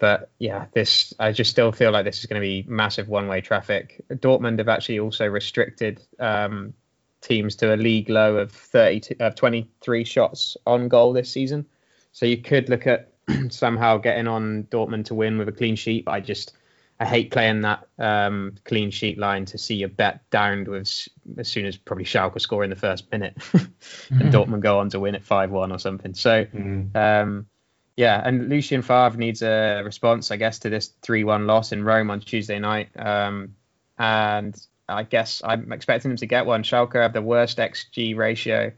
But 0.00 0.28
yeah, 0.40 0.66
this 0.72 1.14
I 1.20 1.30
just 1.30 1.52
still 1.52 1.70
feel 1.70 1.92
like 1.92 2.04
this 2.04 2.18
is 2.18 2.26
going 2.26 2.42
to 2.42 2.44
be 2.44 2.64
massive 2.66 3.06
one-way 3.06 3.40
traffic. 3.40 4.04
Dortmund 4.10 4.58
have 4.58 4.68
actually 4.68 4.98
also 4.98 5.26
restricted 5.26 6.02
um, 6.18 6.74
teams 7.20 7.54
to 7.56 7.72
a 7.72 7.76
league 7.76 8.10
low 8.10 8.38
of 8.38 8.50
30 8.50 9.18
of 9.20 9.36
23 9.36 10.02
shots 10.02 10.56
on 10.66 10.88
goal 10.88 11.12
this 11.12 11.30
season. 11.30 11.66
So 12.10 12.26
you 12.26 12.38
could 12.38 12.68
look 12.68 12.88
at 12.88 13.11
somehow 13.50 13.98
getting 13.98 14.26
on 14.26 14.64
Dortmund 14.64 15.06
to 15.06 15.14
win 15.14 15.38
with 15.38 15.48
a 15.48 15.52
clean 15.52 15.76
sheet. 15.76 16.04
But 16.04 16.12
I 16.12 16.20
just 16.20 16.52
I 17.00 17.04
hate 17.04 17.30
playing 17.30 17.62
that 17.62 17.88
um, 17.98 18.56
clean 18.64 18.90
sheet 18.90 19.18
line 19.18 19.44
to 19.46 19.58
see 19.58 19.76
your 19.76 19.88
bet 19.88 20.28
downed 20.30 20.68
with 20.68 21.08
as 21.36 21.48
soon 21.48 21.66
as 21.66 21.76
probably 21.76 22.04
Schalke 22.04 22.40
score 22.40 22.64
in 22.64 22.70
the 22.70 22.76
first 22.76 23.10
minute 23.10 23.34
and 23.52 23.72
mm-hmm. 24.10 24.28
Dortmund 24.30 24.60
go 24.60 24.78
on 24.78 24.90
to 24.90 25.00
win 25.00 25.14
at 25.14 25.24
five 25.24 25.50
one 25.50 25.72
or 25.72 25.78
something. 25.78 26.14
So. 26.14 26.44
Mm-hmm. 26.44 26.96
Um, 26.96 27.46
yeah, 27.94 28.22
and 28.24 28.48
Lucien 28.48 28.80
Favre 28.80 29.18
needs 29.18 29.42
a 29.42 29.82
response, 29.84 30.30
I 30.30 30.36
guess, 30.36 30.60
to 30.60 30.70
this 30.70 30.94
3 31.02 31.24
1 31.24 31.46
loss 31.46 31.72
in 31.72 31.84
Rome 31.84 32.10
on 32.10 32.20
Tuesday 32.20 32.58
night. 32.58 32.88
Um, 32.96 33.54
and 33.98 34.58
I 34.88 35.02
guess 35.02 35.42
I'm 35.44 35.72
expecting 35.72 36.10
him 36.10 36.16
to 36.16 36.26
get 36.26 36.46
one. 36.46 36.62
Schalke 36.62 37.00
have 37.00 37.12
the 37.12 37.22
worst 37.22 37.58
XG 37.58 38.16
ratio 38.16 38.72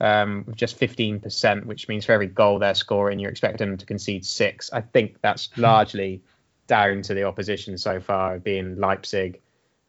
um, 0.00 0.44
with 0.46 0.56
just 0.56 0.78
15%, 0.78 1.66
which 1.66 1.88
means 1.88 2.04
for 2.04 2.12
every 2.12 2.26
goal 2.26 2.58
they're 2.58 2.74
scoring, 2.74 3.18
you're 3.18 3.30
expecting 3.30 3.68
them 3.68 3.78
to 3.78 3.86
concede 3.86 4.24
six. 4.24 4.72
I 4.72 4.80
think 4.80 5.20
that's 5.22 5.50
hmm. 5.52 5.62
largely 5.62 6.22
down 6.66 7.02
to 7.02 7.14
the 7.14 7.24
opposition 7.24 7.76
so 7.76 8.00
far, 8.00 8.38
being 8.38 8.76
Leipzig 8.76 9.40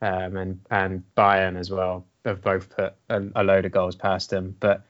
um, 0.01 0.36
and, 0.36 0.59
and 0.70 1.03
Bayern 1.16 1.57
as 1.57 1.70
well, 1.70 2.05
have 2.26 2.41
both 2.41 2.70
put 2.76 2.93
a, 3.09 3.22
a 3.36 3.43
load 3.43 3.66
of 3.66 3.72
goals 3.72 3.95
past 3.95 4.32
them. 4.32 4.55
But 4.59 4.84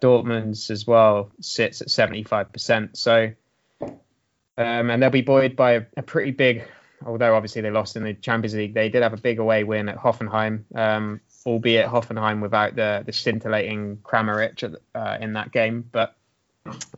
Dortmund's 0.00 0.70
as 0.70 0.86
well 0.86 1.30
sits 1.40 1.80
at 1.80 1.88
75%. 1.88 2.96
So, 2.96 3.32
um, 3.80 4.90
and 4.90 5.02
they'll 5.02 5.10
be 5.10 5.22
buoyed 5.22 5.56
by 5.56 5.72
a, 5.72 5.82
a, 5.96 6.02
pretty 6.02 6.32
big, 6.32 6.64
although 7.04 7.34
obviously 7.34 7.62
they 7.62 7.70
lost 7.70 7.96
in 7.96 8.04
the 8.04 8.14
Champions 8.14 8.54
League, 8.54 8.74
they 8.74 8.88
did 8.88 9.02
have 9.02 9.12
a 9.12 9.18
big 9.18 9.38
away 9.38 9.64
win 9.64 9.88
at 9.88 9.96
Hoffenheim, 9.96 10.64
um, 10.74 11.20
albeit 11.46 11.86
Hoffenheim 11.86 12.40
without 12.40 12.74
the, 12.76 13.02
the 13.04 13.12
scintillating 13.12 13.98
Kramaric 13.98 14.76
uh, 14.94 15.18
in 15.20 15.34
that 15.34 15.52
game. 15.52 15.88
But 15.90 16.14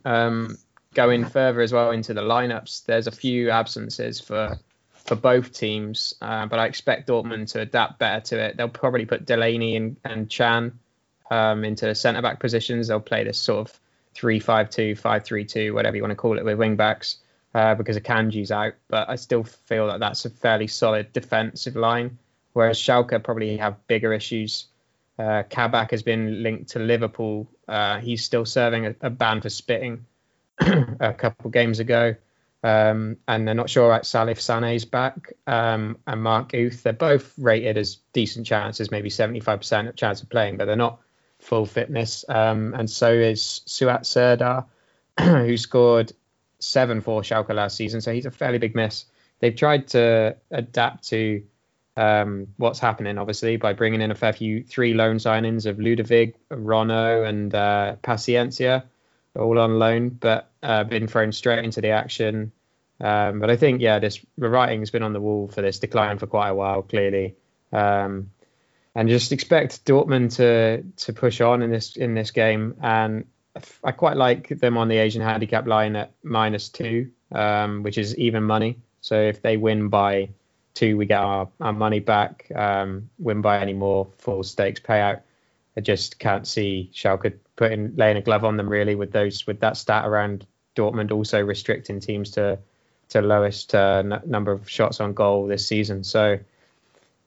um, 0.05 0.57
going 0.93 1.25
further 1.25 1.61
as 1.61 1.71
well 1.71 1.91
into 1.91 2.13
the 2.13 2.21
lineups, 2.21 2.85
there's 2.85 3.07
a 3.07 3.11
few 3.11 3.49
absences 3.49 4.19
for 4.19 4.57
for 5.05 5.15
both 5.15 5.51
teams, 5.51 6.13
uh, 6.21 6.45
but 6.45 6.59
I 6.59 6.67
expect 6.67 7.07
Dortmund 7.07 7.51
to 7.53 7.61
adapt 7.61 7.97
better 7.97 8.21
to 8.27 8.39
it. 8.39 8.55
They'll 8.55 8.69
probably 8.69 9.05
put 9.05 9.25
Delaney 9.25 9.75
and, 9.75 9.97
and 10.05 10.29
Can 10.29 10.79
um, 11.31 11.65
into 11.65 11.93
centre 11.95 12.21
back 12.21 12.39
positions. 12.39 12.87
They'll 12.87 12.99
play 12.99 13.23
this 13.23 13.39
sort 13.39 13.67
of 13.67 13.79
3 14.13 14.39
5 14.39 14.69
2, 14.69 14.95
5 14.95 15.23
3 15.25 15.45
2, 15.45 15.73
whatever 15.73 15.95
you 15.95 16.03
want 16.03 16.11
to 16.11 16.15
call 16.15 16.37
it, 16.37 16.45
with 16.45 16.57
wing 16.57 16.75
backs 16.75 17.17
uh, 17.53 17.75
because 17.75 17.97
Akanji's 17.97 18.51
out. 18.51 18.73
But 18.87 19.09
I 19.09 19.15
still 19.15 19.43
feel 19.43 19.87
that 19.87 19.99
that's 19.99 20.25
a 20.25 20.29
fairly 20.29 20.67
solid 20.67 21.11
defensive 21.13 21.75
line. 21.75 22.17
Whereas 22.53 22.79
Schalke 22.79 23.23
probably 23.23 23.57
have 23.57 23.85
bigger 23.87 24.13
issues. 24.13 24.67
Uh, 25.17 25.43
Kabak 25.49 25.91
has 25.91 26.03
been 26.03 26.43
linked 26.43 26.71
to 26.71 26.79
Liverpool. 26.79 27.49
Uh, 27.67 27.99
he's 27.99 28.23
still 28.23 28.45
serving 28.45 28.87
a, 28.87 28.95
a 29.01 29.09
ban 29.09 29.41
for 29.41 29.49
spitting 29.49 30.05
a 30.59 31.13
couple 31.13 31.51
games 31.51 31.79
ago. 31.79 32.15
Um, 32.63 33.17
and 33.27 33.47
they're 33.47 33.55
not 33.55 33.69
sure 33.69 33.87
about 33.87 34.03
Salif 34.03 34.39
Sane's 34.39 34.85
back 34.85 35.33
um, 35.47 35.97
and 36.05 36.21
Mark 36.21 36.53
Uth. 36.53 36.83
They're 36.83 36.93
both 36.93 37.33
rated 37.37 37.77
as 37.77 37.97
decent 38.13 38.45
chances, 38.45 38.91
maybe 38.91 39.09
75% 39.09 39.89
of 39.89 39.95
chance 39.95 40.21
of 40.21 40.29
playing, 40.29 40.57
but 40.57 40.65
they're 40.65 40.75
not 40.75 40.99
full 41.39 41.65
fitness. 41.65 42.23
Um, 42.29 42.75
and 42.75 42.89
so 42.89 43.11
is 43.11 43.61
Suat 43.67 44.05
Serdar, 44.05 44.65
who 45.19 45.57
scored 45.57 46.13
seven 46.59 47.01
for 47.01 47.21
Schalke 47.21 47.53
last 47.53 47.77
season. 47.77 48.01
So 48.01 48.13
he's 48.13 48.27
a 48.27 48.31
fairly 48.31 48.59
big 48.59 48.75
miss. 48.75 49.05
They've 49.39 49.55
tried 49.55 49.87
to 49.89 50.37
adapt 50.51 51.09
to 51.09 51.43
um, 51.97 52.47
what's 52.57 52.79
happening, 52.79 53.17
obviously, 53.17 53.57
by 53.57 53.73
bringing 53.73 54.01
in 54.01 54.11
a 54.11 54.15
fair 54.15 54.33
few 54.33 54.63
three 54.63 54.93
loan 54.93 55.17
signings 55.17 55.65
of 55.65 55.77
Ludewig, 55.77 56.35
Rønnow, 56.49 57.27
and 57.27 57.53
uh, 57.53 57.95
Paciencia, 58.01 58.83
all 59.35 59.59
on 59.59 59.79
loan, 59.79 60.09
but 60.09 60.51
uh, 60.63 60.83
been 60.83 61.07
thrown 61.07 61.31
straight 61.31 61.63
into 61.63 61.81
the 61.81 61.89
action. 61.89 62.51
Um, 62.99 63.39
but 63.39 63.49
I 63.49 63.57
think, 63.57 63.81
yeah, 63.81 63.99
this 63.99 64.23
the 64.37 64.49
writing's 64.49 64.91
been 64.91 65.03
on 65.03 65.13
the 65.13 65.21
wall 65.21 65.47
for 65.47 65.61
this 65.61 65.79
decline 65.79 66.19
for 66.19 66.27
quite 66.27 66.49
a 66.49 66.55
while, 66.55 66.81
clearly. 66.81 67.35
Um, 67.73 68.31
and 68.93 69.09
just 69.09 69.31
expect 69.31 69.85
Dortmund 69.85 70.35
to 70.35 70.83
to 71.05 71.13
push 71.13 71.41
on 71.41 71.61
in 71.61 71.71
this 71.71 71.95
in 71.95 72.13
this 72.13 72.31
game. 72.31 72.75
And 72.81 73.25
I 73.83 73.91
quite 73.91 74.17
like 74.17 74.49
them 74.59 74.77
on 74.77 74.87
the 74.87 74.97
Asian 74.97 75.21
handicap 75.21 75.67
line 75.67 75.95
at 75.95 76.11
minus 76.23 76.69
two, 76.69 77.11
um, 77.31 77.83
which 77.83 77.97
is 77.97 78.17
even 78.17 78.43
money. 78.43 78.77
So 79.01 79.19
if 79.19 79.41
they 79.41 79.57
win 79.57 79.89
by 79.89 80.29
two, 80.73 80.97
we 80.97 81.05
get 81.05 81.19
our, 81.19 81.49
our 81.59 81.73
money 81.73 81.99
back. 81.99 82.51
Um, 82.53 83.09
win 83.19 83.41
by 83.41 83.59
any 83.59 83.73
more, 83.73 84.07
full 84.17 84.43
stakes 84.43 84.79
payout. 84.79 85.21
I 85.77 85.81
just 85.81 86.19
can't 86.19 86.45
see 86.45 86.91
Schalke 86.93 87.37
putting 87.55 87.95
laying 87.95 88.17
a 88.17 88.21
glove 88.21 88.43
on 88.43 88.57
them 88.57 88.67
really 88.67 88.95
with 88.95 89.11
those 89.11 89.47
with 89.47 89.61
that 89.61 89.77
stat 89.77 90.05
around 90.05 90.45
Dortmund 90.75 91.11
also 91.11 91.41
restricting 91.41 91.99
teams 91.99 92.31
to 92.31 92.59
to 93.09 93.21
lowest 93.21 93.75
uh, 93.75 94.01
n- 94.05 94.21
number 94.25 94.51
of 94.51 94.69
shots 94.69 94.99
on 94.99 95.13
goal 95.13 95.47
this 95.47 95.67
season. 95.67 96.03
So 96.03 96.39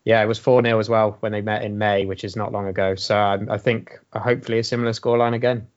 yeah, 0.03 0.21
it 0.21 0.27
was 0.27 0.37
4 0.37 0.63
0 0.63 0.79
as 0.79 0.89
well 0.89 1.17
when 1.19 1.31
they 1.31 1.41
met 1.41 1.63
in 1.63 1.77
May, 1.77 2.05
which 2.05 2.23
is 2.23 2.35
not 2.35 2.51
long 2.51 2.67
ago. 2.67 2.95
So 2.95 3.17
um, 3.17 3.49
I 3.49 3.57
think 3.57 3.99
uh, 4.13 4.19
hopefully 4.19 4.59
a 4.59 4.63
similar 4.63 4.91
scoreline 4.91 5.33
again. 5.33 5.67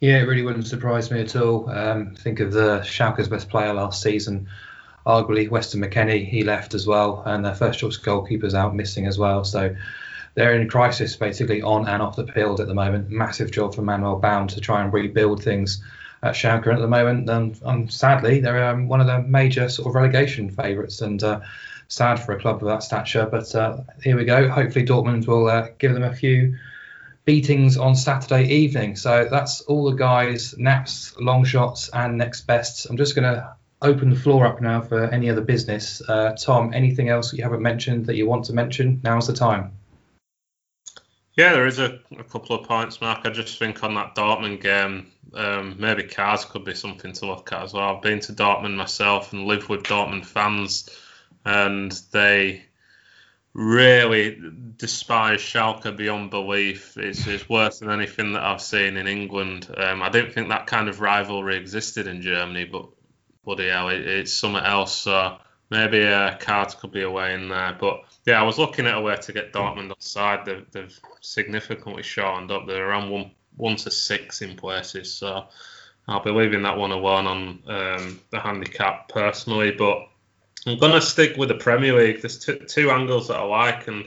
Yeah, 0.00 0.18
it 0.18 0.28
really 0.28 0.42
wouldn't 0.42 0.66
surprise 0.66 1.10
me 1.10 1.20
at 1.20 1.34
all. 1.34 1.70
Um, 1.70 2.14
think 2.14 2.40
of 2.40 2.52
the 2.52 2.80
Schalke's 2.80 3.28
best 3.28 3.48
player 3.48 3.72
last 3.72 4.02
season, 4.02 4.48
arguably 5.06 5.48
Weston 5.48 5.82
McKennie. 5.82 6.26
He 6.26 6.44
left 6.44 6.74
as 6.74 6.86
well, 6.86 7.22
and 7.26 7.44
their 7.44 7.54
first 7.54 7.78
choice 7.78 7.96
goalkeeper's 7.96 8.54
out 8.54 8.74
missing 8.74 9.06
as 9.06 9.18
well. 9.18 9.44
So 9.44 9.74
they're 10.34 10.54
in 10.54 10.68
crisis 10.68 11.16
basically 11.16 11.62
on 11.62 11.86
and 11.86 12.02
off 12.02 12.16
the 12.16 12.26
field 12.26 12.60
at 12.60 12.66
the 12.66 12.74
moment. 12.74 13.10
Massive 13.10 13.50
job 13.50 13.74
for 13.74 13.82
Manuel 13.82 14.16
Baum 14.16 14.48
to 14.48 14.60
try 14.60 14.82
and 14.82 14.92
rebuild 14.92 15.42
things 15.42 15.82
at 16.22 16.34
Schalke 16.34 16.72
at 16.72 16.80
the 16.80 16.88
moment. 16.88 17.28
And, 17.28 17.60
and 17.64 17.92
sadly, 17.92 18.40
they're 18.40 18.68
um, 18.68 18.88
one 18.88 19.00
of 19.00 19.06
the 19.06 19.22
major 19.22 19.68
sort 19.68 19.88
of 19.88 19.94
relegation 19.94 20.50
favourites. 20.50 21.00
And 21.02 21.22
uh, 21.22 21.40
sad 21.88 22.16
for 22.16 22.32
a 22.32 22.40
club 22.40 22.62
of 22.62 22.68
that 22.68 22.82
stature. 22.82 23.26
But 23.30 23.54
uh, 23.54 23.78
here 24.02 24.16
we 24.16 24.24
go. 24.24 24.48
Hopefully, 24.48 24.86
Dortmund 24.86 25.26
will 25.26 25.48
uh, 25.48 25.68
give 25.78 25.94
them 25.94 26.02
a 26.02 26.14
few 26.14 26.56
beatings 27.24 27.76
on 27.76 27.94
Saturday 27.94 28.46
evening. 28.48 28.96
So 28.96 29.28
that's 29.30 29.62
all 29.62 29.90
the 29.90 29.96
guys, 29.96 30.56
naps, 30.58 31.18
long 31.18 31.44
shots, 31.44 31.88
and 31.88 32.18
next 32.18 32.42
bests. 32.46 32.86
I'm 32.86 32.96
just 32.96 33.14
going 33.14 33.32
to 33.32 33.54
open 33.84 34.10
the 34.10 34.16
floor 34.16 34.46
up 34.46 34.60
now 34.60 34.80
for 34.80 35.04
any 35.04 35.30
other 35.30 35.42
business. 35.42 36.02
Uh, 36.06 36.32
Tom, 36.32 36.72
anything 36.74 37.08
else 37.08 37.32
you 37.32 37.42
haven't 37.42 37.62
mentioned 37.62 38.06
that 38.06 38.16
you 38.16 38.26
want 38.26 38.46
to 38.46 38.52
mention? 38.52 39.00
Now's 39.04 39.26
the 39.26 39.32
time. 39.34 39.72
Yeah, 41.36 41.52
there 41.52 41.66
is 41.66 41.78
a, 41.78 41.98
a 42.16 42.24
couple 42.24 42.56
of 42.56 42.66
points, 42.66 43.00
Mark. 43.00 43.20
I 43.24 43.30
just 43.30 43.58
think 43.58 43.82
on 43.82 43.94
that 43.94 44.14
Dortmund 44.14 44.62
game, 44.62 45.10
um, 45.34 45.76
maybe 45.78 46.04
cars 46.04 46.44
could 46.44 46.64
be 46.64 46.74
something 46.74 47.12
to 47.12 47.26
look 47.26 47.52
at 47.52 47.62
as 47.62 47.72
well. 47.72 47.96
I've 47.96 48.02
been 48.02 48.20
to 48.20 48.32
Dortmund 48.32 48.76
myself 48.76 49.32
and 49.32 49.44
lived 49.44 49.68
with 49.68 49.82
Dortmund 49.82 50.26
fans, 50.26 50.88
and 51.44 51.90
they 52.12 52.64
really 53.52 54.38
despise 54.76 55.40
Schalke 55.40 55.96
beyond 55.96 56.30
belief. 56.30 56.96
It's, 56.96 57.26
it's 57.26 57.48
worse 57.48 57.80
than 57.80 57.90
anything 57.90 58.32
that 58.32 58.42
I've 58.44 58.62
seen 58.62 58.96
in 58.96 59.08
England. 59.08 59.68
Um, 59.76 60.02
I 60.02 60.10
didn't 60.10 60.34
think 60.34 60.48
that 60.48 60.66
kind 60.68 60.88
of 60.88 61.00
rivalry 61.00 61.56
existed 61.56 62.06
in 62.06 62.22
Germany, 62.22 62.64
but 62.64 62.88
bloody 63.44 63.68
hell, 63.68 63.88
it, 63.88 64.06
it's 64.06 64.32
something 64.32 64.64
else. 64.64 64.96
So 64.98 65.38
maybe 65.70 66.04
uh, 66.04 66.36
cards 66.38 66.74
could 66.74 66.92
be 66.92 67.02
away 67.02 67.34
in 67.34 67.48
there. 67.48 67.76
But 67.78 68.04
yeah, 68.26 68.40
I 68.40 68.44
was 68.44 68.58
looking 68.58 68.86
at 68.86 68.96
a 68.96 69.00
way 69.00 69.16
to 69.16 69.32
get 69.32 69.52
Dortmund 69.52 69.90
offside. 69.90 70.44
They've, 70.44 70.66
they've 70.72 71.00
significantly 71.20 72.02
shortened 72.02 72.50
up. 72.50 72.66
They're 72.66 72.88
around 72.88 73.10
one 73.10 73.30
one 73.56 73.76
to 73.76 73.90
six 73.90 74.42
in 74.42 74.56
places. 74.56 75.12
So 75.12 75.46
I'll 76.08 76.22
be 76.22 76.30
leaving 76.30 76.62
that 76.62 76.76
one 76.76 76.90
alone 76.90 77.26
on 77.26 77.38
um, 77.66 78.20
the 78.30 78.40
handicap 78.40 79.08
personally, 79.08 79.70
but 79.70 80.08
I'm 80.66 80.78
gonna 80.78 81.00
stick 81.00 81.36
with 81.36 81.48
the 81.48 81.56
Premier 81.56 81.94
League. 81.94 82.20
There's 82.20 82.38
two, 82.38 82.56
two 82.56 82.90
angles 82.90 83.28
that 83.28 83.36
I 83.36 83.44
like, 83.44 83.88
and 83.88 84.06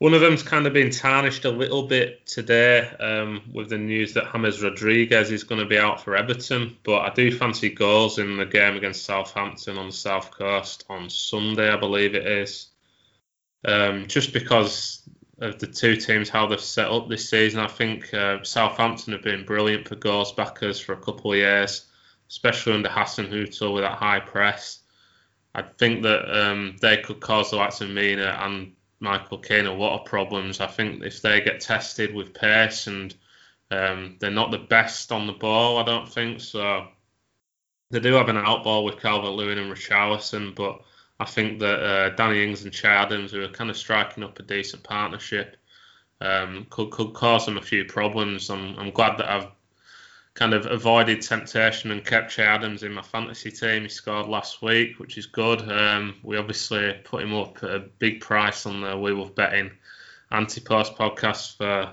one 0.00 0.14
of 0.14 0.22
them's 0.22 0.42
kind 0.42 0.66
of 0.66 0.72
been 0.72 0.90
tarnished 0.90 1.44
a 1.44 1.50
little 1.50 1.82
bit 1.82 2.26
today 2.26 2.88
um, 3.00 3.42
with 3.52 3.68
the 3.68 3.76
news 3.76 4.14
that 4.14 4.32
James 4.32 4.62
Rodriguez 4.62 5.30
is 5.30 5.44
going 5.44 5.60
to 5.60 5.66
be 5.66 5.76
out 5.76 6.02
for 6.02 6.16
Everton. 6.16 6.78
But 6.84 7.00
I 7.00 7.12
do 7.12 7.30
fancy 7.30 7.68
goals 7.68 8.18
in 8.18 8.38
the 8.38 8.46
game 8.46 8.76
against 8.76 9.04
Southampton 9.04 9.76
on 9.76 9.88
the 9.88 9.92
south 9.92 10.30
coast 10.30 10.86
on 10.88 11.10
Sunday, 11.10 11.70
I 11.70 11.76
believe 11.76 12.14
it 12.14 12.26
is. 12.26 12.68
Um, 13.62 14.06
just 14.06 14.32
because 14.32 15.02
of 15.38 15.58
the 15.58 15.66
two 15.66 15.96
teams, 15.96 16.30
how 16.30 16.46
they've 16.46 16.58
set 16.58 16.90
up 16.90 17.10
this 17.10 17.28
season, 17.28 17.60
I 17.60 17.66
think 17.66 18.14
uh, 18.14 18.42
Southampton 18.42 19.12
have 19.12 19.22
been 19.22 19.44
brilliant 19.44 19.86
for 19.86 19.96
goals 19.96 20.32
backers 20.32 20.80
for 20.80 20.94
a 20.94 21.02
couple 21.02 21.32
of 21.32 21.38
years, 21.38 21.88
especially 22.30 22.72
under 22.72 22.88
Hasenhüttl 22.88 23.74
with 23.74 23.82
that 23.82 23.98
high 23.98 24.20
press. 24.20 24.78
I 25.54 25.60
think 25.60 26.04
that 26.04 26.34
um, 26.34 26.76
they 26.80 26.96
could 26.96 27.20
cause 27.20 27.50
the 27.50 27.56
likes 27.56 27.82
of 27.82 27.90
Mina 27.90 28.38
and 28.40 28.72
Michael 29.00 29.38
Keane 29.38 29.66
a 29.66 29.72
lot 29.72 29.98
of 29.98 30.06
problems. 30.06 30.60
I 30.60 30.66
think 30.66 31.02
if 31.02 31.22
they 31.22 31.40
get 31.40 31.60
tested 31.60 32.14
with 32.14 32.34
pace 32.34 32.86
and 32.86 33.14
um, 33.70 34.16
they're 34.20 34.30
not 34.30 34.50
the 34.50 34.58
best 34.58 35.10
on 35.10 35.26
the 35.26 35.32
ball, 35.32 35.78
I 35.78 35.84
don't 35.84 36.08
think 36.08 36.40
so. 36.40 36.88
They 37.90 38.00
do 38.00 38.12
have 38.14 38.28
an 38.28 38.36
outball 38.36 38.84
with 38.84 39.00
Calvert 39.00 39.32
Lewin 39.32 39.58
and 39.58 39.72
Richarlison, 39.72 40.54
but 40.54 40.82
I 41.18 41.24
think 41.24 41.58
that 41.60 41.82
uh, 41.82 42.08
Danny 42.10 42.44
Ings 42.44 42.62
and 42.64 42.72
Che 42.72 42.88
Adams, 42.88 43.32
who 43.32 43.42
are 43.42 43.48
kind 43.48 43.70
of 43.70 43.76
striking 43.76 44.22
up 44.22 44.38
a 44.38 44.42
decent 44.42 44.82
partnership, 44.82 45.56
um, 46.20 46.66
could 46.70 46.90
could 46.90 47.14
cause 47.14 47.46
them 47.46 47.58
a 47.58 47.62
few 47.62 47.84
problems. 47.84 48.50
I'm, 48.50 48.78
I'm 48.78 48.90
glad 48.90 49.18
that 49.18 49.30
I've 49.30 49.48
kind 50.40 50.54
of 50.54 50.64
avoided 50.64 51.20
temptation 51.20 51.90
and 51.90 52.02
kept 52.02 52.30
Che 52.30 52.42
Adams 52.42 52.82
in 52.82 52.92
my 52.92 53.02
fantasy 53.02 53.50
team. 53.50 53.82
He 53.82 53.90
scored 53.90 54.26
last 54.26 54.62
week, 54.62 54.98
which 54.98 55.18
is 55.18 55.26
good. 55.26 55.60
Um, 55.70 56.14
we 56.22 56.38
obviously 56.38 56.94
put 57.04 57.22
him 57.22 57.34
up 57.34 57.62
at 57.62 57.70
a 57.70 57.80
big 57.98 58.22
price 58.22 58.64
on 58.64 58.80
the 58.80 58.96
We 58.96 59.10
Love 59.10 59.34
Betting 59.34 59.70
anti-post 60.30 60.96
podcast 60.96 61.58
for 61.58 61.92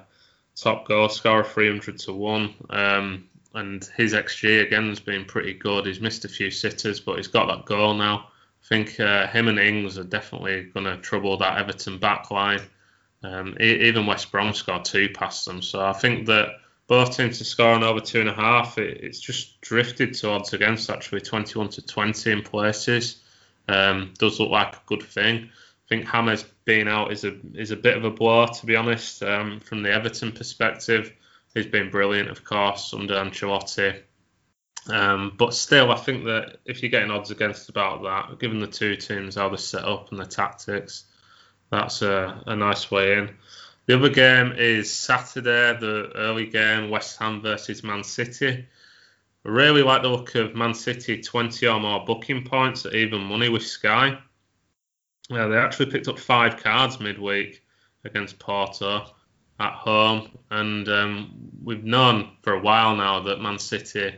top 0.56 0.88
goal 0.88 1.10
scorer, 1.10 1.44
300 1.44 2.00
to 2.00 2.14
1. 2.14 2.54
Um, 2.70 3.28
and 3.54 3.84
his 3.98 4.14
XG 4.14 4.66
again 4.66 4.88
has 4.88 5.02
been 5.02 5.26
pretty 5.26 5.54
good. 5.54 5.86
He's 5.86 6.00
missed 6.00 6.24
a 6.24 6.30
few 6.30 6.50
sitters, 6.50 7.02
but 7.02 7.18
he's 7.18 7.28
got 7.28 7.48
that 7.48 7.66
goal 7.66 7.96
now. 7.96 8.30
I 8.64 8.68
think 8.68 8.98
uh, 8.98 9.28
him 9.28 9.50
and 9.50 9.60
Ings 9.60 9.98
are 9.98 10.06
definitely 10.06 10.64
going 10.74 10.86
to 10.86 10.96
trouble 10.98 11.36
that 11.38 11.58
Everton 11.58 11.98
back 11.98 12.32
line. 12.32 12.62
Um, 13.24 13.58
even 13.60 14.06
West 14.06 14.32
Brom 14.32 14.54
scored 14.54 14.86
two 14.86 15.10
past 15.10 15.46
them. 15.46 15.62
So 15.62 15.86
I 15.86 15.92
think 15.92 16.28
that 16.28 16.48
both 16.88 17.16
teams 17.16 17.46
score 17.46 17.74
on 17.74 17.84
over 17.84 18.00
two 18.00 18.22
and 18.22 18.30
a 18.30 18.34
half. 18.34 18.78
It, 18.78 19.04
it's 19.04 19.20
just 19.20 19.60
drifted 19.62 20.14
towards 20.14 20.54
against 20.54 20.90
actually 20.90 21.22
21 21.22 21.70
to 21.70 21.86
20 21.86 22.32
in 22.32 22.42
places. 22.42 23.22
Um, 23.68 24.14
does 24.18 24.40
look 24.40 24.50
like 24.50 24.76
a 24.76 24.82
good 24.86 25.04
thing. 25.04 25.50
I 25.50 25.88
think 25.90 26.08
Hammers 26.08 26.46
being 26.66 26.88
out 26.88 27.12
is 27.12 27.24
a 27.24 27.36
is 27.54 27.72
a 27.72 27.76
bit 27.76 27.98
of 27.98 28.06
a 28.06 28.12
blow 28.12 28.46
to 28.46 28.66
be 28.66 28.76
honest. 28.76 29.22
Um, 29.24 29.60
from 29.60 29.84
the 29.84 29.92
Everton 29.92 30.32
perspective, 30.32 31.14
he's 31.54 31.66
been 31.66 31.90
brilliant, 31.90 32.30
of 32.30 32.44
course, 32.44 32.94
under 32.94 33.16
Ancelotti. 33.16 34.02
Um, 34.90 35.34
but 35.38 35.54
still, 35.54 35.92
I 35.92 35.96
think 35.96 36.26
that 36.26 36.58
if 36.66 36.82
you're 36.82 36.92
getting 36.92 37.12
odds 37.12 37.32
against 37.32 37.70
about 37.70 38.04
that, 38.04 38.40
given 38.40 38.60
the 38.60 38.68
two 38.68 38.96
teams 38.96 39.36
how 39.36 39.50
they're 39.50 39.58
set 39.58 39.84
up 39.84 40.12
and 40.12 40.20
the 40.20 40.26
tactics, 40.26 41.06
that's 41.70 42.02
a, 42.02 42.42
a 42.46 42.56
nice 42.56 42.90
way 42.90 43.18
in. 43.18 43.36
The 43.88 43.96
other 43.96 44.10
game 44.10 44.52
is 44.52 44.92
Saturday, 44.92 45.78
the 45.80 46.12
early 46.14 46.46
game, 46.46 46.90
West 46.90 47.18
Ham 47.20 47.42
versus 47.42 47.86
Man 47.86 48.04
City. 48.04 48.68
I 49.46 49.50
really 49.50 49.82
like 49.82 50.02
the 50.02 50.10
look 50.10 50.36
of 50.36 50.56
Man 50.56 50.74
City 50.74 51.22
20 51.22 51.66
or 51.68 51.80
more 51.80 52.04
booking 52.04 52.44
points 52.44 52.86
at 52.86 52.94
even 52.94 53.22
money 53.22 53.48
with 53.48 53.66
Sky. 53.66 54.20
Yeah, 55.30 55.48
they 55.48 55.56
actually 55.56 55.90
picked 55.90 56.10
up 56.10 56.20
five 56.20 56.58
cards 56.58 57.00
midweek 57.00 57.64
against 58.04 58.40
Porto 58.40 59.06
at 59.58 59.74
home, 59.74 60.38
and 60.52 60.90
um, 60.90 61.50
we've 61.64 61.86
known 61.86 62.32
for 62.42 62.54
a 62.54 62.60
while 62.60 62.94
now 62.94 63.22
that 63.22 63.40
Man 63.40 63.58
City, 63.58 64.18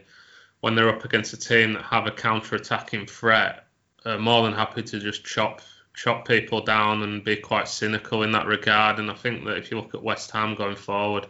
when 0.62 0.74
they're 0.74 0.90
up 0.90 1.06
against 1.06 1.34
a 1.34 1.38
team 1.38 1.74
that 1.74 1.84
have 1.84 2.08
a 2.08 2.12
counter-attacking 2.12 3.06
threat, 3.06 3.68
are 4.04 4.18
more 4.18 4.44
than 4.44 4.54
happy 4.54 4.82
to 4.82 5.00
just 5.00 5.24
chop 5.24 5.62
chop 6.02 6.26
people 6.26 6.62
down 6.62 7.04
and 7.04 7.26
be 7.26 7.36
quite 7.36 7.68
cynical 7.68 8.24
in 8.24 8.32
that 8.32 8.45
regard. 8.45 9.00
And 9.00 9.12
I 9.12 9.16
think 9.16 9.43
that 9.45 9.58
if 9.58 9.70
you 9.70 9.78
look 9.78 9.93
at 9.93 10.02
West 10.02 10.32
Ham 10.32 10.56
going 10.56 10.78
forward, 10.78 11.28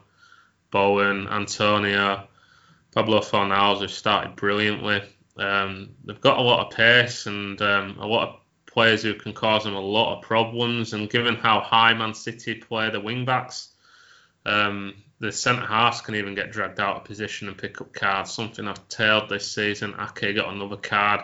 Bowen, 0.69 1.27
Antonio, 1.27 2.27
Pablo 2.93 3.21
Fornals 3.21 3.81
have 3.81 3.89
started 3.89 4.35
brilliantly. 4.35 5.01
Um, 5.37 5.89
they've 6.05 6.21
got 6.21 6.37
a 6.37 6.41
lot 6.41 6.67
of 6.67 6.73
pace 6.73 7.25
and 7.25 7.59
um, 7.63 7.97
a 7.97 8.05
lot 8.05 8.29
of 8.29 8.35
players 8.67 9.01
who 9.01 9.15
can 9.15 9.33
cause 9.33 9.63
them 9.63 9.73
a 9.73 9.79
lot 9.79 10.17
of 10.17 10.23
problems. 10.23 10.93
And 10.93 11.09
given 11.09 11.35
how 11.35 11.61
high 11.61 11.95
Man 11.95 12.13
City 12.13 12.53
play 12.53 12.91
the 12.91 12.99
wing 12.99 13.25
backs, 13.25 13.69
um, 14.45 14.93
the 15.19 15.31
centre 15.31 15.65
halves 15.65 16.01
can 16.01 16.13
even 16.13 16.35
get 16.35 16.51
dragged 16.51 16.79
out 16.79 16.97
of 16.97 17.05
position 17.05 17.47
and 17.47 17.57
pick 17.57 17.81
up 17.81 17.91
cards. 17.91 18.31
Something 18.31 18.67
I've 18.67 18.87
tailed 18.87 19.29
this 19.29 19.51
season. 19.51 19.95
Ake 19.99 20.35
got 20.35 20.53
another 20.53 20.77
card 20.77 21.21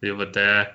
the 0.00 0.12
other 0.12 0.28
day. 0.28 0.66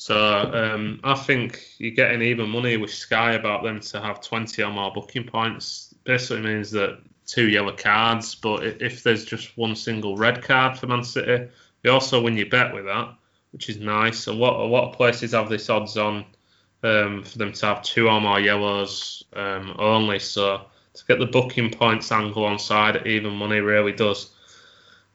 So 0.00 0.16
um, 0.16 0.98
I 1.04 1.12
think 1.12 1.62
you're 1.76 1.90
getting 1.90 2.22
even 2.22 2.48
money 2.48 2.78
with 2.78 2.90
Sky 2.90 3.32
about 3.32 3.62
them 3.62 3.80
to 3.80 4.00
have 4.00 4.22
20 4.22 4.62
or 4.62 4.72
more 4.72 4.90
booking 4.90 5.24
points. 5.24 5.94
Basically 6.04 6.40
means 6.42 6.70
that 6.70 7.02
two 7.26 7.50
yellow 7.50 7.76
cards, 7.76 8.34
but 8.34 8.64
if 8.64 9.02
there's 9.02 9.26
just 9.26 9.58
one 9.58 9.76
single 9.76 10.16
red 10.16 10.42
card 10.42 10.78
for 10.78 10.86
Man 10.86 11.04
City, 11.04 11.50
you 11.82 11.90
also 11.90 12.22
win 12.22 12.38
your 12.38 12.48
bet 12.48 12.72
with 12.72 12.86
that, 12.86 13.14
which 13.52 13.68
is 13.68 13.76
nice. 13.76 14.26
A 14.26 14.32
lot, 14.32 14.64
a 14.64 14.66
lot 14.66 14.88
of 14.88 14.96
places 14.96 15.32
have 15.32 15.50
this 15.50 15.68
odds 15.68 15.98
on 15.98 16.24
um, 16.82 17.22
for 17.22 17.36
them 17.36 17.52
to 17.52 17.66
have 17.66 17.82
two 17.82 18.08
or 18.08 18.22
more 18.22 18.40
yellows 18.40 19.22
um, 19.34 19.76
only. 19.78 20.18
So 20.18 20.62
to 20.94 21.04
get 21.04 21.18
the 21.18 21.26
booking 21.26 21.70
points 21.70 22.10
angle 22.10 22.46
on 22.46 22.58
side 22.58 22.96
at 22.96 23.06
even 23.06 23.34
money 23.34 23.60
really 23.60 23.92
does 23.92 24.30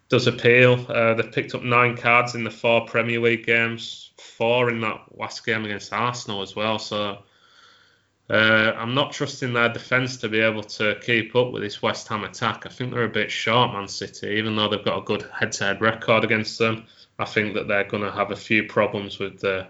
does 0.10 0.28
appeal. 0.28 0.86
Uh, 0.90 1.16
they've 1.16 1.32
picked 1.32 1.56
up 1.56 1.64
nine 1.64 1.98
cards 1.98 2.36
in 2.36 2.44
the 2.44 2.52
four 2.52 2.86
Premier 2.86 3.20
League 3.20 3.48
games 3.48 4.05
four 4.18 4.70
in 4.70 4.82
that 4.82 5.02
last 5.18 5.46
game 5.46 5.66
against 5.66 5.94
Arsenal 5.94 6.42
as 6.42 6.56
well. 6.56 6.80
So 6.80 7.20
uh, 8.30 8.34
I'm 8.34 8.96
not 8.96 9.12
trusting 9.12 9.54
their 9.54 9.70
defence 9.70 10.18
to 10.18 10.30
be 10.30 10.40
able 10.40 10.64
to 10.64 11.00
keep 11.02 11.36
up 11.36 11.52
with 11.52 11.62
this 11.62 11.82
West 11.82 12.08
Ham 12.08 12.24
attack. 12.24 12.66
I 12.66 12.70
think 12.70 12.92
they're 12.92 13.04
a 13.04 13.10
bit 13.10 13.32
short, 13.32 13.74
Man 13.74 13.88
City, 13.88 14.30
even 14.38 14.56
though 14.56 14.70
they've 14.70 14.84
got 14.84 14.98
a 14.98 15.06
good 15.06 15.28
head-to-head 15.38 15.82
record 15.82 16.24
against 16.24 16.58
them. 16.58 16.86
I 17.20 17.26
think 17.26 17.54
that 17.54 17.68
they're 17.68 17.84
going 17.84 18.04
to 18.04 18.12
have 18.12 18.32
a 18.32 18.36
few 18.36 18.64
problems 18.64 19.20
with 19.20 19.40
the 19.40 19.68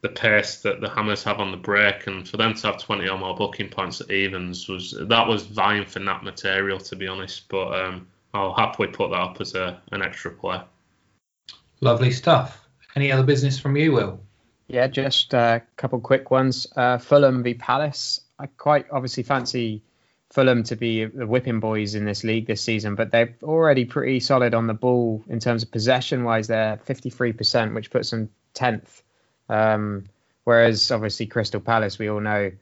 the 0.00 0.08
pace 0.08 0.60
that 0.62 0.80
the 0.80 0.88
Hammers 0.88 1.24
have 1.24 1.40
on 1.40 1.50
the 1.50 1.56
break, 1.56 2.06
and 2.06 2.26
for 2.28 2.36
them 2.36 2.54
to 2.54 2.66
have 2.68 2.78
20 2.78 3.08
or 3.08 3.18
more 3.18 3.34
booking 3.34 3.68
points 3.68 4.00
at 4.00 4.12
evens 4.12 4.68
was 4.68 4.96
that 4.96 5.26
was 5.26 5.42
vying 5.42 5.84
for 5.84 5.98
that 5.98 6.22
material, 6.22 6.78
to 6.78 6.94
be 6.94 7.08
honest. 7.08 7.48
But 7.48 7.80
um, 7.80 8.06
I'll 8.32 8.54
happily 8.54 8.88
put 8.88 9.10
that 9.10 9.16
up 9.20 9.40
as 9.40 9.56
a, 9.56 9.80
an 9.90 10.02
extra 10.02 10.30
play. 10.30 10.60
Lovely 11.80 12.12
stuff. 12.12 12.67
Any 12.96 13.12
other 13.12 13.22
business 13.22 13.58
from 13.58 13.76
you, 13.76 13.92
Will? 13.92 14.20
Yeah, 14.66 14.86
just 14.86 15.34
a 15.34 15.62
couple 15.76 16.00
quick 16.00 16.30
ones. 16.30 16.66
Uh, 16.76 16.98
Fulham 16.98 17.42
v 17.42 17.54
Palace. 17.54 18.20
I 18.38 18.46
quite 18.46 18.86
obviously 18.90 19.22
fancy 19.22 19.82
Fulham 20.30 20.62
to 20.64 20.76
be 20.76 21.06
the 21.06 21.26
whipping 21.26 21.60
boys 21.60 21.94
in 21.94 22.04
this 22.04 22.22
league 22.22 22.46
this 22.46 22.62
season, 22.62 22.94
but 22.94 23.10
they're 23.10 23.34
already 23.42 23.86
pretty 23.86 24.20
solid 24.20 24.54
on 24.54 24.66
the 24.66 24.74
ball 24.74 25.24
in 25.28 25.40
terms 25.40 25.62
of 25.62 25.70
possession 25.70 26.22
wise. 26.24 26.48
They're 26.48 26.78
53%, 26.86 27.74
which 27.74 27.90
puts 27.90 28.10
them 28.10 28.28
10th. 28.54 29.02
Um, 29.48 30.04
whereas 30.44 30.90
obviously 30.90 31.26
Crystal 31.26 31.60
Palace, 31.60 31.98
we 31.98 32.10
all 32.10 32.20
know 32.20 32.52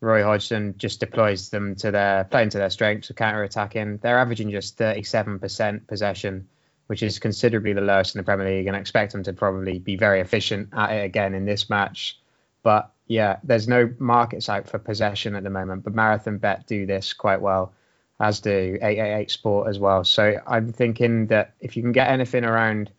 Roy 0.00 0.22
Hodgson 0.22 0.74
just 0.76 1.00
deploys 1.00 1.48
them 1.48 1.76
to 1.76 1.90
their 1.90 2.24
playing 2.24 2.50
to 2.50 2.58
their 2.58 2.70
strengths 2.70 3.10
counter 3.16 3.42
attacking. 3.42 3.98
They're 3.98 4.18
averaging 4.18 4.50
just 4.50 4.76
37% 4.76 5.86
possession, 5.86 6.48
which 6.86 7.02
is 7.02 7.18
considerably 7.18 7.72
the 7.72 7.80
lowest 7.80 8.14
in 8.14 8.18
the 8.18 8.24
Premier 8.24 8.46
League, 8.46 8.66
and 8.66 8.76
I 8.76 8.80
expect 8.80 9.12
them 9.12 9.22
to 9.24 9.32
probably 9.32 9.78
be 9.78 9.96
very 9.96 10.20
efficient 10.20 10.68
at 10.72 10.90
it 10.92 11.04
again 11.04 11.34
in 11.34 11.44
this 11.44 11.70
match. 11.70 12.18
But 12.62 12.90
yeah, 13.06 13.38
there's 13.42 13.68
no 13.68 13.92
markets 13.98 14.48
out 14.48 14.68
for 14.68 14.78
possession 14.78 15.34
at 15.34 15.42
the 15.42 15.50
moment, 15.50 15.84
but 15.84 15.94
Marathon 15.94 16.38
Bet 16.38 16.66
do 16.66 16.86
this 16.86 17.12
quite 17.12 17.40
well, 17.40 17.72
as 18.20 18.40
do 18.40 18.78
888 18.80 19.30
Sport 19.30 19.68
as 19.68 19.78
well. 19.78 20.04
So 20.04 20.40
I'm 20.46 20.72
thinking 20.72 21.26
that 21.28 21.54
if 21.60 21.76
you 21.76 21.82
can 21.82 21.92
get 21.92 22.08
anything 22.08 22.44
around 22.44 22.90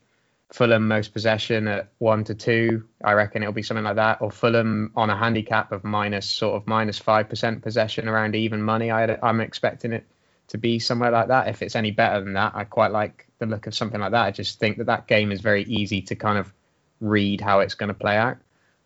Fulham 0.51 0.87
most 0.87 1.11
possession 1.11 1.67
at 1.67 1.89
one 1.97 2.23
to 2.25 2.35
two, 2.35 2.85
I 3.03 3.13
reckon 3.13 3.41
it'll 3.41 3.53
be 3.53 3.63
something 3.63 3.83
like 3.83 3.95
that, 3.95 4.21
or 4.21 4.31
Fulham 4.31 4.91
on 4.95 5.09
a 5.09 5.17
handicap 5.17 5.71
of 5.71 5.83
minus 5.83 6.29
sort 6.29 6.55
of 6.55 6.67
minus 6.67 6.99
five 6.99 7.29
percent 7.29 7.61
possession 7.61 8.07
around 8.07 8.35
even 8.35 8.61
money. 8.61 8.91
I, 8.91 9.17
I'm 9.23 9.41
expecting 9.41 9.91
it 9.91 10.05
to 10.49 10.57
be 10.57 10.79
somewhere 10.79 11.11
like 11.11 11.29
that. 11.29 11.47
If 11.47 11.61
it's 11.61 11.75
any 11.75 11.91
better 11.91 12.23
than 12.23 12.33
that, 12.33 12.53
I 12.55 12.63
quite 12.63 12.91
like 12.91 13.27
the 13.39 13.45
look 13.45 13.67
of 13.67 13.75
something 13.75 13.99
like 13.99 14.11
that. 14.11 14.25
I 14.25 14.31
just 14.31 14.59
think 14.59 14.77
that 14.77 14.85
that 14.85 15.07
game 15.07 15.31
is 15.31 15.41
very 15.41 15.63
easy 15.63 16.01
to 16.03 16.15
kind 16.15 16.37
of 16.37 16.53
read 16.99 17.41
how 17.41 17.59
it's 17.59 17.75
going 17.75 17.89
to 17.89 17.93
play 17.93 18.17
out. 18.17 18.37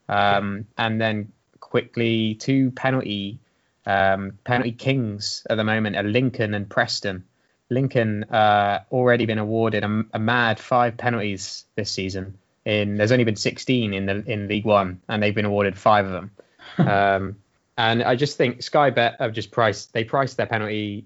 Um, 0.07 0.65
and 0.77 0.99
then 0.99 1.31
quickly, 1.59 2.35
two 2.35 2.71
penalty 2.71 3.39
um, 3.85 4.37
penalty 4.43 4.71
kings 4.71 5.45
at 5.49 5.55
the 5.55 5.63
moment 5.63 5.95
are 5.95 6.03
Lincoln 6.03 6.53
and 6.53 6.69
Preston. 6.69 7.25
Lincoln 7.69 8.23
uh, 8.25 8.83
already 8.91 9.25
been 9.25 9.37
awarded 9.37 9.83
a, 9.83 10.03
a, 10.13 10.19
mad 10.19 10.59
five 10.59 10.97
penalties 10.97 11.65
this 11.75 11.91
season. 11.91 12.37
In 12.65 12.97
there's 12.97 13.11
only 13.11 13.23
been 13.23 13.35
16 13.35 13.93
in 13.93 14.05
the 14.05 14.23
in 14.31 14.47
League 14.47 14.65
One, 14.65 15.01
and 15.07 15.23
they've 15.23 15.33
been 15.33 15.45
awarded 15.45 15.77
five 15.77 16.05
of 16.05 16.11
them. 16.11 16.31
um, 16.87 17.35
and 17.77 18.03
I 18.03 18.15
just 18.15 18.37
think 18.37 18.61
Sky 18.61 18.89
Bet 18.89 19.15
have 19.19 19.33
just 19.33 19.51
priced 19.51 19.93
they 19.93 20.03
priced 20.03 20.37
their 20.37 20.45
penalty 20.45 21.05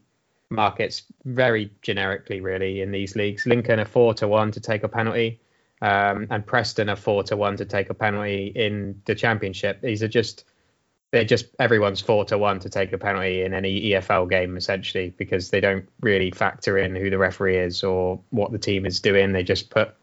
markets 0.53 1.03
very 1.25 1.71
generically, 1.81 2.39
really, 2.39 2.81
in 2.81 2.91
these 2.91 3.15
leagues. 3.15 3.45
Lincoln 3.45 3.79
are 3.79 3.85
four 3.85 4.13
to 4.15 4.27
one 4.27 4.51
to 4.51 4.59
take 4.59 4.83
a 4.83 4.87
penalty 4.87 5.39
um, 5.83 6.27
and 6.29 6.45
Preston 6.45 6.89
are 6.89 6.95
four 6.95 7.23
to 7.23 7.35
one 7.35 7.57
to 7.57 7.65
take 7.65 7.89
a 7.89 7.93
penalty 7.93 8.53
in 8.55 9.01
the 9.03 9.13
championship. 9.13 9.81
These 9.81 10.01
are 10.01 10.07
just 10.07 10.45
they're 11.11 11.25
just 11.25 11.47
everyone's 11.59 11.99
four 11.99 12.23
to 12.25 12.37
one 12.37 12.59
to 12.61 12.69
take 12.69 12.93
a 12.93 12.97
penalty 12.97 13.43
in 13.43 13.53
any 13.53 13.91
EFL 13.91 14.29
game 14.29 14.55
essentially 14.55 15.13
because 15.17 15.49
they 15.49 15.59
don't 15.59 15.87
really 15.99 16.31
factor 16.31 16.77
in 16.77 16.95
who 16.95 17.09
the 17.09 17.17
referee 17.17 17.57
is 17.57 17.83
or 17.83 18.19
what 18.29 18.53
the 18.53 18.57
team 18.57 18.85
is 18.85 19.01
doing. 19.01 19.33
They 19.33 19.43
just 19.43 19.69
put 19.69 19.93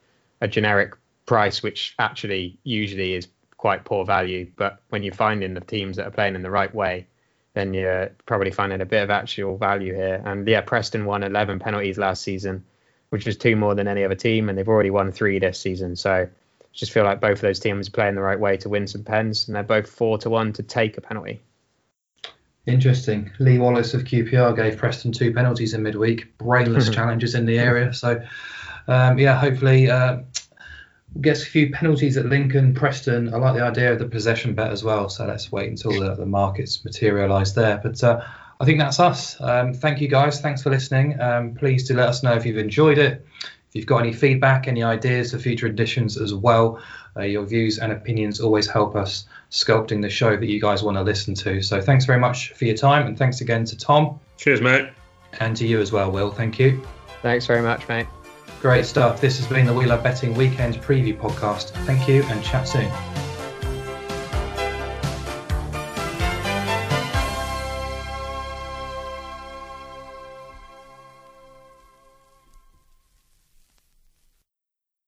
a 0.43 0.47
generic 0.47 0.95
price, 1.25 1.63
which 1.63 1.95
actually 1.99 2.59
usually 2.63 3.15
is 3.15 3.27
quite 3.57 3.87
poor 3.87 4.05
value. 4.05 4.51
But 4.57 4.83
when 4.91 5.03
you're 5.03 5.15
finding 5.15 5.55
the 5.55 5.61
teams 5.61 5.97
that 5.97 6.07
are 6.07 6.13
playing 6.13 6.35
in 6.35 6.43
the 6.43 6.51
right 6.51 6.75
way, 6.75 7.07
then 7.55 7.75
you're 7.75 8.11
probably 8.27 8.51
finding 8.51 8.81
a 8.81 8.87
bit 8.87 9.03
of 9.03 9.11
actual 9.11 9.57
value 9.57 9.95
here. 9.95 10.23
And 10.25 10.47
yeah, 10.47 10.61
Preston 10.61 11.05
won 11.05 11.23
11 11.23 11.59
penalties 11.59 11.99
last 11.99 12.23
season 12.23 12.65
which 13.11 13.27
is 13.27 13.37
two 13.37 13.57
more 13.57 13.75
than 13.75 13.87
any 13.87 14.05
other 14.05 14.15
team, 14.15 14.49
and 14.49 14.57
they've 14.57 14.69
already 14.69 14.91
won 14.91 15.13
three 15.13 15.39
this 15.39 15.61
season. 15.61 15.95
So 15.97 16.13
I 16.13 16.29
just 16.73 16.93
feel 16.93 17.05
like 17.05 17.21
both 17.21 17.33
of 17.33 17.41
those 17.41 17.61
teams 17.61 17.89
are 17.89 17.93
playing 17.93 18.15
the 18.15 18.23
right 18.23 18.39
way 18.39 18.57
to 18.59 18.69
win 18.69 18.87
some 18.87 19.05
pens, 19.05 19.47
and 19.47 19.55
they're 19.55 19.63
both 19.63 19.89
four 19.89 20.17
to 20.19 20.31
one 20.31 20.53
to 20.55 20.63
take 20.63 20.97
a 20.97 21.01
penalty. 21.01 21.41
Interesting. 22.67 23.31
Lee 23.41 23.59
Wallace 23.59 23.95
of 23.95 24.05
QPR 24.05 24.55
gave 24.55 24.77
Preston 24.77 25.13
two 25.13 25.35
penalties 25.35 25.75
in 25.75 25.83
midweek. 25.83 26.39
Brainless 26.39 26.89
challenges 26.95 27.35
in 27.35 27.47
the 27.47 27.59
area. 27.59 27.93
So, 27.93 28.23
um, 28.87 29.19
yeah, 29.19 29.37
hopefully 29.39 29.91
uh, 29.91 30.19
gets 31.21 31.43
a 31.43 31.47
few 31.47 31.71
penalties 31.71 32.17
at 32.17 32.27
Lincoln, 32.27 32.75
Preston. 32.75 33.33
I 33.35 33.37
like 33.39 33.55
the 33.55 33.65
idea 33.65 33.93
of 33.93 33.99
the 33.99 34.07
possession 34.07 34.55
bet 34.55 34.71
as 34.71 34.85
well. 34.85 35.09
So 35.09 35.27
let's 35.27 35.51
wait 35.51 35.69
until 35.69 35.99
the, 35.99 36.15
the 36.15 36.27
markets 36.27 36.85
materialise 36.85 37.53
there. 37.55 37.81
But 37.83 38.03
uh, 38.05 38.25
I 38.61 38.65
think 38.65 38.79
that's 38.79 39.01
us. 39.01 39.41
Um, 39.41 39.75
thank 39.75 40.01
you 40.01 40.09
guys. 40.09 40.41
Thanks 40.41 40.63
for 40.63 40.71
listening. 40.71 41.21
Um, 41.21 41.55
please 41.55 41.89
do 41.89 41.95
let 41.95 42.09
us 42.09 42.23
know 42.23 42.35
if 42.35 42.47
you've 42.47 42.59
enjoyed 42.59 42.99
it. 42.99 43.27
If 43.71 43.77
you've 43.77 43.87
got 43.87 43.99
any 43.99 44.13
feedback, 44.13 44.67
any 44.67 44.83
ideas 44.83 45.33
for 45.33 45.39
future 45.39 45.67
editions 45.67 46.21
as 46.21 46.35
well, 46.35 46.83
uh, 47.17 47.23
your 47.23 47.45
views 47.45 47.79
and 47.79 47.93
opinions 47.93 48.41
always 48.41 48.69
help 48.69 48.97
us 48.97 49.27
sculpting 49.51 50.03
the 50.03 50.11
show 50.11 50.37
that 50.37 50.47
you 50.47 50.61
guys 50.61 50.83
want 50.83 50.97
to 50.97 51.03
listen 51.03 51.35
to. 51.35 51.63
So 51.63 51.81
thanks 51.81 52.05
very 52.05 52.19
much 52.19 52.53
for 52.53 52.65
your 52.65 52.77
time, 52.77 53.07
and 53.07 53.17
thanks 53.17 53.41
again 53.41 53.65
to 53.67 53.79
Tom. 53.79 54.19
Cheers, 54.37 54.61
mate. 54.61 54.91
And 55.39 55.57
to 55.57 55.67
you 55.67 55.81
as 55.81 55.93
well, 55.93 56.11
Will. 56.11 56.31
Thank 56.31 56.59
you. 56.59 56.85
Thanks 57.23 57.47
very 57.47 57.63
much, 57.63 57.89
mate. 57.89 58.07
Great 58.61 58.85
stuff. 58.85 59.23
This 59.23 59.39
has 59.39 59.47
been 59.47 59.65
the 59.65 59.73
We 59.73 59.87
Love 59.87 60.03
Betting 60.03 60.35
Weekend 60.35 60.75
Preview 60.83 61.17
Podcast. 61.17 61.71
Thank 61.87 62.07
you, 62.07 62.23
and 62.25 62.45
chat 62.45 62.69
soon. 62.69 62.91